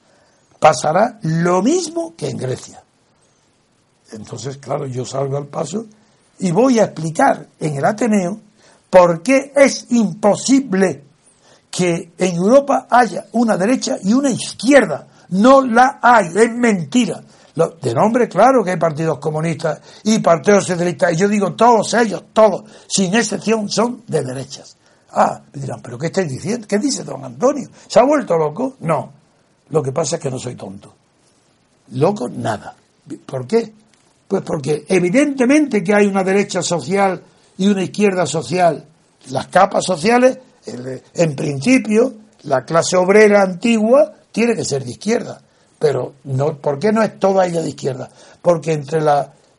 Pasará 0.57 1.19
lo 1.23 1.61
mismo 1.61 2.13
que 2.15 2.29
en 2.29 2.37
Grecia. 2.37 2.81
Entonces, 4.13 4.59
claro, 4.59 4.87
yo 4.87 5.03
salgo 5.03 5.35
al 5.35 5.47
paso 5.47 5.87
y 6.39 6.51
voy 6.51 6.79
a 6.79 6.85
explicar 6.85 7.49
en 7.59 7.75
el 7.75 7.83
Ateneo 7.83 8.39
por 8.89 9.21
qué 9.21 9.51
es 9.57 9.87
imposible 9.91 11.03
que 11.69 12.13
en 12.17 12.35
Europa 12.37 12.87
haya 12.89 13.25
una 13.33 13.57
derecha 13.57 13.97
y 14.01 14.13
una 14.13 14.29
izquierda. 14.29 15.05
No 15.31 15.61
la 15.61 15.99
hay, 16.01 16.27
es 16.27 16.49
mentira 16.49 17.21
de 17.55 17.93
nombre, 17.93 18.27
claro 18.27 18.63
que 18.63 18.71
hay 18.71 18.77
partidos 18.77 19.17
comunistas 19.17 19.79
y 20.03 20.19
partidos 20.19 20.65
socialistas, 20.65 21.13
y 21.13 21.15
yo 21.15 21.29
digo 21.29 21.53
todos 21.53 21.93
ellos, 21.93 22.25
todos, 22.33 22.65
sin 22.87 23.15
excepción, 23.15 23.69
son 23.69 24.03
de 24.07 24.23
derechas. 24.23 24.75
Ah, 25.11 25.41
me 25.53 25.61
dirán, 25.61 25.81
¿pero 25.81 25.97
qué 25.97 26.07
estáis 26.07 26.29
diciendo? 26.29 26.67
¿Qué 26.67 26.77
dice 26.77 27.05
don 27.05 27.23
Antonio? 27.23 27.69
¿Se 27.87 27.99
ha 27.99 28.03
vuelto 28.03 28.37
loco? 28.37 28.75
No. 28.81 29.13
Lo 29.69 29.81
que 29.81 29.93
pasa 29.93 30.17
es 30.17 30.21
que 30.21 30.29
no 30.29 30.37
soy 30.37 30.55
tonto. 30.55 30.93
Loco, 31.91 32.27
nada. 32.27 32.75
¿Por 33.25 33.47
qué? 33.47 33.71
Pues 34.27 34.41
porque 34.41 34.83
evidentemente 34.89 35.81
que 35.81 35.93
hay 35.93 36.07
una 36.07 36.23
derecha 36.23 36.61
social 36.61 37.23
y 37.57 37.67
una 37.69 37.83
izquierda 37.83 38.25
social. 38.25 38.85
Las 39.29 39.47
capas 39.47 39.85
sociales, 39.85 40.37
en 40.65 41.35
principio, 41.35 42.13
la 42.43 42.65
clase 42.65 42.97
obrera 42.97 43.41
antigua 43.43 44.13
tiene 44.33 44.55
que 44.55 44.65
ser 44.65 44.83
de 44.83 44.91
izquierda 44.91 45.41
pero 45.79 46.13
no, 46.23 46.57
¿por 46.57 46.79
qué 46.79 46.91
no 46.91 47.03
es 47.03 47.19
toda 47.19 47.45
ella 47.45 47.61
de 47.61 47.69
izquierda? 47.69 48.09
Porque 48.41 48.73
entre 48.73 48.99
el 48.99 49.09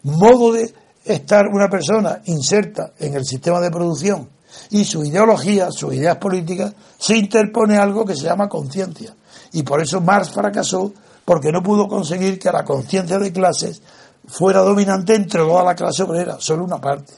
modo 0.02 0.52
de 0.52 0.72
estar 1.04 1.46
una 1.48 1.68
persona 1.68 2.20
inserta 2.26 2.92
en 2.98 3.14
el 3.14 3.24
sistema 3.24 3.60
de 3.60 3.70
producción 3.70 4.28
y 4.70 4.84
su 4.84 5.04
ideología, 5.04 5.70
sus 5.70 5.94
ideas 5.94 6.16
políticas, 6.16 6.72
se 6.98 7.16
interpone 7.16 7.76
algo 7.76 8.04
que 8.04 8.16
se 8.16 8.24
llama 8.24 8.48
conciencia. 8.48 9.14
Y 9.52 9.62
por 9.62 9.80
eso 9.80 10.00
Marx 10.00 10.30
fracasó, 10.30 10.92
porque 11.24 11.52
no 11.52 11.62
pudo 11.62 11.86
conseguir 11.88 12.38
que 12.38 12.50
la 12.50 12.64
conciencia 12.64 13.18
de 13.18 13.32
clases 13.32 13.82
fuera 14.26 14.60
dominante 14.60 15.14
entre 15.14 15.40
toda 15.40 15.62
la 15.62 15.74
clase 15.74 16.02
obrera, 16.02 16.36
solo 16.40 16.64
una 16.64 16.80
parte. 16.80 17.12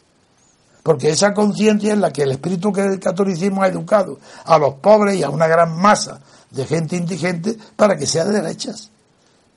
Porque 0.83 1.11
esa 1.11 1.35
conciencia 1.35 1.93
es 1.93 1.99
la 1.99 2.13
que 2.13 2.23
el 2.23 2.33
espíritu 2.33 2.73
que 2.73 2.83
el 2.83 2.99
catolicismo 2.99 3.63
ha 3.63 3.69
educado 3.69 4.19
a 4.45 4.59
los 4.59 4.75
pobres 4.75 5.17
y 5.17 5.23
a 5.23 5.31
una 5.31 5.47
gran 5.47 5.77
masa 5.77 6.21
de 6.51 6.67
gente 6.67 6.97
indigente 6.97 7.57
para 7.77 7.97
que 7.97 8.07
sea 8.07 8.25
de 8.25 8.41
derechas. 8.41 8.91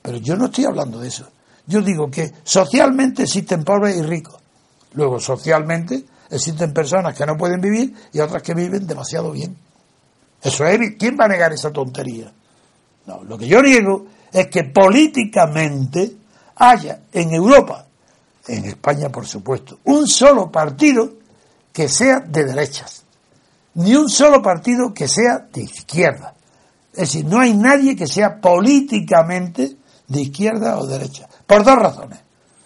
Pero 0.02 0.18
yo 0.18 0.36
no 0.36 0.46
estoy 0.46 0.64
hablando 0.64 0.98
de 1.00 1.08
eso. 1.08 1.28
Yo 1.66 1.80
digo 1.80 2.10
que 2.10 2.32
socialmente 2.44 3.22
existen 3.22 3.64
pobres 3.64 3.96
y 3.96 4.02
ricos. 4.02 4.36
Luego, 4.94 5.20
socialmente 5.20 6.04
existen 6.30 6.72
personas 6.72 7.16
que 7.16 7.24
no 7.24 7.36
pueden 7.36 7.60
vivir 7.60 7.94
y 8.12 8.20
otras 8.20 8.42
que 8.42 8.54
viven 8.54 8.86
demasiado 8.86 9.30
bien. 9.30 9.56
Eso 10.42 10.66
es, 10.66 10.96
¿quién 10.98 11.16
va 11.18 11.26
a 11.26 11.28
negar 11.28 11.52
esa 11.52 11.70
tontería? 11.70 12.32
No, 13.06 13.22
lo 13.22 13.38
que 13.38 13.46
yo 13.46 13.62
niego 13.62 14.06
es 14.32 14.48
que 14.48 14.64
políticamente 14.64 16.16
haya 16.56 17.00
en 17.12 17.32
Europa, 17.32 17.86
en 18.48 18.64
España 18.64 19.08
por 19.08 19.26
supuesto, 19.26 19.78
un 19.84 20.06
solo 20.08 20.50
partido 20.50 21.14
que 21.72 21.88
sea 21.88 22.20
de 22.20 22.44
derechas, 22.44 23.04
ni 23.74 23.94
un 23.94 24.08
solo 24.08 24.42
partido 24.42 24.92
que 24.92 25.06
sea 25.08 25.46
de 25.52 25.62
izquierda. 25.62 26.34
Es 26.92 26.98
decir, 26.98 27.24
no 27.24 27.40
hay 27.40 27.54
nadie 27.54 27.96
que 27.96 28.06
sea 28.06 28.40
políticamente 28.40 29.76
de 30.06 30.20
izquierda 30.20 30.78
o 30.78 30.86
derecha. 30.86 31.26
Por 31.46 31.64
dos 31.64 31.76
razones. 31.76 32.18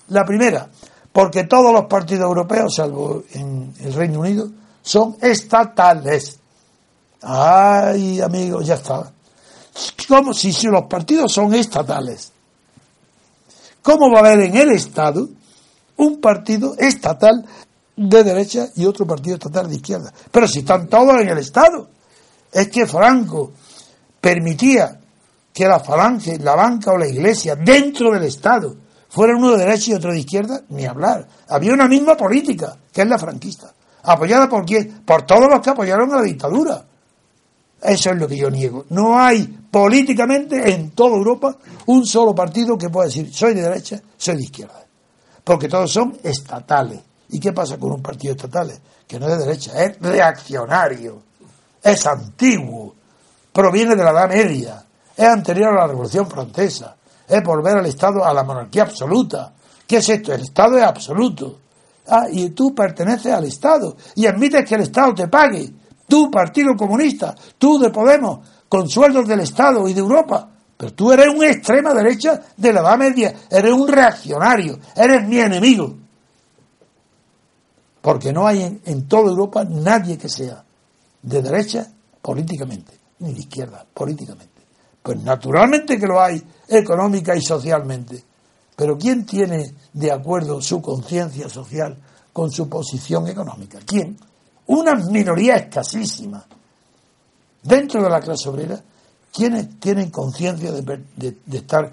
La 0.08 0.24
primera, 0.24 0.68
porque 1.12 1.44
todos 1.44 1.72
los 1.72 1.86
partidos 1.86 2.26
europeos, 2.26 2.74
salvo 2.74 3.24
en 3.32 3.72
el 3.80 3.92
Reino 3.94 4.20
Unido, 4.20 4.50
son 4.82 5.16
estatales. 5.20 6.38
Ay, 7.22 8.20
amigos, 8.20 8.66
ya 8.66 8.74
está. 8.74 9.12
¿Cómo 10.08 10.32
si, 10.32 10.52
si 10.52 10.66
los 10.66 10.84
partidos 10.84 11.32
son 11.32 11.54
estatales? 11.54 12.32
¿Cómo 13.82 14.10
va 14.10 14.18
a 14.18 14.20
haber 14.20 14.40
en 14.40 14.56
el 14.56 14.70
Estado 14.70 15.28
un 15.96 16.20
partido 16.20 16.74
estatal 16.78 17.44
de 17.96 18.24
derecha 18.24 18.68
y 18.74 18.84
otro 18.84 19.06
partido 19.06 19.36
estatal 19.36 19.68
de 19.68 19.76
izquierda? 19.76 20.12
Pero 20.30 20.48
si 20.48 20.60
están 20.60 20.88
todos 20.88 21.20
en 21.20 21.28
el 21.28 21.38
Estado. 21.38 21.88
Es 22.52 22.68
que 22.68 22.86
Franco 22.86 23.52
permitía 24.26 24.98
que 25.52 25.68
la 25.68 25.78
falange, 25.78 26.36
la 26.40 26.56
banca 26.56 26.90
o 26.90 26.98
la 26.98 27.06
iglesia 27.06 27.54
dentro 27.54 28.10
del 28.10 28.24
Estado 28.24 28.74
fuera 29.08 29.36
uno 29.36 29.52
de 29.52 29.58
derecha 29.58 29.92
y 29.92 29.94
otro 29.94 30.10
de 30.10 30.18
izquierda, 30.18 30.62
ni 30.70 30.84
hablar. 30.84 31.28
Había 31.48 31.72
una 31.72 31.86
misma 31.86 32.16
política, 32.16 32.76
que 32.92 33.02
es 33.02 33.08
la 33.08 33.20
franquista. 33.20 33.72
¿Apoyada 34.02 34.48
por 34.48 34.64
quién? 34.64 35.02
Por 35.06 35.22
todos 35.22 35.48
los 35.48 35.60
que 35.60 35.70
apoyaron 35.70 36.12
a 36.12 36.16
la 36.16 36.22
dictadura. 36.22 36.84
Eso 37.80 38.10
es 38.10 38.16
lo 38.16 38.26
que 38.26 38.36
yo 38.36 38.50
niego. 38.50 38.86
No 38.90 39.16
hay 39.16 39.46
políticamente 39.70 40.72
en 40.72 40.90
toda 40.90 41.16
Europa 41.16 41.56
un 41.86 42.04
solo 42.04 42.34
partido 42.34 42.76
que 42.76 42.88
pueda 42.88 43.06
decir 43.06 43.32
soy 43.32 43.54
de 43.54 43.62
derecha, 43.62 44.02
soy 44.16 44.38
de 44.38 44.42
izquierda. 44.42 44.84
Porque 45.44 45.68
todos 45.68 45.92
son 45.92 46.18
estatales. 46.24 46.98
¿Y 47.28 47.38
qué 47.38 47.52
pasa 47.52 47.78
con 47.78 47.92
un 47.92 48.02
partido 48.02 48.34
estatal? 48.34 48.72
Que 49.06 49.20
no 49.20 49.28
es 49.28 49.38
de 49.38 49.44
derecha, 49.44 49.84
es 49.84 50.00
reaccionario, 50.00 51.22
es 51.80 52.04
antiguo, 52.06 52.96
proviene 53.56 53.96
de 53.96 54.04
la 54.04 54.10
Edad 54.10 54.28
Media, 54.28 54.84
es 55.16 55.26
anterior 55.26 55.72
a 55.72 55.80
la 55.80 55.86
Revolución 55.86 56.28
Francesa, 56.28 56.94
es 57.26 57.42
volver 57.42 57.78
al 57.78 57.86
Estado, 57.86 58.22
a 58.22 58.34
la 58.34 58.44
monarquía 58.44 58.82
absoluta. 58.82 59.54
¿Qué 59.86 59.96
es 59.96 60.08
esto? 60.10 60.34
El 60.34 60.42
Estado 60.42 60.76
es 60.76 60.84
absoluto. 60.84 61.60
Ah, 62.06 62.26
y 62.30 62.50
tú 62.50 62.74
perteneces 62.74 63.32
al 63.32 63.44
Estado 63.44 63.96
y 64.14 64.26
admites 64.26 64.68
que 64.68 64.74
el 64.74 64.82
Estado 64.82 65.14
te 65.14 65.28
pague. 65.28 65.72
Tú, 66.06 66.30
Partido 66.30 66.76
Comunista, 66.76 67.34
tú 67.56 67.78
de 67.78 67.88
Podemos, 67.88 68.46
con 68.68 68.90
sueldos 68.90 69.26
del 69.26 69.40
Estado 69.40 69.88
y 69.88 69.94
de 69.94 70.00
Europa. 70.00 70.50
Pero 70.76 70.92
tú 70.92 71.10
eres 71.12 71.28
un 71.28 71.42
extrema 71.42 71.94
derecha 71.94 72.38
de 72.58 72.72
la 72.74 72.80
Edad 72.80 72.98
Media, 72.98 73.34
eres 73.50 73.72
un 73.72 73.88
reaccionario, 73.88 74.78
eres 74.94 75.26
mi 75.26 75.38
enemigo. 75.38 75.96
Porque 78.02 78.34
no 78.34 78.46
hay 78.46 78.64
en, 78.64 78.82
en 78.84 79.08
toda 79.08 79.30
Europa 79.30 79.64
nadie 79.64 80.18
que 80.18 80.28
sea 80.28 80.62
de 81.22 81.40
derecha 81.40 81.86
políticamente, 82.20 82.95
ni 83.20 83.32
de 83.32 83.40
izquierda, 83.40 83.84
políticamente. 83.92 84.62
Pues 85.02 85.22
naturalmente 85.22 85.98
que 85.98 86.06
lo 86.06 86.20
hay, 86.20 86.42
económica 86.68 87.36
y 87.36 87.40
socialmente. 87.40 88.22
Pero 88.74 88.98
¿quién 88.98 89.24
tiene 89.24 89.74
de 89.92 90.12
acuerdo 90.12 90.60
su 90.60 90.82
conciencia 90.82 91.48
social 91.48 91.96
con 92.32 92.50
su 92.50 92.68
posición 92.68 93.28
económica? 93.28 93.78
¿Quién? 93.86 94.18
Una 94.66 94.94
minoría 94.94 95.56
escasísima. 95.56 96.44
Dentro 97.62 98.02
de 98.02 98.10
la 98.10 98.20
clase 98.20 98.48
obrera, 98.48 98.80
¿quiénes 99.32 99.80
tienen 99.80 100.10
conciencia 100.10 100.72
de, 100.72 101.00
de 101.16 101.56
estar 101.56 101.90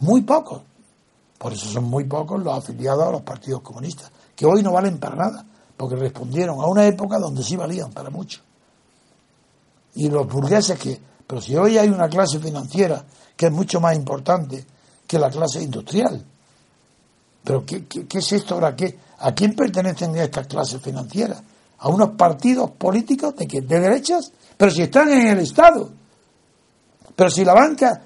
muy 0.00 0.22
pocos? 0.22 0.62
Por 1.38 1.52
eso 1.52 1.66
son 1.68 1.84
muy 1.84 2.04
pocos 2.04 2.42
los 2.42 2.58
afiliados 2.58 3.06
a 3.06 3.12
los 3.12 3.22
partidos 3.22 3.62
comunistas, 3.62 4.10
que 4.36 4.44
hoy 4.44 4.62
no 4.62 4.72
valen 4.72 4.98
para 4.98 5.16
nada, 5.16 5.44
porque 5.76 5.96
respondieron 5.96 6.60
a 6.60 6.66
una 6.66 6.86
época 6.86 7.18
donde 7.18 7.42
sí 7.42 7.56
valían 7.56 7.90
para 7.92 8.10
mucho. 8.10 8.42
Y 10.00 10.08
los 10.08 10.26
burgueses 10.26 10.78
que, 10.78 10.98
pero 11.26 11.42
si 11.42 11.54
hoy 11.54 11.76
hay 11.76 11.90
una 11.90 12.08
clase 12.08 12.38
financiera 12.38 13.04
que 13.36 13.46
es 13.46 13.52
mucho 13.52 13.82
más 13.82 13.94
importante 13.94 14.64
que 15.06 15.18
la 15.18 15.28
clase 15.28 15.62
industrial. 15.62 16.24
Pero 17.44 17.66
¿qué, 17.66 17.84
es 18.10 18.32
esto 18.32 18.54
ahora? 18.54 18.74
¿Qué? 18.74 18.98
¿A 19.18 19.34
quién 19.34 19.54
pertenecen 19.54 20.16
estas 20.16 20.46
clases 20.46 20.80
financieras? 20.80 21.42
¿A 21.80 21.88
unos 21.90 22.12
partidos 22.16 22.70
políticos 22.70 23.36
de, 23.36 23.46
que, 23.46 23.60
de 23.60 23.78
derechas? 23.78 24.32
Pero 24.56 24.70
si 24.70 24.80
están 24.80 25.10
en 25.10 25.26
el 25.26 25.40
Estado. 25.40 25.90
Pero 27.14 27.28
si 27.28 27.44
la 27.44 27.52
banca 27.52 28.00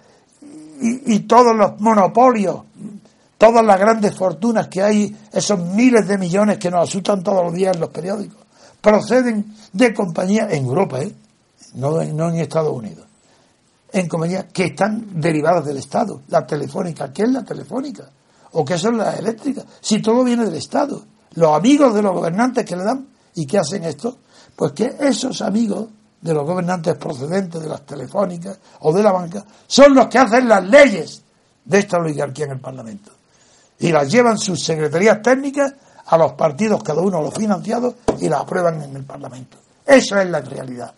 y, 0.81 1.15
y 1.15 1.21
todos 1.21 1.55
los 1.55 1.81
monopolios, 1.81 2.63
todas 3.39 3.65
las 3.65 3.79
grandes 3.79 4.17
fortunas 4.17 4.67
que 4.67 4.83
hay, 4.83 5.17
esos 5.33 5.61
miles 5.61 6.09
de 6.09 6.19
millones 6.19 6.59
que 6.59 6.73
nos 6.73 6.89
asustan 6.89 7.23
todos 7.23 7.45
los 7.45 7.55
días 7.55 7.77
en 7.77 7.81
los 7.83 7.91
periódicos, 7.91 8.43
proceden 8.81 9.55
de 9.73 9.95
compañías 9.95 10.53
en 10.53 10.65
Europa, 10.65 11.01
¿eh? 11.01 11.15
No, 11.75 12.01
en 12.01 12.37
Estados 12.37 12.73
Unidos, 12.77 13.07
en 13.93 14.09
compañías 14.09 14.47
que 14.53 14.67
están 14.67 15.21
derivadas 15.21 15.65
del 15.65 15.79
Estado. 15.79 16.23
La 16.29 16.47
telefónica, 16.47 17.13
¿qué 17.13 17.23
es 17.23 17.31
la 17.31 17.45
telefónica? 17.45 18.09
¿O 18.53 18.65
qué 18.65 18.79
son 18.79 18.99
las 18.99 19.19
eléctricas? 19.19 19.65
Si 19.81 20.01
todo 20.01 20.25
viene 20.25 20.45
del 20.45 20.55
Estado. 20.55 21.05
Los 21.35 21.57
amigos 21.57 21.95
de 21.95 22.03
los 22.03 22.13
gobernantes 22.13 22.65
que 22.65 22.77
le 22.77 22.85
dan, 22.85 23.09
¿y 23.35 23.47
qué 23.47 23.59
hacen 23.59 23.85
esto? 23.85 24.19
Pues 24.55 24.73
que 24.73 24.97
esos 25.01 25.43
amigos 25.43 25.89
de 26.21 26.33
los 26.33 26.47
gobernantes 26.47 26.97
procedentes 26.97 27.61
de 27.61 27.69
las 27.69 27.85
telefónicas 27.85 28.59
o 28.81 28.93
de 28.93 29.03
la 29.03 29.13
banca 29.13 29.45
son 29.67 29.95
los 29.95 30.07
que 30.07 30.19
hacen 30.19 30.49
las 30.49 30.65
leyes 30.65 31.23
de 31.65 31.79
esta 31.79 31.99
oligarquía 31.99 32.47
en 32.47 32.53
el 32.53 32.61
Parlamento. 32.61 33.11
Y 33.79 33.91
las 33.91 34.11
llevan 34.11 34.39
sus 34.39 34.63
secretarías 34.63 35.21
técnicas 35.21 35.75
a 36.07 36.17
los 36.17 36.33
partidos, 36.33 36.83
cada 36.83 37.01
uno 37.01 37.21
los 37.21 37.35
financiados, 37.35 37.95
y 38.21 38.29
las 38.29 38.41
aprueban 38.41 38.83
en 38.83 38.97
el 38.97 39.05
Parlamento. 39.05 39.59
Esa 39.85 40.23
es 40.23 40.31
la 40.31 40.41
realidad. 40.41 40.95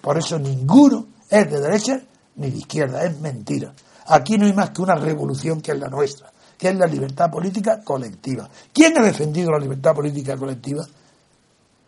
Por 0.00 0.18
eso 0.18 0.38
ninguno 0.38 1.06
es 1.28 1.50
de 1.50 1.60
derecha 1.60 2.00
ni 2.36 2.50
de 2.50 2.58
izquierda, 2.58 3.04
es 3.04 3.18
mentira. 3.20 3.72
Aquí 4.06 4.38
no 4.38 4.46
hay 4.46 4.52
más 4.52 4.70
que 4.70 4.82
una 4.82 4.94
revolución 4.94 5.60
que 5.60 5.72
es 5.72 5.78
la 5.78 5.88
nuestra, 5.88 6.32
que 6.56 6.68
es 6.68 6.76
la 6.76 6.86
libertad 6.86 7.30
política 7.30 7.82
colectiva. 7.82 8.48
¿Quién 8.72 8.96
ha 8.98 9.02
defendido 9.02 9.50
la 9.50 9.58
libertad 9.58 9.94
política 9.94 10.36
colectiva? 10.36 10.86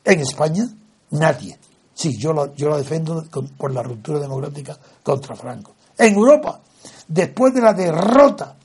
En 0.04 0.20
España, 0.20 0.64
nadie. 1.10 1.58
Sí, 1.94 2.16
yo 2.18 2.32
lo, 2.32 2.54
yo 2.54 2.68
lo 2.68 2.78
defiendo 2.78 3.24
por 3.56 3.72
la 3.72 3.82
ruptura 3.82 4.18
democrática 4.18 4.78
contra 5.02 5.34
Franco. 5.36 5.74
En 5.96 6.14
Europa, 6.14 6.60
después 7.08 7.54
de 7.54 7.60
la 7.60 7.74
derrota 7.74 8.56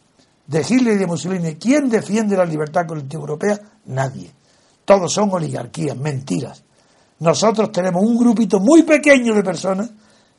de 0.47 0.65
Hitler 0.67 0.95
y 0.95 0.97
de 0.97 1.07
Mussolini, 1.07 1.55
¿quién 1.55 1.89
defiende 1.89 2.37
la 2.37 2.45
libertad 2.45 2.85
colectiva 2.87 3.21
europea? 3.21 3.59
Nadie. 3.85 4.31
Todos 4.85 5.11
son 5.11 5.31
oligarquías, 5.33 5.97
mentiras. 5.97 6.63
Nosotros 7.19 7.71
tenemos 7.71 8.03
un 8.03 8.17
grupito 8.17 8.59
muy 8.59 8.83
pequeño 8.83 9.33
de 9.33 9.43
personas, 9.43 9.89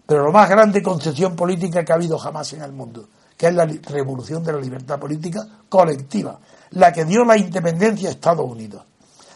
pero 0.07 0.27
la 0.27 0.31
más 0.31 0.49
grande 0.49 0.83
concepción 0.83 1.35
política 1.35 1.85
que 1.85 1.93
ha 1.93 1.97
habido 1.97 2.19
jamás 2.19 2.53
en 2.53 2.63
el 2.63 2.73
mundo, 2.73 3.09
que 3.37 3.47
es 3.47 3.55
la 3.55 3.65
revolución 3.65 4.45
de 4.45 4.53
la 4.53 4.61
libertad 4.61 4.99
política 4.99 5.47
colectiva, 5.69 6.39
la 6.73 6.93
que 6.93 7.05
dio 7.05 7.25
la 7.25 7.37
independencia 7.39 8.09
a 8.09 8.13
Estados 8.13 8.49
Unidos, 8.49 8.85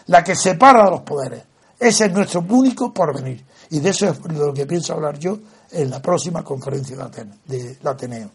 la 0.06 0.22
que 0.22 0.36
separa 0.36 0.90
los 0.90 1.00
poderes. 1.00 1.42
Ese 1.78 2.06
es 2.06 2.12
nuestro 2.12 2.44
único 2.46 2.92
porvenir. 2.92 3.42
Y 3.70 3.80
de 3.80 3.90
eso 3.90 4.08
es 4.08 4.22
de 4.22 4.34
lo 4.34 4.52
que 4.52 4.66
pienso 4.66 4.92
hablar 4.92 5.18
yo 5.18 5.38
en 5.70 5.88
la 5.88 6.02
próxima 6.02 6.44
conferencia 6.44 6.96
de, 7.46 7.78
Ateneo. 7.82 8.30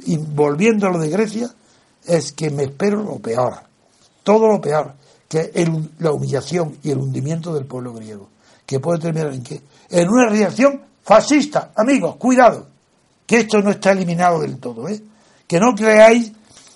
Y 0.00 0.18
volviendo 0.18 0.86
a 0.86 0.90
lo 0.90 0.98
de 0.98 1.08
Grecia, 1.08 1.48
es 2.04 2.32
que 2.32 2.50
me 2.50 2.64
espero 2.64 3.02
lo 3.02 3.18
peor, 3.20 3.54
todo 4.22 4.48
lo 4.48 4.60
peor, 4.60 4.92
que 5.28 5.50
es 5.54 5.68
la 6.00 6.12
humillación 6.12 6.76
y 6.82 6.90
el 6.90 6.98
hundimiento 6.98 7.54
del 7.54 7.64
pueblo 7.64 7.94
griego 7.94 8.33
que 8.66 8.80
puede 8.80 8.98
terminar 8.98 9.32
en 9.32 9.42
qué? 9.42 9.62
En 9.90 10.08
una 10.08 10.28
reacción 10.28 10.82
fascista. 11.02 11.72
Amigos, 11.76 12.16
cuidado, 12.16 12.66
que 13.26 13.38
esto 13.40 13.60
no 13.60 13.70
está 13.70 13.92
eliminado 13.92 14.40
del 14.40 14.58
todo, 14.58 14.88
¿eh? 14.88 15.02
Que 15.46 15.60
no 15.60 15.74
creáis 15.74 16.32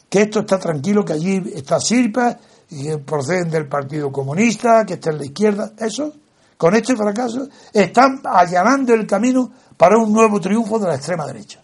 que 0.08 0.22
esto 0.22 0.40
está 0.40 0.58
tranquilo, 0.58 1.04
que 1.04 1.14
allí 1.14 1.42
está 1.54 1.80
Sirpa, 1.80 2.38
que 2.68 2.98
proceden 2.98 3.50
del 3.50 3.68
Partido 3.68 4.12
Comunista, 4.12 4.84
que 4.86 4.94
está 4.94 5.10
en 5.10 5.18
la 5.18 5.24
izquierda. 5.24 5.72
Eso, 5.78 6.12
con 6.56 6.74
este 6.74 6.96
fracaso, 6.96 7.48
están 7.72 8.20
allanando 8.24 8.94
el 8.94 9.06
camino 9.06 9.50
para 9.76 9.98
un 9.98 10.12
nuevo 10.12 10.40
triunfo 10.40 10.78
de 10.78 10.88
la 10.88 10.96
extrema 10.96 11.26
derecha. 11.26 11.62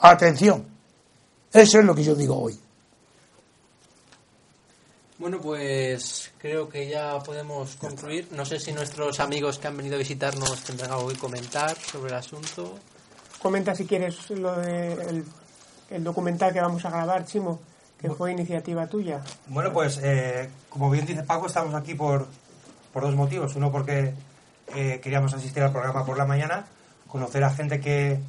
Atención, 0.00 0.64
eso 1.52 1.78
es 1.78 1.84
lo 1.84 1.94
que 1.94 2.04
yo 2.04 2.14
digo 2.14 2.40
hoy. 2.40 2.58
Bueno, 5.18 5.40
pues 5.40 6.30
creo 6.38 6.68
que 6.68 6.88
ya 6.88 7.18
podemos 7.18 7.74
concluir. 7.74 8.28
No 8.30 8.44
sé 8.44 8.60
si 8.60 8.72
nuestros 8.72 9.18
amigos 9.18 9.58
que 9.58 9.66
han 9.66 9.76
venido 9.76 9.96
a 9.96 9.98
visitarnos 9.98 10.62
tendrán 10.62 10.92
algo 10.92 11.08
que 11.08 11.16
comentar 11.16 11.76
sobre 11.76 12.12
el 12.12 12.18
asunto. 12.18 12.78
Comenta 13.42 13.74
si 13.74 13.84
quieres 13.84 14.30
lo 14.30 14.54
de 14.54 15.24
el, 15.90 16.04
documental 16.04 16.52
que 16.52 16.60
vamos 16.60 16.84
a 16.84 16.90
grabar, 16.90 17.24
Chimo, 17.24 17.58
que 18.00 18.10
fue 18.10 18.30
iniciativa 18.30 18.86
tuya. 18.86 19.20
Bueno, 19.48 19.72
pues 19.72 19.98
eh, 20.04 20.48
como 20.70 20.88
bien 20.88 21.04
dice 21.04 21.24
Paco, 21.24 21.48
estamos 21.48 21.74
aquí 21.74 21.94
por, 21.94 22.28
por 22.92 23.02
dos 23.02 23.16
motivos. 23.16 23.56
Uno 23.56 23.72
porque 23.72 24.14
eh, 24.72 25.00
queríamos 25.02 25.34
asistir 25.34 25.64
al 25.64 25.72
programa 25.72 26.06
por 26.06 26.16
la 26.16 26.26
mañana, 26.26 26.64
conocer 27.08 27.42
a 27.42 27.50
gente 27.50 27.80
que 27.80 28.20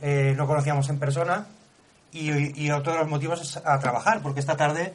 eh, 0.00 0.34
no 0.36 0.46
conocíamos 0.46 0.88
en 0.88 1.00
persona 1.00 1.48
y, 2.12 2.64
y 2.64 2.70
otro 2.70 2.92
de 2.92 3.00
los 3.00 3.08
motivos 3.08 3.42
es 3.42 3.56
a 3.56 3.80
trabajar, 3.80 4.22
porque 4.22 4.38
esta 4.38 4.56
tarde 4.56 4.94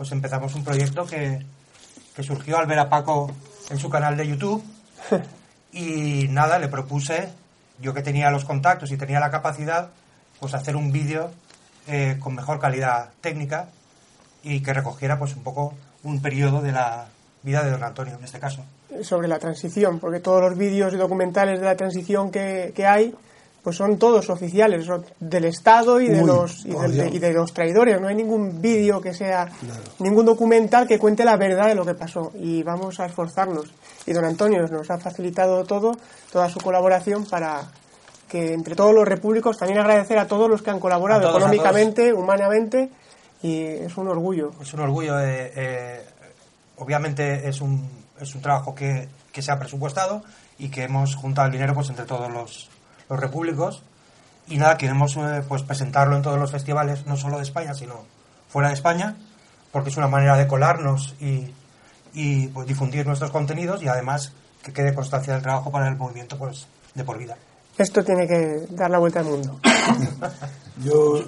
pues 0.00 0.12
empezamos 0.12 0.54
un 0.54 0.64
proyecto 0.64 1.04
que, 1.04 1.44
surgió 2.22 2.56
al 2.56 2.66
ver 2.66 2.78
a 2.78 2.88
Paco 2.88 3.30
en 3.68 3.78
su 3.78 3.90
canal 3.90 4.16
de 4.16 4.26
YouTube 4.26 4.64
y 5.72 6.26
nada, 6.30 6.58
le 6.58 6.68
propuse, 6.68 7.28
yo 7.82 7.92
que 7.92 8.00
tenía 8.00 8.30
los 8.30 8.46
contactos 8.46 8.90
y 8.92 8.96
tenía 8.96 9.20
la 9.20 9.30
capacidad, 9.30 9.90
pues 10.38 10.54
hacer 10.54 10.74
un 10.74 10.90
vídeo 10.90 11.30
eh, 11.86 12.16
con 12.18 12.34
mejor 12.34 12.58
calidad 12.58 13.10
técnica 13.20 13.68
y 14.42 14.62
que 14.62 14.72
recogiera 14.72 15.18
pues 15.18 15.36
un 15.36 15.42
poco 15.42 15.74
un 16.02 16.22
periodo 16.22 16.62
de 16.62 16.72
la 16.72 17.08
vida 17.42 17.62
de 17.62 17.70
don 17.70 17.84
Antonio 17.84 18.16
en 18.16 18.24
este 18.24 18.38
caso. 18.38 18.64
Sobre 19.02 19.28
la 19.28 19.38
transición, 19.38 20.00
porque 20.00 20.20
todos 20.20 20.40
los 20.40 20.56
vídeos 20.56 20.94
y 20.94 20.96
documentales 20.96 21.60
de 21.60 21.66
la 21.66 21.76
transición 21.76 22.30
que, 22.30 22.72
que 22.74 22.86
hay 22.86 23.14
pues 23.62 23.76
son 23.76 23.98
todos 23.98 24.30
oficiales 24.30 24.86
del 25.18 25.44
Estado 25.44 26.00
y 26.00 26.08
de 26.08 26.24
los 26.24 26.64
y, 26.64 27.18
de 27.18 27.32
los 27.32 27.52
traidores. 27.52 28.00
No 28.00 28.08
hay 28.08 28.14
ningún 28.14 28.60
vídeo 28.60 29.00
que 29.00 29.12
sea 29.12 29.48
ningún 29.98 30.24
documental 30.24 30.86
que 30.86 30.98
cuente 30.98 31.24
la 31.24 31.36
verdad 31.36 31.66
de 31.66 31.74
lo 31.74 31.84
que 31.84 31.94
pasó 31.94 32.32
y 32.34 32.62
vamos 32.62 33.00
a 33.00 33.06
esforzarnos. 33.06 33.66
Y 34.06 34.12
don 34.12 34.24
Antonio 34.24 34.66
nos 34.66 34.90
ha 34.90 34.98
facilitado 34.98 35.64
todo, 35.64 35.92
toda 36.32 36.48
su 36.48 36.58
colaboración 36.60 37.26
para 37.26 37.70
que 38.28 38.54
entre 38.54 38.74
todos 38.74 38.94
los 38.94 39.06
repúblicos 39.06 39.58
también 39.58 39.80
agradecer 39.80 40.18
a 40.18 40.26
todos 40.26 40.48
los 40.48 40.62
que 40.62 40.70
han 40.70 40.80
colaborado 40.80 41.28
económicamente, 41.28 42.12
humanamente 42.12 42.90
y 43.42 43.62
es 43.62 43.96
un 43.96 44.08
orgullo. 44.08 44.52
Es 44.60 44.72
un 44.72 44.80
orgullo. 44.80 45.18
Eh, 45.20 45.52
eh, 45.54 46.04
obviamente 46.76 47.48
es 47.48 47.60
un 47.60 48.00
es 48.20 48.34
un 48.34 48.42
trabajo 48.42 48.74
que, 48.74 49.08
que 49.32 49.42
se 49.42 49.50
ha 49.50 49.58
presupuestado 49.58 50.22
y 50.58 50.68
que 50.68 50.84
hemos 50.84 51.16
juntado 51.16 51.46
el 51.46 51.52
dinero 51.52 51.74
pues 51.74 51.88
entre 51.88 52.04
todos 52.04 52.30
los 52.30 52.68
los 53.10 53.20
repúblicos 53.20 53.82
y 54.48 54.56
nada, 54.56 54.78
queremos 54.78 55.16
eh, 55.16 55.42
pues 55.46 55.62
presentarlo 55.62 56.16
en 56.16 56.22
todos 56.22 56.38
los 56.38 56.50
festivales, 56.50 57.06
no 57.06 57.16
solo 57.16 57.36
de 57.36 57.42
España, 57.42 57.74
sino 57.74 58.04
fuera 58.48 58.68
de 58.68 58.74
España, 58.74 59.16
porque 59.70 59.90
es 59.90 59.96
una 59.96 60.08
manera 60.08 60.36
de 60.36 60.46
colarnos 60.46 61.14
y, 61.20 61.52
y 62.14 62.48
pues, 62.48 62.66
difundir 62.66 63.06
nuestros 63.06 63.30
contenidos 63.30 63.82
y 63.82 63.88
además 63.88 64.32
que 64.62 64.72
quede 64.72 64.94
constancia 64.94 65.34
del 65.34 65.42
trabajo 65.42 65.70
para 65.70 65.88
el 65.88 65.96
movimiento 65.96 66.38
pues, 66.38 66.66
de 66.94 67.04
por 67.04 67.18
vida. 67.18 67.36
Esto 67.78 68.02
tiene 68.04 68.26
que 68.26 68.66
dar 68.70 68.90
la 68.90 68.98
vuelta 68.98 69.20
al 69.20 69.26
mundo. 69.26 69.60
yo, 70.84 71.24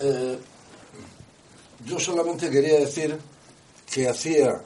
eh, 0.00 0.38
yo 1.84 1.98
solamente 2.00 2.50
quería 2.50 2.80
decir 2.80 3.18
que 3.92 4.08
hacía 4.08 4.60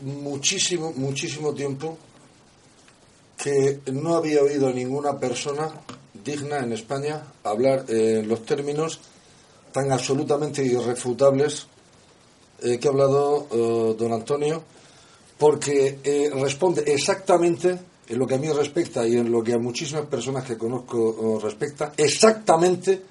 muchísimo, 0.00 0.92
muchísimo 0.96 1.54
tiempo 1.54 1.98
que 3.36 3.80
no 3.92 4.16
había 4.16 4.42
oído 4.42 4.68
a 4.68 4.72
ninguna 4.72 5.18
persona 5.18 5.68
digna 6.24 6.58
en 6.58 6.72
España 6.72 7.22
hablar 7.44 7.84
en 7.88 8.28
los 8.28 8.44
términos 8.44 9.00
tan 9.72 9.92
absolutamente 9.92 10.64
irrefutables 10.64 11.66
eh, 12.62 12.78
que 12.78 12.88
ha 12.88 12.90
hablado 12.90 13.46
eh, 13.50 13.94
don 13.98 14.12
Antonio 14.12 14.62
porque 15.38 15.98
eh, 16.02 16.30
responde 16.34 16.82
exactamente 16.86 17.78
en 18.08 18.18
lo 18.18 18.26
que 18.26 18.36
a 18.36 18.38
mí 18.38 18.48
respecta 18.48 19.06
y 19.06 19.16
en 19.16 19.30
lo 19.30 19.42
que 19.42 19.52
a 19.52 19.58
muchísimas 19.58 20.06
personas 20.06 20.44
que 20.44 20.56
conozco 20.56 21.38
respecta, 21.42 21.92
exactamente 21.96 23.02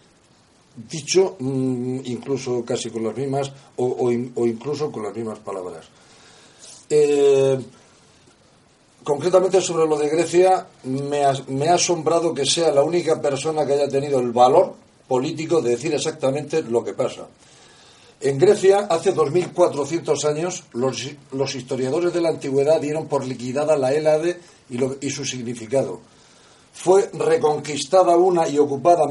dicho 0.75 1.37
mm, 1.39 1.99
incluso 2.05 2.65
casi 2.65 2.89
con 2.89 3.03
las 3.03 3.15
mismas 3.15 3.51
o, 3.77 4.11
incluso 4.11 4.91
con 4.91 5.03
las 5.03 5.15
mismas 5.15 5.39
palabras. 5.39 5.85
Eh, 6.89 7.59
concretamente 9.03 9.61
sobre 9.61 9.87
lo 9.87 9.97
de 9.97 10.09
Grecia, 10.09 10.67
me 10.83 11.21
me 11.47 11.69
ha 11.69 11.75
asombrado 11.75 12.33
que 12.33 12.45
sea 12.45 12.71
la 12.71 12.83
única 12.83 13.21
persona 13.21 13.65
que 13.65 13.73
haya 13.73 13.87
tenido 13.87 14.19
el 14.19 14.31
valor 14.31 14.75
político 15.07 15.61
de 15.61 15.71
decir 15.71 15.93
exactamente 15.93 16.63
lo 16.63 16.83
que 16.83 16.93
pasa. 16.93 17.27
En 18.21 18.39
Grecia, 18.39 18.87
hace 18.89 19.13
2.400 19.13 20.25
años, 20.25 20.63
los, 20.73 21.55
historiadores 21.55 22.13
de 22.13 22.21
la 22.21 22.29
antigüedad 22.29 22.79
dieron 22.79 23.07
por 23.07 23.25
liquidada 23.25 23.77
la 23.77 23.93
Hélade 23.93 24.39
y, 24.69 25.09
su 25.09 25.25
significado. 25.25 25.99
Fue 26.73 27.09
reconquistada 27.13 28.17
una 28.17 28.47
y 28.47 28.57
ocupada 28.57 29.03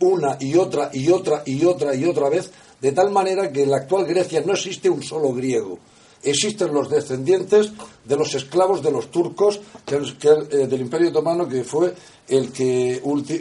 una 0.00 0.36
y 0.40 0.56
otra 0.56 0.88
y 0.92 1.10
otra 1.10 1.42
y 1.44 1.64
otra 1.64 1.94
y 1.94 2.04
otra 2.04 2.28
vez, 2.28 2.50
de 2.80 2.92
tal 2.92 3.10
manera 3.10 3.52
que 3.52 3.64
en 3.64 3.70
la 3.70 3.78
actual 3.78 4.06
Grecia 4.06 4.42
no 4.44 4.52
existe 4.52 4.88
un 4.88 5.02
solo 5.02 5.32
griego. 5.32 5.78
Existen 6.24 6.72
los 6.72 6.88
descendientes 6.88 7.70
de 8.04 8.16
los 8.16 8.34
esclavos 8.34 8.82
de 8.82 8.90
los 8.90 9.10
turcos 9.10 9.60
eh, 9.86 10.66
del 10.66 10.80
Imperio 10.80 11.10
Otomano, 11.10 11.48
que 11.48 11.64
fue 11.64 11.94
el 12.28 12.50
que, 12.50 13.00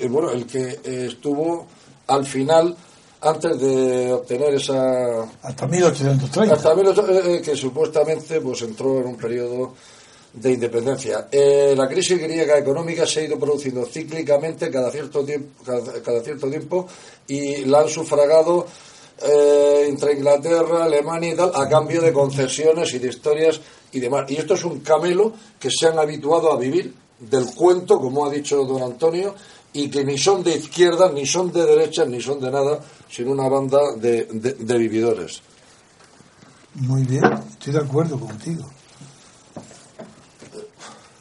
bueno, 0.10 0.32
el 0.32 0.46
que 0.46 0.80
eh, 0.84 1.08
estuvo 1.08 1.66
al 2.08 2.26
final 2.26 2.76
antes 3.22 3.60
de 3.60 4.12
obtener 4.12 4.54
esa... 4.56 5.24
Hasta 5.42 5.68
1830. 5.68 6.56
Hasta 6.56 6.74
eh, 6.74 7.42
que 7.42 7.56
supuestamente 7.56 8.42
pues 8.42 8.62
entró 8.64 9.00
en 9.00 9.08
un 9.08 9.16
periodo 9.16 9.74
de 10.34 10.52
independencia. 10.52 11.28
Eh, 11.32 11.74
la 11.78 11.88
crisis 11.88 12.20
griega 12.20 12.58
económica 12.58 13.06
se 13.06 13.22
ha 13.22 13.24
ido 13.24 13.38
produciendo 13.38 13.86
cíclicamente 13.86 14.70
cada 14.72 14.90
cierto 14.92 15.24
tiempo, 15.24 15.64
cada, 15.64 16.22
cierto 16.22 16.50
tiempo 16.50 16.88
y 17.28 17.66
la 17.66 17.82
han 17.82 17.90
sufragado 17.90 18.66
eh, 19.24 19.86
entre 19.88 20.14
Inglaterra, 20.14 20.84
Alemania 20.84 21.34
y 21.34 21.36
tal, 21.36 21.52
a 21.56 21.70
cambio 21.70 22.02
de 22.02 22.12
concesiones 22.12 22.94
y 22.94 23.00
de 23.00 23.10
historias 23.10 23.60
y 23.92 24.00
demás. 24.00 24.30
Y 24.30 24.36
esto 24.36 24.56
es 24.56 24.64
un 24.66 24.80
camelo 24.82 25.34
que 25.60 25.70
se 25.70 25.88
han 25.88 25.98
habituado 25.98 26.52
a 26.52 26.58
vivir 26.58 26.94
del 27.20 27.46
cuento, 27.56 28.00
como 28.00 28.26
ha 28.26 28.30
dicho 28.30 28.66
don 28.66 28.84
Antonio, 28.84 29.34
y 29.72 29.90
que 29.90 30.04
ni 30.04 30.18
son 30.18 30.44
de 30.44 30.56
izquierda, 30.56 31.12
ni 31.12 31.26
son 31.26 31.52
de 31.52 31.66
derecha, 31.66 32.06
ni 32.06 32.22
son 32.22 32.40
de 32.40 32.52
nada, 32.52 32.80
sino 33.10 33.32
una 33.32 33.48
banda 33.48 33.80
de, 33.96 34.26
de, 34.26 34.78
vividores. 34.78 35.42
Muy 36.76 37.04
bien, 37.04 37.24
estoy 37.50 37.74
de 37.74 37.80
acuerdo 37.80 38.20
contigo. 38.20 38.70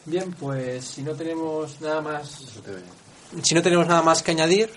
Bien, 0.05 0.35
pues 0.39 0.85
si 0.85 1.03
no 1.03 1.13
tenemos 1.13 1.81
nada 1.81 2.01
más, 2.01 2.43
si 3.43 3.55
no 3.55 3.63
tenemos 3.63 3.87
nada 3.87 4.03
más 4.03 4.23
que 4.23 4.33
añadir, 4.33 4.71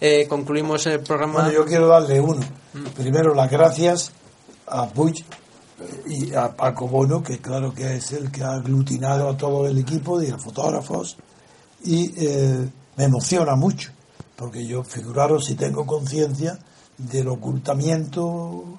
eh, 0.00 0.26
concluimos 0.28 0.86
el 0.86 1.00
programa. 1.00 1.34
Bueno, 1.34 1.52
yo 1.52 1.64
quiero 1.64 1.88
darle 1.88 2.20
uno. 2.20 2.40
Mm. 2.72 2.84
Primero 2.96 3.34
las 3.34 3.50
gracias 3.50 4.12
a 4.66 4.88
Puig 4.88 5.24
y 6.06 6.34
a 6.34 6.54
Paco 6.56 6.88
Bono, 6.88 7.22
que 7.22 7.38
claro 7.38 7.72
que 7.72 7.96
es 7.96 8.12
el 8.12 8.30
que 8.30 8.42
ha 8.42 8.54
aglutinado 8.54 9.28
a 9.28 9.36
todo 9.36 9.66
el 9.66 9.78
equipo 9.78 10.22
y 10.22 10.30
a 10.30 10.38
fotógrafos 10.38 11.16
y 11.82 12.12
eh, 12.16 12.68
me 12.96 13.04
emociona 13.04 13.56
mucho, 13.56 13.90
porque 14.36 14.66
yo, 14.66 14.84
figuraros 14.84 15.46
si 15.46 15.54
tengo 15.54 15.86
conciencia 15.86 16.58
del 16.98 17.28
ocultamiento 17.28 18.78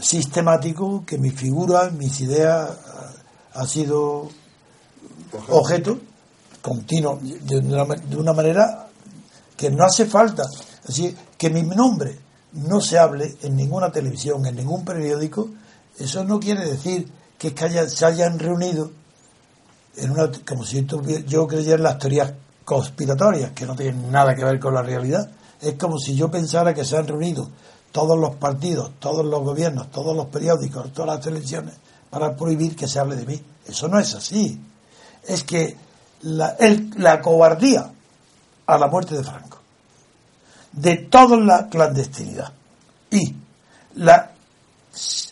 sistemático 0.00 1.04
que 1.06 1.16
mi 1.16 1.30
figura, 1.30 1.90
mis 1.90 2.20
ideas 2.20 2.70
ha 3.54 3.66
sido 3.66 4.28
objeto 5.48 5.98
continuo, 6.60 7.20
de 7.22 7.58
una, 8.16 8.32
manera 8.32 8.85
que 9.56 9.70
no 9.70 9.84
hace 9.84 10.06
falta. 10.06 10.44
Así 10.88 11.14
que 11.36 11.50
mi 11.50 11.62
nombre 11.62 12.18
no 12.52 12.80
se 12.80 12.98
hable 12.98 13.36
en 13.42 13.56
ninguna 13.56 13.90
televisión, 13.90 14.46
en 14.46 14.56
ningún 14.56 14.84
periódico, 14.84 15.48
eso 15.98 16.24
no 16.24 16.38
quiere 16.40 16.64
decir 16.64 17.10
que, 17.38 17.54
se 17.88 18.04
hayan 18.04 18.38
reunido 18.38 18.90
en 19.96 20.10
una, 20.10 20.30
como 20.46 20.64
si 20.64 20.86
yo 21.26 21.46
creyera 21.46 21.76
en 21.76 21.82
las 21.82 21.98
teorías 21.98 22.32
conspiratorias 22.64 23.52
que 23.52 23.66
no 23.66 23.74
tienen 23.74 24.10
nada 24.10 24.34
que 24.34 24.44
ver 24.44 24.58
con 24.58 24.74
la 24.74 24.82
realidad. 24.82 25.30
Es 25.60 25.74
como 25.74 25.98
si 25.98 26.14
yo 26.14 26.30
pensara 26.30 26.74
que 26.74 26.84
se 26.84 26.96
han 26.96 27.06
reunido 27.06 27.50
todos 27.92 28.18
los 28.18 28.34
partidos, 28.36 28.92
todos 28.98 29.24
los 29.24 29.42
gobiernos, 29.42 29.90
todos 29.90 30.14
los 30.14 30.26
periódicos, 30.26 30.92
todas 30.92 31.16
las 31.16 31.24
televisiones 31.24 31.74
para 32.10 32.36
prohibir 32.36 32.76
que 32.76 32.88
se 32.88 32.98
hable 32.98 33.16
de 33.16 33.26
mí. 33.26 33.42
Eso 33.66 33.88
no 33.88 33.98
es 33.98 34.14
así. 34.14 34.60
Es 35.26 35.44
que 35.44 35.76
la, 36.22 36.56
la 36.96 37.20
cobardía 37.20 37.90
a 38.66 38.78
la 38.78 38.86
muerte 38.88 39.16
de 39.16 39.24
Franco, 39.24 39.58
de 40.72 40.96
toda 40.96 41.36
la 41.36 41.68
clandestinidad 41.68 42.52
y 43.10 43.34
la 43.94 44.32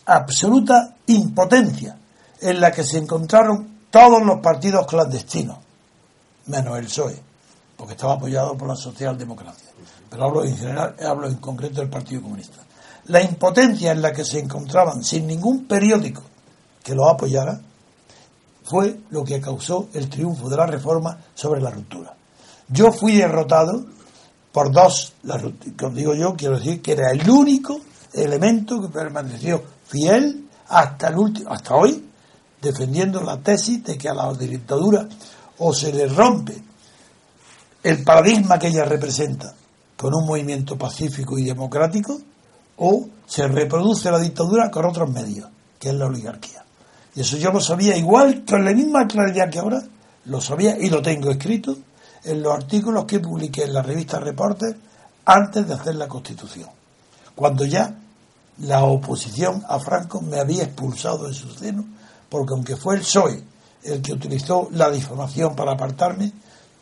absoluta 0.05 0.95
impotencia 1.07 1.97
en 2.41 2.59
la 2.59 2.71
que 2.71 2.83
se 2.83 2.97
encontraron 2.97 3.75
todos 3.89 4.23
los 4.23 4.39
partidos 4.39 4.85
clandestinos, 4.87 5.57
menos 6.47 6.77
el 6.77 6.85
PSOE, 6.85 7.21
porque 7.77 7.93
estaba 7.93 8.13
apoyado 8.13 8.57
por 8.57 8.67
la 8.67 8.75
socialdemocracia. 8.75 9.69
Pero 10.09 10.23
hablo 10.23 10.43
en 10.43 10.57
general, 10.57 10.95
hablo 11.05 11.27
en 11.27 11.35
concreto 11.35 11.81
del 11.81 11.89
Partido 11.89 12.21
Comunista. 12.21 12.57
La 13.05 13.21
impotencia 13.21 13.91
en 13.91 14.01
la 14.01 14.11
que 14.11 14.25
se 14.25 14.39
encontraban 14.39 15.03
sin 15.03 15.27
ningún 15.27 15.65
periódico 15.65 16.23
que 16.83 16.95
lo 16.95 17.09
apoyara 17.09 17.59
fue 18.63 18.99
lo 19.09 19.23
que 19.23 19.39
causó 19.39 19.89
el 19.93 20.09
triunfo 20.09 20.49
de 20.49 20.57
la 20.57 20.65
reforma 20.65 21.17
sobre 21.33 21.61
la 21.61 21.69
ruptura. 21.69 22.15
Yo 22.67 22.91
fui 22.91 23.13
derrotado 23.13 23.85
por 24.51 24.71
dos, 24.71 25.13
como 25.77 25.95
digo 25.95 26.15
yo, 26.15 26.35
quiero 26.35 26.57
decir 26.57 26.81
que 26.81 26.93
era 26.93 27.11
el 27.11 27.29
único 27.29 27.79
elemento 28.13 28.81
que 28.81 28.87
permaneció 28.87 29.63
fiel 29.85 30.47
hasta 30.69 31.09
el 31.09 31.17
último, 31.17 31.51
hasta 31.51 31.75
hoy, 31.75 32.09
defendiendo 32.61 33.21
la 33.21 33.37
tesis 33.37 33.83
de 33.83 33.97
que 33.97 34.09
a 34.09 34.13
la 34.13 34.33
dictadura 34.33 35.07
o 35.57 35.73
se 35.73 35.93
le 35.93 36.07
rompe 36.07 36.63
el 37.83 38.03
paradigma 38.03 38.57
que 38.57 38.67
ella 38.67 38.85
representa 38.85 39.53
con 39.95 40.15
un 40.15 40.25
movimiento 40.25 40.77
pacífico 40.77 41.37
y 41.37 41.43
democrático 41.43 42.19
o 42.77 43.07
se 43.27 43.47
reproduce 43.47 44.09
la 44.09 44.19
dictadura 44.19 44.71
con 44.71 44.85
otros 44.85 45.09
medios, 45.09 45.47
que 45.79 45.89
es 45.89 45.95
la 45.95 46.07
oligarquía. 46.07 46.63
Y 47.15 47.21
eso 47.21 47.37
yo 47.37 47.51
lo 47.51 47.61
sabía 47.61 47.95
igual, 47.95 48.43
con 48.43 48.65
la 48.65 48.73
misma 48.73 49.07
claridad 49.07 49.49
que 49.49 49.59
ahora, 49.59 49.81
lo 50.25 50.41
sabía 50.41 50.77
y 50.79 50.89
lo 50.89 51.01
tengo 51.01 51.29
escrito 51.29 51.77
en 52.25 52.41
los 52.41 52.53
artículos 52.53 53.05
que 53.05 53.19
publiqué 53.19 53.63
en 53.63 53.73
la 53.73 53.81
revista 53.81 54.19
Reporter 54.19 54.75
antes 55.25 55.67
de 55.67 55.73
hacer 55.73 55.95
la 55.95 56.07
Constitución, 56.07 56.69
cuando 57.35 57.65
ya 57.65 57.95
la 58.59 58.83
oposición 58.83 59.63
a 59.67 59.79
Franco 59.79 60.21
me 60.21 60.39
había 60.39 60.63
expulsado 60.63 61.27
de 61.27 61.33
su 61.33 61.49
seno, 61.51 61.85
porque 62.29 62.53
aunque 62.53 62.75
fue 62.75 62.95
el 62.95 63.01
PSOE 63.01 63.43
el 63.83 64.01
que 64.01 64.13
utilizó 64.13 64.69
la 64.71 64.89
difamación 64.89 65.55
para 65.55 65.73
apartarme, 65.73 66.31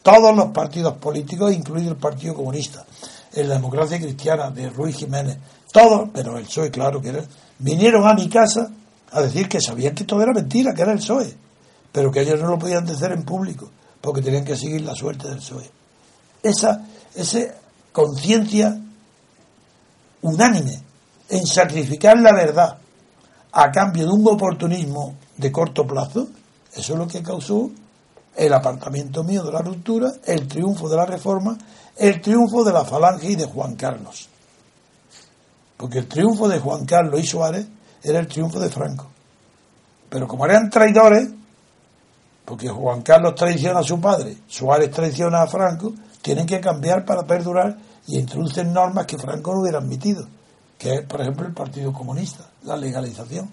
todos 0.02 0.36
los 0.36 0.48
partidos 0.48 0.98
políticos, 0.98 1.54
incluido 1.54 1.92
el 1.92 1.98
Partido 1.98 2.34
Comunista, 2.34 2.86
en 3.34 3.50
la 3.50 3.56
democracia 3.56 4.00
cristiana 4.00 4.50
de 4.52 4.70
Ruiz 4.70 4.96
Jiménez, 4.96 5.38
todos, 5.72 6.10
pero 6.14 6.38
el 6.38 6.46
PSOE, 6.46 6.72
claro 6.72 7.02
que 7.02 7.10
era, 7.10 7.24
vinieron 7.60 8.08
a 8.08 8.14
mi 8.14 8.30
casa 8.30 8.70
a 9.12 9.22
decir 9.22 9.50
que 9.50 9.60
sabían 9.60 9.96
que 9.96 10.04
todo 10.06 10.22
era 10.22 10.34
mentira, 10.34 10.74
que 10.74 10.82
era 10.82 10.92
el 10.92 11.00
PSOE, 11.00 11.36
pero 11.92 12.12
que 12.12 12.22
ellos 12.22 12.40
no 12.40 12.48
lo 12.48 12.60
podían 12.60 12.86
decir 12.86 13.12
en 13.12 13.24
público, 13.24 13.70
porque 14.04 14.22
tenían 14.22 14.44
que 14.44 14.58
seguir 14.58 14.82
la 14.82 14.94
suerte 14.94 15.30
del 15.30 15.38
PSOE. 15.38 15.72
Esa, 16.44 16.86
esa 17.16 17.40
conciencia 17.94 18.78
unánime 20.22 20.84
en 21.30 21.48
sacrificar 21.48 22.20
la 22.20 22.34
verdad 22.34 22.78
a 23.54 23.72
cambio 23.72 24.04
de 24.04 24.12
un 24.12 24.28
oportunismo 24.28 25.16
de 25.38 25.50
corto 25.54 25.88
plazo, 25.88 26.28
eso 26.76 26.94
es 26.94 27.00
lo 27.00 27.08
que 27.08 27.24
causó 27.24 27.72
el 28.36 28.52
apartamiento 28.52 29.24
mío 29.24 29.42
de 29.42 29.54
la 29.54 29.62
ruptura, 29.62 30.12
el 30.26 30.50
triunfo 30.50 30.90
de 30.90 30.98
la 30.98 31.06
reforma, 31.06 31.58
el 31.96 32.20
triunfo 32.20 32.66
de 32.66 32.74
la 32.74 32.84
falange 32.84 33.32
y 33.32 33.36
de 33.38 33.46
Juan 33.46 33.76
Carlos. 33.76 34.28
Porque 35.78 36.00
el 36.00 36.08
triunfo 36.10 36.50
de 36.50 36.60
Juan 36.60 36.86
Carlos 36.86 37.22
y 37.22 37.26
Suárez 37.26 37.66
era 38.04 38.20
el 38.20 38.28
triunfo 38.28 38.60
de 38.60 38.68
Franco. 38.68 39.08
Pero 40.10 40.28
como 40.28 40.46
eran 40.46 40.70
traidores, 40.70 41.30
porque 42.46 42.70
Juan 42.70 43.02
Carlos 43.02 43.36
traiciona 43.36 43.80
a 43.80 43.84
su 43.84 44.00
padre, 44.00 44.38
Suárez 44.48 44.92
traiciona 44.92 45.44
a 45.44 45.48
Franco, 45.48 45.94
tienen 46.22 46.46
que 46.46 46.60
cambiar 46.60 47.06
para 47.06 47.26
perdurar 47.26 47.78
y 48.08 48.20
introducen 48.20 48.74
normas 48.74 49.06
que 49.06 49.18
Franco 49.18 49.54
no 49.54 49.62
hubiera 49.62 49.80
admitido, 49.80 50.28
que 50.78 50.96
es, 50.96 51.02
por 51.06 51.22
ejemplo, 51.22 51.48
el 51.48 51.54
Partido 51.54 51.94
Comunista, 51.94 52.50
la 52.64 52.76
legalización. 52.76 53.50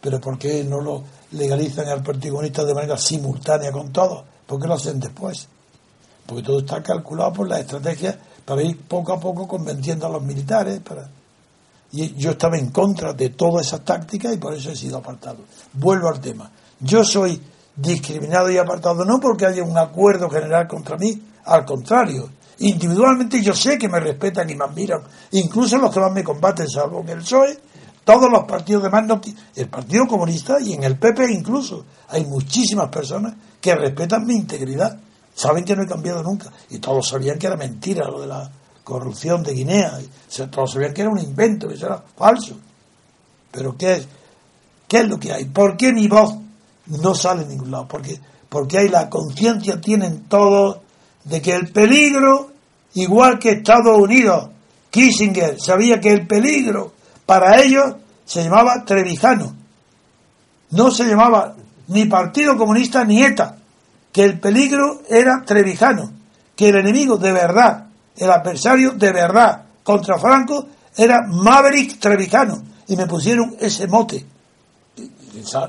Pero 0.00 0.20
¿por 0.20 0.38
qué 0.38 0.62
no 0.64 0.80
lo 0.80 1.02
legalizan 1.32 1.88
al 1.88 2.02
Partido 2.02 2.34
Comunista 2.34 2.64
de 2.64 2.74
manera 2.74 2.96
simultánea 2.96 3.72
con 3.72 3.92
todos? 3.92 4.24
¿Por 4.46 4.60
qué 4.60 4.68
lo 4.68 4.74
hacen 4.74 5.00
después? 5.00 5.48
Porque 6.26 6.42
todo 6.42 6.60
está 6.60 6.82
calculado 6.82 7.32
por 7.32 7.48
la 7.48 7.60
estrategia 7.60 8.18
para 8.44 8.62
ir 8.62 8.80
poco 8.86 9.12
a 9.12 9.20
poco 9.20 9.46
convenciendo 9.46 10.06
a 10.06 10.10
los 10.10 10.22
militares. 10.22 10.80
Y 11.92 12.14
yo 12.14 12.32
estaba 12.32 12.58
en 12.58 12.70
contra 12.70 13.12
de 13.12 13.30
todas 13.30 13.66
esas 13.66 13.84
tácticas 13.84 14.34
y 14.34 14.36
por 14.36 14.54
eso 14.54 14.70
he 14.70 14.76
sido 14.76 14.98
apartado. 14.98 15.38
Vuelvo 15.72 16.08
al 16.08 16.20
tema. 16.20 16.50
Yo 16.80 17.04
soy 17.04 17.40
discriminado 17.76 18.50
y 18.50 18.56
apartado 18.56 19.04
no 19.04 19.20
porque 19.20 19.46
haya 19.46 19.62
un 19.62 19.76
acuerdo 19.76 20.30
general 20.30 20.66
contra 20.66 20.96
mí, 20.96 21.22
al 21.44 21.64
contrario. 21.64 22.30
Individualmente 22.58 23.42
yo 23.42 23.54
sé 23.54 23.76
que 23.76 23.88
me 23.88 24.00
respetan 24.00 24.48
y 24.48 24.54
me 24.54 24.64
admiran, 24.64 25.02
incluso 25.32 25.76
los 25.76 25.92
que 25.92 26.00
más 26.00 26.12
me 26.12 26.24
combaten, 26.24 26.68
salvo 26.68 27.00
en 27.02 27.10
el 27.10 27.18
PSOE, 27.18 27.58
todos 28.02 28.30
los 28.30 28.44
partidos 28.44 28.84
demás, 28.84 29.04
no, 29.06 29.20
el 29.54 29.68
Partido 29.68 30.06
Comunista 30.06 30.58
y 30.60 30.72
en 30.72 30.84
el 30.84 30.96
PP 30.96 31.32
incluso, 31.32 31.84
hay 32.08 32.24
muchísimas 32.24 32.88
personas 32.88 33.34
que 33.60 33.74
respetan 33.74 34.24
mi 34.24 34.34
integridad, 34.34 34.98
saben 35.34 35.64
que 35.64 35.76
no 35.76 35.82
he 35.82 35.86
cambiado 35.86 36.22
nunca, 36.22 36.50
y 36.70 36.78
todos 36.78 37.08
sabían 37.08 37.38
que 37.38 37.46
era 37.46 37.56
mentira 37.56 38.06
lo 38.06 38.20
de 38.20 38.28
la 38.28 38.50
corrupción 38.84 39.42
de 39.42 39.52
Guinea, 39.52 39.98
todos 40.50 40.72
sabían 40.72 40.94
que 40.94 41.02
era 41.02 41.10
un 41.10 41.18
invento, 41.18 41.68
que 41.68 41.74
eso 41.74 41.86
era 41.86 42.02
falso. 42.16 42.56
Pero 43.50 43.76
¿qué 43.76 43.94
es? 43.94 44.08
¿Qué 44.86 44.98
es 44.98 45.08
lo 45.08 45.18
que 45.18 45.32
hay? 45.32 45.44
¿Por 45.46 45.76
qué 45.76 45.92
mi 45.92 46.06
voz 46.06 46.45
no 46.86 47.14
sale 47.14 47.42
en 47.42 47.48
ningún 47.48 47.70
lado? 47.70 47.86
Porque, 47.88 48.20
porque 48.48 48.78
hay 48.78 48.88
la 48.88 49.08
conciencia, 49.08 49.80
tienen 49.80 50.24
todos, 50.28 50.78
de 51.24 51.42
que 51.42 51.52
el 51.52 51.72
peligro, 51.72 52.50
igual 52.94 53.38
que 53.38 53.50
Estados 53.50 53.98
Unidos, 53.98 54.50
Kissinger 54.90 55.60
sabía 55.60 56.00
que 56.00 56.12
el 56.12 56.26
peligro 56.26 56.92
para 57.26 57.60
ellos 57.60 57.96
se 58.24 58.44
llamaba 58.44 58.84
Trevijano. 58.84 59.54
No 60.70 60.90
se 60.90 61.04
llamaba 61.04 61.54
ni 61.88 62.06
Partido 62.06 62.56
Comunista 62.56 63.04
ni 63.04 63.22
ETA. 63.22 63.56
Que 64.12 64.24
el 64.24 64.40
peligro 64.40 65.02
era 65.08 65.42
Trevijano. 65.44 66.12
Que 66.54 66.70
el 66.70 66.76
enemigo 66.76 67.18
de 67.18 67.32
verdad, 67.32 67.86
el 68.16 68.30
adversario 68.30 68.92
de 68.92 69.12
verdad 69.12 69.64
contra 69.82 70.18
Franco 70.18 70.66
era 70.96 71.20
Maverick 71.28 71.98
Trevijano. 71.98 72.62
Y 72.88 72.96
me 72.96 73.06
pusieron 73.06 73.56
ese 73.60 73.86
mote. 73.86 74.24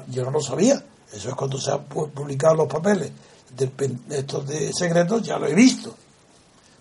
Yo 0.07 0.23
no 0.23 0.31
lo 0.31 0.39
sabía. 0.39 0.81
Eso 1.11 1.29
es 1.29 1.35
cuando 1.35 1.57
se 1.57 1.71
han 1.71 1.85
publicado 1.85 2.55
los 2.55 2.67
papeles 2.67 3.11
de 3.55 3.71
estos 4.09 4.47
de 4.47 4.71
secretos, 4.73 5.23
ya 5.23 5.37
lo 5.37 5.47
he 5.47 5.55
visto. 5.55 5.95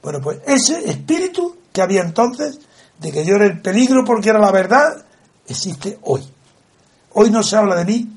Bueno, 0.02 0.20
pues 0.20 0.40
ese 0.46 0.88
espíritu 0.88 1.56
que 1.72 1.82
había 1.82 2.02
entonces 2.02 2.58
de 2.98 3.12
que 3.12 3.24
yo 3.24 3.36
era 3.36 3.46
el 3.46 3.60
peligro 3.60 4.04
porque 4.04 4.30
era 4.30 4.38
la 4.38 4.50
verdad, 4.50 5.04
existe 5.46 5.98
hoy. 6.02 6.22
Hoy 7.14 7.30
no 7.30 7.42
se 7.42 7.56
habla 7.56 7.76
de 7.76 7.84
mí 7.84 8.12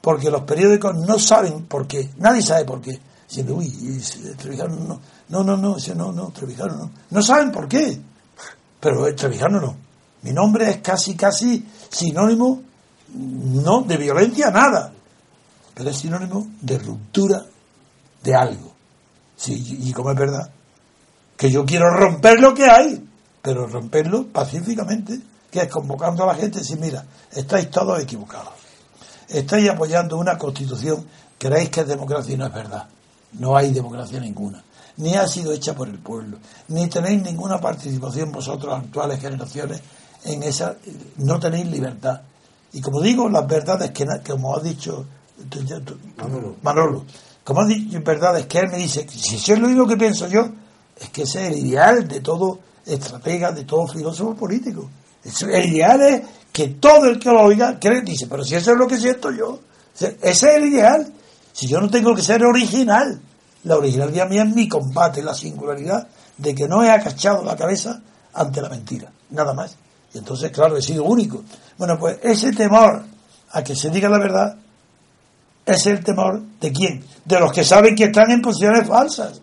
porque 0.00 0.30
los 0.30 0.42
periódicos 0.42 0.94
no 0.96 1.18
saben 1.18 1.64
por 1.66 1.86
qué, 1.86 2.10
nadie 2.18 2.42
sabe 2.42 2.64
por 2.64 2.80
qué. 2.80 2.98
Diciendo, 3.28 3.54
uy, 3.54 3.70
Trevijano 4.36 4.76
no, 4.76 5.00
no, 5.28 5.42
no, 5.42 5.56
no, 5.56 5.76
no, 5.94 6.12
no, 6.12 6.30
Trevijano 6.30 6.76
no. 6.76 6.90
No 7.10 7.22
saben 7.22 7.50
por 7.50 7.68
qué, 7.68 7.98
pero 8.80 9.14
Trevijano 9.14 9.60
no. 9.60 9.76
Mi 10.22 10.32
nombre 10.32 10.70
es 10.70 10.76
casi, 10.78 11.14
casi 11.14 11.66
sinónimo, 11.90 12.62
no 13.14 13.80
de 13.82 13.96
violencia, 13.96 14.50
nada, 14.50 14.92
pero 15.74 15.90
es 15.90 15.96
sinónimo 15.96 16.46
de 16.60 16.78
ruptura 16.78 17.44
de 18.22 18.34
algo. 18.34 18.72
Sí, 19.36 19.78
y 19.80 19.92
como 19.92 20.10
es 20.10 20.16
verdad, 20.16 20.50
que 21.36 21.50
yo 21.50 21.64
quiero 21.64 21.90
romper 21.90 22.40
lo 22.40 22.54
que 22.54 22.64
hay, 22.64 23.04
pero 23.42 23.66
romperlo 23.66 24.26
pacíficamente, 24.28 25.20
que 25.50 25.60
es 25.60 25.68
convocando 25.68 26.24
a 26.24 26.28
la 26.28 26.34
gente 26.34 26.58
y 26.58 26.60
decir, 26.62 26.78
mira, 26.78 27.04
estáis 27.32 27.70
todos 27.70 28.00
equivocados. 28.00 28.54
Estáis 29.28 29.68
apoyando 29.68 30.16
una 30.16 30.38
constitución, 30.38 31.06
creéis 31.38 31.70
que 31.70 31.80
es 31.80 31.88
democracia 31.88 32.34
y 32.34 32.36
no 32.36 32.46
es 32.46 32.54
verdad. 32.54 32.86
No 33.32 33.56
hay 33.56 33.72
democracia 33.72 34.20
ninguna. 34.20 34.62
Ni 34.96 35.14
ha 35.14 35.26
sido 35.26 35.52
hecha 35.52 35.74
por 35.74 35.88
el 35.88 35.98
pueblo. 35.98 36.38
Ni 36.68 36.88
tenéis 36.88 37.20
ninguna 37.22 37.60
participación 37.60 38.30
vosotros, 38.30 38.72
actuales 38.78 39.20
generaciones, 39.20 39.80
en 40.24 40.42
esa. 40.44 40.76
No 41.16 41.40
tenéis 41.40 41.66
libertad. 41.66 42.22
Y 42.72 42.80
como 42.80 43.00
digo, 43.00 43.28
las 43.28 43.46
verdades 43.46 43.90
que, 43.90 44.06
como 44.26 44.56
ha 44.56 44.60
dicho 44.60 45.06
Manolo. 46.16 46.56
Manolo, 46.62 47.04
como 47.42 47.60
ha 47.60 47.66
dicho 47.66 48.00
verdades 48.02 48.46
que 48.46 48.58
él 48.60 48.70
me 48.70 48.78
dice, 48.78 49.06
si 49.08 49.36
eso 49.36 49.54
es 49.54 49.58
lo 49.58 49.66
único 49.66 49.86
que 49.86 49.96
pienso 49.96 50.28
yo, 50.28 50.48
es 50.96 51.08
que 51.10 51.22
ese 51.22 51.46
es 51.46 51.52
el 51.52 51.66
ideal 51.66 52.06
de 52.08 52.20
todo 52.20 52.60
estratega, 52.86 53.52
de 53.52 53.64
todo 53.64 53.86
filósofo 53.86 54.34
político. 54.34 54.88
El 55.24 55.72
ideal 55.72 56.00
es 56.02 56.22
que 56.52 56.68
todo 56.68 57.06
el 57.06 57.18
que 57.18 57.30
lo 57.30 57.42
oiga 57.42 57.78
cree, 57.80 58.02
dice, 58.02 58.26
pero 58.28 58.44
si 58.44 58.54
eso 58.54 58.72
es 58.72 58.78
lo 58.78 58.86
que 58.86 58.98
siento 58.98 59.30
yo, 59.30 59.60
ese 59.94 60.16
es 60.22 60.42
el 60.42 60.66
ideal. 60.66 61.12
Si 61.52 61.66
yo 61.66 61.80
no 61.80 61.88
tengo 61.88 62.14
que 62.14 62.22
ser 62.22 62.44
original, 62.44 63.20
la 63.64 63.76
originalidad 63.76 64.28
mía 64.28 64.42
es 64.42 64.54
mi 64.54 64.68
combate, 64.68 65.22
la 65.22 65.34
singularidad 65.34 66.06
de 66.36 66.54
que 66.54 66.68
no 66.68 66.82
he 66.82 66.90
acachado 66.90 67.42
la 67.44 67.56
cabeza 67.56 68.00
ante 68.32 68.60
la 68.60 68.68
mentira, 68.68 69.10
nada 69.30 69.54
más. 69.54 69.76
Y 70.12 70.18
entonces, 70.18 70.50
claro, 70.50 70.76
he 70.76 70.82
sido 70.82 71.04
único. 71.04 71.42
Bueno, 71.78 71.98
pues 71.98 72.18
ese 72.22 72.52
temor 72.52 73.04
a 73.50 73.62
que 73.62 73.74
se 73.74 73.90
diga 73.90 74.08
la 74.08 74.18
verdad 74.18 74.56
es 75.66 75.86
el 75.86 76.02
temor 76.04 76.42
de 76.60 76.72
quién? 76.72 77.04
De 77.24 77.40
los 77.40 77.52
que 77.52 77.64
saben 77.64 77.94
que 77.94 78.04
están 78.04 78.30
en 78.30 78.42
posiciones 78.42 78.86
falsas. 78.86 79.40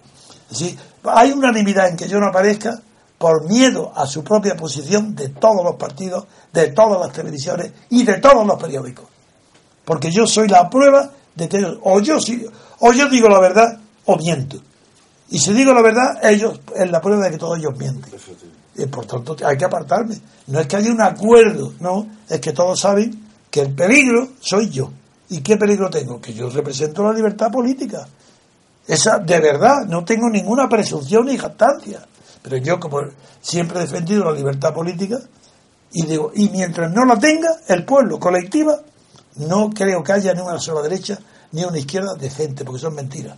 ¿Sí? 0.52 0.77
Hay 1.03 1.31
unanimidad 1.31 1.89
en 1.89 1.98
que 1.98 2.07
yo 2.07 2.19
no 2.19 2.27
aparezca 2.27 2.80
por 3.18 3.48
miedo 3.48 3.91
a 3.95 4.06
su 4.06 4.23
propia 4.23 4.56
posición 4.56 5.15
de 5.15 5.30
todos 5.30 5.64
los 5.64 5.76
partidos, 5.76 6.26
de 6.52 6.69
todas 6.69 6.99
las 6.99 7.14
televisiones 7.14 7.72
y 7.89 8.03
de 8.03 8.19
todos 8.19 8.45
los 8.45 8.60
periódicos. 8.60 9.06
Porque 9.85 10.11
yo 10.11 10.26
soy 10.27 10.48
la 10.48 10.69
prueba 10.69 11.10
de 11.35 11.48
que 11.48 11.64
o 11.84 11.99
yo, 11.99 12.18
o 12.80 12.93
yo 12.93 13.10
digo 13.10 13.30
la 13.30 13.39
verdad 13.39 13.80
o 14.06 14.18
miento. 14.18 14.57
Y 15.30 15.39
si 15.39 15.53
digo 15.53 15.73
la 15.73 15.81
verdad, 15.81 16.19
ellos 16.23 16.60
es 16.76 16.91
la 16.91 16.99
prueba 16.99 17.23
de 17.23 17.31
que 17.31 17.38
todos 17.38 17.57
ellos 17.57 17.77
mienten. 17.77 18.11
Y 18.76 18.85
por 18.88 19.06
tanto 19.06 19.35
hay 19.45 19.57
que 19.57 19.65
apartarme. 19.65 20.19
No 20.48 20.60
es 20.60 20.68
que 20.68 20.76
haya 20.77 20.91
un 20.91 21.02
acuerdo, 21.02 21.73
no, 21.80 22.07
es 22.27 22.39
que 22.39 22.52
todos 22.52 22.80
saben 22.80 23.27
que 23.49 23.61
el 23.61 23.73
peligro 23.73 24.30
soy 24.39 24.69
yo. 24.69 24.91
¿Y 25.31 25.41
qué 25.41 25.55
peligro 25.55 25.89
tengo? 25.89 26.19
Que 26.19 26.33
yo 26.33 26.49
represento 26.49 27.03
la 27.03 27.13
libertad 27.13 27.49
política. 27.49 28.05
Esa, 28.85 29.17
de 29.19 29.39
verdad, 29.39 29.85
no 29.87 30.03
tengo 30.03 30.29
ninguna 30.29 30.67
presunción 30.67 31.25
ni 31.25 31.37
jactancia. 31.37 32.05
Pero 32.41 32.57
yo, 32.57 32.77
como 32.81 32.99
siempre 33.39 33.79
he 33.79 33.81
defendido 33.83 34.25
la 34.25 34.33
libertad 34.33 34.73
política, 34.73 35.19
y 35.93 36.05
digo, 36.05 36.33
y 36.35 36.49
mientras 36.49 36.91
no 36.91 37.05
la 37.05 37.17
tenga, 37.17 37.47
el 37.69 37.85
pueblo, 37.85 38.19
colectiva, 38.19 38.81
no 39.37 39.69
creo 39.69 40.03
que 40.03 40.11
haya 40.11 40.33
ni 40.33 40.41
una 40.41 40.59
sola 40.59 40.81
derecha 40.81 41.17
ni 41.53 41.63
una 41.63 41.79
izquierda 41.79 42.13
decente, 42.15 42.65
porque 42.65 42.81
son 42.81 42.95
mentiras. 42.95 43.37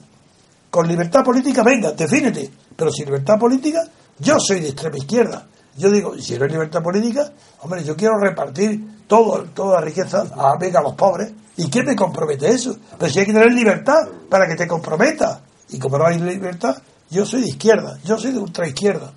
Con 0.72 0.88
libertad 0.88 1.24
política, 1.24 1.62
venga, 1.62 1.92
defínete. 1.92 2.50
Pero 2.76 2.92
sin 2.92 3.06
libertad 3.06 3.38
política, 3.38 3.84
yo 4.18 4.40
soy 4.40 4.62
de 4.62 4.70
extrema 4.70 4.98
izquierda. 4.98 5.46
Yo 5.78 5.92
digo, 5.92 6.18
si 6.18 6.40
no 6.40 6.46
hay 6.46 6.50
libertad 6.50 6.82
política, 6.82 7.32
hombre, 7.62 7.84
yo 7.84 7.96
quiero 7.96 8.18
repartir 8.18 9.06
todo, 9.06 9.44
toda 9.54 9.80
la 9.80 9.82
riqueza 9.82 10.26
a, 10.36 10.58
venga, 10.58 10.80
a 10.80 10.84
los 10.84 10.96
pobres. 10.96 11.32
¿Y 11.58 11.70
qué 11.70 11.84
me 11.84 11.96
compromete 11.96 12.50
eso? 12.50 12.76
Pero 12.98 13.12
si 13.12 13.20
hay 13.20 13.26
que 13.26 13.34
tener 13.34 13.52
libertad 13.52 14.08
para 14.30 14.48
que 14.48 14.56
te 14.56 14.68
comprometa. 14.68 15.42
Y 15.70 15.80
como 15.80 15.98
no 15.98 16.06
hay 16.06 16.20
libertad, 16.20 16.82
yo 17.10 17.26
soy 17.26 17.42
de 17.42 17.50
izquierda, 17.50 18.00
yo 18.04 18.18
soy 18.18 18.32
de 18.32 18.40
ultraizquierda. 18.40 19.14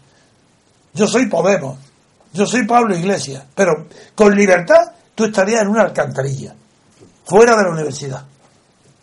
Yo 0.92 1.06
soy 1.06 1.26
Podemos, 1.26 1.78
yo 2.32 2.46
soy 2.46 2.66
Pablo 2.66 2.96
Iglesias. 2.96 3.44
Pero 3.54 3.86
con 4.14 4.34
libertad 4.34 4.92
tú 5.14 5.24
estarías 5.24 5.62
en 5.62 5.68
una 5.68 5.82
alcantarilla, 5.82 6.54
fuera 7.24 7.56
de 7.56 7.62
la 7.62 7.70
universidad. 7.70 8.24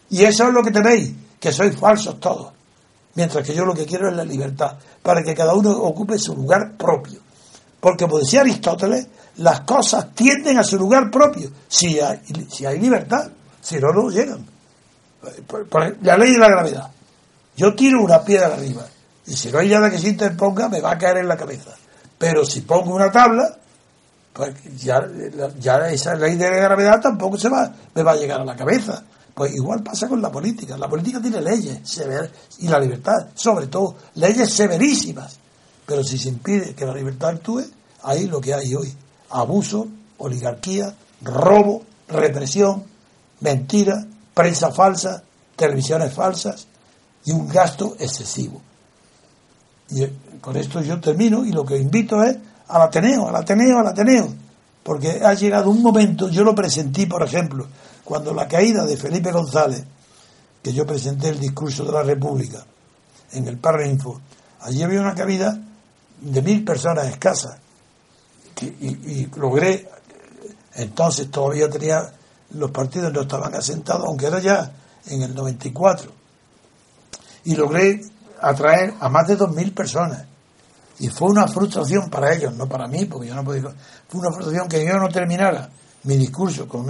Y 0.09 0.23
eso 0.23 0.47
es 0.47 0.53
lo 0.53 0.63
que 0.63 0.71
tenéis, 0.71 1.13
que 1.39 1.51
sois 1.51 1.75
falsos 1.75 2.19
todos. 2.19 2.53
Mientras 3.15 3.45
que 3.45 3.53
yo 3.53 3.65
lo 3.65 3.73
que 3.73 3.85
quiero 3.85 4.09
es 4.09 4.15
la 4.15 4.23
libertad, 4.23 4.77
para 5.01 5.23
que 5.23 5.35
cada 5.35 5.53
uno 5.53 5.71
ocupe 5.71 6.17
su 6.17 6.35
lugar 6.35 6.73
propio. 6.77 7.19
Porque, 7.79 8.05
como 8.05 8.19
decía 8.19 8.41
Aristóteles, 8.41 9.07
las 9.37 9.61
cosas 9.61 10.13
tienden 10.13 10.57
a 10.57 10.63
su 10.63 10.77
lugar 10.77 11.09
propio, 11.09 11.49
si 11.67 11.99
hay, 11.99 12.21
si 12.51 12.65
hay 12.65 12.79
libertad, 12.79 13.29
si 13.61 13.77
no, 13.77 13.91
no 13.91 14.09
llegan. 14.09 14.45
La 16.01 16.17
ley 16.17 16.33
de 16.33 16.37
la 16.37 16.49
gravedad. 16.49 16.91
Yo 17.55 17.73
tiro 17.75 18.03
una 18.03 18.23
piedra 18.23 18.53
arriba 18.53 18.85
y 19.25 19.35
si 19.35 19.51
no 19.51 19.59
hay 19.59 19.69
nada 19.69 19.89
que 19.89 19.97
se 19.97 20.09
interponga 20.09 20.67
me 20.67 20.81
va 20.81 20.91
a 20.91 20.97
caer 20.97 21.17
en 21.17 21.27
la 21.27 21.37
cabeza. 21.37 21.71
Pero 22.17 22.45
si 22.45 22.61
pongo 22.61 22.95
una 22.95 23.11
tabla, 23.11 23.57
pues 24.33 24.53
ya, 24.77 25.07
ya 25.59 25.89
esa 25.89 26.15
ley 26.15 26.35
de 26.35 26.49
la 26.49 26.57
gravedad 26.57 27.01
tampoco 27.01 27.37
se 27.37 27.49
va, 27.49 27.71
me 27.93 28.03
va 28.03 28.11
a 28.11 28.15
llegar 28.15 28.41
a 28.41 28.45
la 28.45 28.55
cabeza. 28.55 29.03
Pues 29.33 29.53
igual 29.55 29.81
pasa 29.81 30.07
con 30.07 30.21
la 30.21 30.31
política. 30.31 30.77
La 30.77 30.87
política 30.87 31.19
tiene 31.19 31.41
leyes 31.41 31.79
severas 31.83 32.29
y 32.59 32.67
la 32.67 32.79
libertad, 32.79 33.29
sobre 33.33 33.67
todo, 33.67 33.95
leyes 34.15 34.51
severísimas. 34.53 35.39
Pero 35.85 36.03
si 36.03 36.17
se 36.17 36.29
impide 36.29 36.75
que 36.75 36.85
la 36.85 36.93
libertad 36.93 37.29
actúe, 37.29 37.63
ahí 38.03 38.27
lo 38.27 38.39
que 38.39 38.53
hay 38.53 38.75
hoy. 38.75 38.95
Abuso, 39.33 39.87
oligarquía, 40.17 40.95
robo, 41.21 41.83
represión, 42.07 42.83
mentira, 43.41 44.05
prensa 44.33 44.71
falsa, 44.71 45.23
televisiones 45.55 46.13
falsas, 46.13 46.67
y 47.25 47.31
un 47.31 47.47
gasto 47.47 47.95
excesivo. 47.99 48.61
Y 49.89 50.05
con 50.39 50.55
esto 50.57 50.81
yo 50.81 50.99
termino 50.99 51.45
y 51.45 51.51
lo 51.51 51.65
que 51.65 51.77
invito 51.77 52.23
es 52.23 52.37
al 52.67 52.81
Ateneo, 52.81 53.27
al 53.27 53.35
Ateneo, 53.35 53.79
al 53.79 53.87
Ateneo, 53.87 54.33
porque 54.83 55.21
ha 55.23 55.33
llegado 55.33 55.69
un 55.69 55.81
momento, 55.81 56.29
yo 56.29 56.43
lo 56.43 56.53
presentí, 56.53 57.05
por 57.05 57.23
ejemplo, 57.23 57.67
cuando 58.03 58.33
la 58.33 58.47
caída 58.47 58.85
de 58.85 58.97
Felipe 58.97 59.31
González, 59.31 59.83
que 60.61 60.73
yo 60.73 60.85
presenté 60.85 61.29
el 61.29 61.39
discurso 61.39 61.83
de 61.85 61.91
la 61.91 62.03
República 62.03 62.65
en 63.33 63.47
el 63.47 63.59
Info 63.89 64.19
allí 64.61 64.83
había 64.83 65.01
una 65.01 65.15
cabida 65.15 65.59
de 66.21 66.41
mil 66.41 66.63
personas 66.63 67.07
escasas, 67.07 67.57
y, 68.61 69.25
logré, 69.35 69.89
entonces 70.75 71.29
todavía 71.29 71.69
tenía 71.69 72.13
los 72.51 72.71
partidos 72.71 73.11
no 73.11 73.21
estaban 73.21 73.53
asentados, 73.55 74.05
aunque 74.05 74.27
era 74.27 74.39
ya 74.39 74.71
en 75.07 75.23
el 75.23 75.33
94. 75.33 76.11
Y 77.45 77.55
logré 77.55 78.01
atraer 78.41 78.93
a 78.99 79.09
más 79.09 79.27
de 79.27 79.37
2.000 79.37 79.73
personas. 79.73 80.25
Y 80.99 81.09
fue 81.09 81.29
una 81.29 81.47
frustración 81.47 82.09
para 82.09 82.33
ellos, 82.33 82.53
no 82.55 82.67
para 82.67 82.87
mí, 82.87 83.05
porque 83.05 83.27
yo 83.27 83.35
no 83.35 83.43
podía. 83.43 83.63
Fue 84.07 84.21
una 84.21 84.31
frustración 84.31 84.67
que 84.67 84.85
yo 84.85 84.93
no 84.97 85.09
terminara 85.09 85.69
mi 86.03 86.17
discurso 86.17 86.67
con 86.67 86.87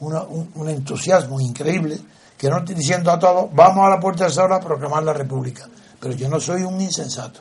un, 0.00 0.48
un, 0.54 0.68
entusiasmo 0.68 1.40
increíble, 1.40 1.98
que 2.36 2.50
no 2.50 2.58
estoy 2.58 2.74
diciendo 2.74 3.12
a 3.12 3.18
todos, 3.18 3.54
vamos 3.54 3.86
a 3.86 3.90
la 3.90 4.00
puerta 4.00 4.24
de 4.24 4.30
Sala 4.30 4.56
a 4.56 4.60
proclamar 4.60 5.04
la 5.04 5.12
República. 5.12 5.68
Pero 6.00 6.14
yo 6.14 6.28
no 6.28 6.40
soy 6.40 6.62
un 6.62 6.80
insensato. 6.80 7.40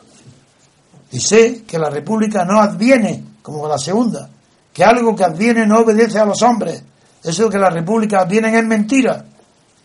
Y 1.11 1.19
sé 1.19 1.63
que 1.63 1.79
la 1.79 1.89
República 1.89 2.45
no 2.45 2.59
adviene 2.59 3.32
como 3.43 3.67
la 3.67 3.77
segunda, 3.77 4.27
que 4.73 4.83
algo 4.83 5.15
que 5.15 5.23
adviene 5.23 5.67
no 5.67 5.81
obedece 5.81 6.17
a 6.17 6.25
los 6.25 6.41
hombres. 6.41 6.81
Eso 7.21 7.49
que 7.49 7.59
la 7.59 7.69
República 7.69 8.21
advienen 8.21 8.55
es 8.55 8.65
mentira. 8.65 9.23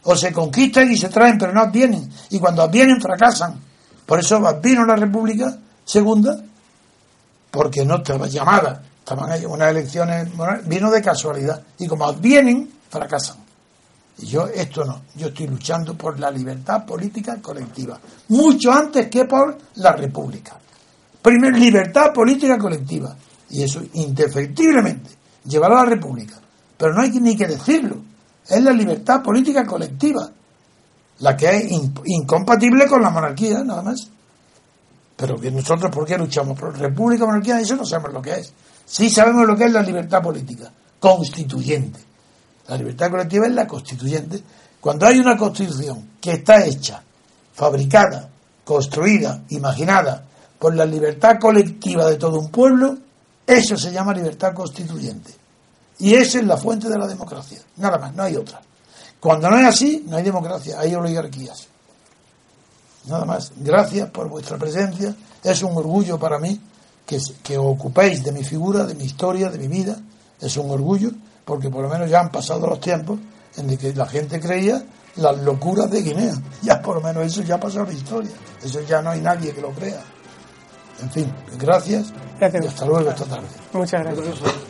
O 0.04 0.16
se 0.16 0.32
conquistan 0.32 0.90
y 0.90 0.96
se 0.96 1.08
traen, 1.08 1.36
pero 1.36 1.52
no 1.52 1.60
advienen. 1.60 2.08
Y 2.30 2.38
cuando 2.38 2.62
advienen, 2.62 3.00
fracasan. 3.00 3.60
Por 4.06 4.20
eso 4.20 4.36
advino 4.46 4.86
la 4.86 4.96
República 4.96 5.54
segunda, 5.84 6.40
porque 7.50 7.84
no 7.84 7.96
estaba 7.96 8.26
llamada. 8.28 8.82
Estaban 9.00 9.30
ahí 9.30 9.44
unas 9.44 9.70
elecciones, 9.70 10.28
vino 10.64 10.90
de 10.90 11.02
casualidad. 11.02 11.62
Y 11.78 11.86
como 11.86 12.06
advienen, 12.06 12.70
fracasan. 12.88 13.36
Y 14.18 14.26
yo 14.26 14.46
esto 14.46 14.84
no. 14.84 15.02
Yo 15.14 15.28
estoy 15.28 15.48
luchando 15.48 15.94
por 15.94 16.18
la 16.18 16.30
libertad 16.30 16.86
política 16.86 17.36
colectiva. 17.42 17.98
Mucho 18.28 18.72
antes 18.72 19.08
que 19.08 19.24
por 19.26 19.58
la 19.76 19.92
República. 19.92 20.56
Primero, 21.20 21.56
libertad 21.56 22.12
política 22.12 22.56
colectiva. 22.56 23.14
Y 23.50 23.62
eso 23.62 23.82
indefectiblemente 23.94 25.10
llevará 25.44 25.80
a 25.80 25.84
la 25.84 25.90
República. 25.90 26.34
Pero 26.76 26.94
no 26.94 27.02
hay 27.02 27.10
ni 27.10 27.36
que 27.36 27.46
decirlo. 27.46 27.96
Es 28.46 28.62
la 28.62 28.72
libertad 28.72 29.22
política 29.22 29.66
colectiva. 29.66 30.30
La 31.20 31.36
que 31.36 31.48
es 31.48 31.72
incompatible 32.04 32.86
con 32.86 33.02
la 33.02 33.10
monarquía, 33.10 33.64
nada 33.64 33.82
más. 33.82 34.08
Pero 35.16 35.36
que 35.36 35.50
nosotros, 35.50 35.90
¿por 35.90 36.06
qué 36.06 36.16
luchamos? 36.16 36.58
Por 36.58 36.78
república, 36.78 37.26
monarquía, 37.26 37.60
eso 37.60 37.74
no 37.74 37.84
sabemos 37.84 38.12
lo 38.12 38.22
que 38.22 38.34
es. 38.34 38.52
Sí 38.86 39.10
sabemos 39.10 39.46
lo 39.46 39.56
que 39.56 39.64
es 39.64 39.72
la 39.72 39.82
libertad 39.82 40.22
política, 40.22 40.70
constituyente. 41.00 41.98
La 42.68 42.76
libertad 42.76 43.10
colectiva 43.10 43.46
es 43.46 43.52
la 43.52 43.66
constituyente. 43.66 44.40
Cuando 44.80 45.06
hay 45.06 45.18
una 45.18 45.36
constitución 45.36 46.10
que 46.20 46.32
está 46.32 46.64
hecha, 46.64 47.02
fabricada, 47.52 48.30
construida, 48.64 49.42
imaginada 49.48 50.24
por 50.58 50.76
la 50.76 50.84
libertad 50.84 51.38
colectiva 51.40 52.08
de 52.08 52.16
todo 52.16 52.38
un 52.38 52.50
pueblo, 52.50 52.96
eso 53.48 53.78
se 53.78 53.90
llama 53.90 54.12
libertad 54.12 54.52
constituyente. 54.52 55.34
Y 56.00 56.14
esa 56.14 56.38
es 56.38 56.46
la 56.46 56.58
fuente 56.58 56.86
de 56.86 56.98
la 56.98 57.06
democracia. 57.06 57.58
Nada 57.78 57.96
más, 57.96 58.14
no 58.14 58.22
hay 58.22 58.36
otra. 58.36 58.60
Cuando 59.18 59.48
no 59.48 59.58
es 59.58 59.64
así, 59.64 60.04
no 60.06 60.18
hay 60.18 60.22
democracia, 60.22 60.78
hay 60.78 60.94
oligarquías. 60.94 61.66
Nada 63.06 63.24
más. 63.24 63.50
Gracias 63.56 64.10
por 64.10 64.28
vuestra 64.28 64.58
presencia. 64.58 65.16
Es 65.42 65.62
un 65.62 65.74
orgullo 65.74 66.18
para 66.18 66.38
mí 66.38 66.60
que, 67.06 67.18
que 67.42 67.56
ocupéis 67.56 68.22
de 68.22 68.32
mi 68.32 68.44
figura, 68.44 68.84
de 68.84 68.94
mi 68.94 69.04
historia, 69.04 69.48
de 69.48 69.56
mi 69.56 69.66
vida. 69.66 69.96
Es 70.38 70.58
un 70.58 70.70
orgullo 70.70 71.10
porque 71.46 71.70
por 71.70 71.82
lo 71.82 71.88
menos 71.88 72.10
ya 72.10 72.20
han 72.20 72.30
pasado 72.30 72.66
los 72.66 72.80
tiempos 72.80 73.18
en 73.56 73.66
los 73.66 73.78
que 73.78 73.94
la 73.94 74.06
gente 74.06 74.38
creía 74.40 74.84
las 75.16 75.38
locuras 75.38 75.90
de 75.90 76.02
Guinea. 76.02 76.34
Ya 76.60 76.82
por 76.82 76.96
lo 76.96 77.00
menos 77.00 77.24
eso 77.24 77.40
ya 77.40 77.54
ha 77.54 77.60
pasado 77.60 77.86
la 77.86 77.94
historia. 77.94 78.32
Eso 78.62 78.82
ya 78.82 79.00
no 79.00 79.08
hay 79.08 79.22
nadie 79.22 79.54
que 79.54 79.62
lo 79.62 79.70
crea. 79.70 80.04
En 81.00 81.10
fin, 81.10 81.32
gracias, 81.58 82.12
gracias. 82.38 82.64
y 82.64 82.68
hasta 82.68 82.86
luego 82.86 83.10
esta 83.10 83.24
tarde. 83.24 83.46
Muchas 83.72 84.04
gracias. 84.04 84.67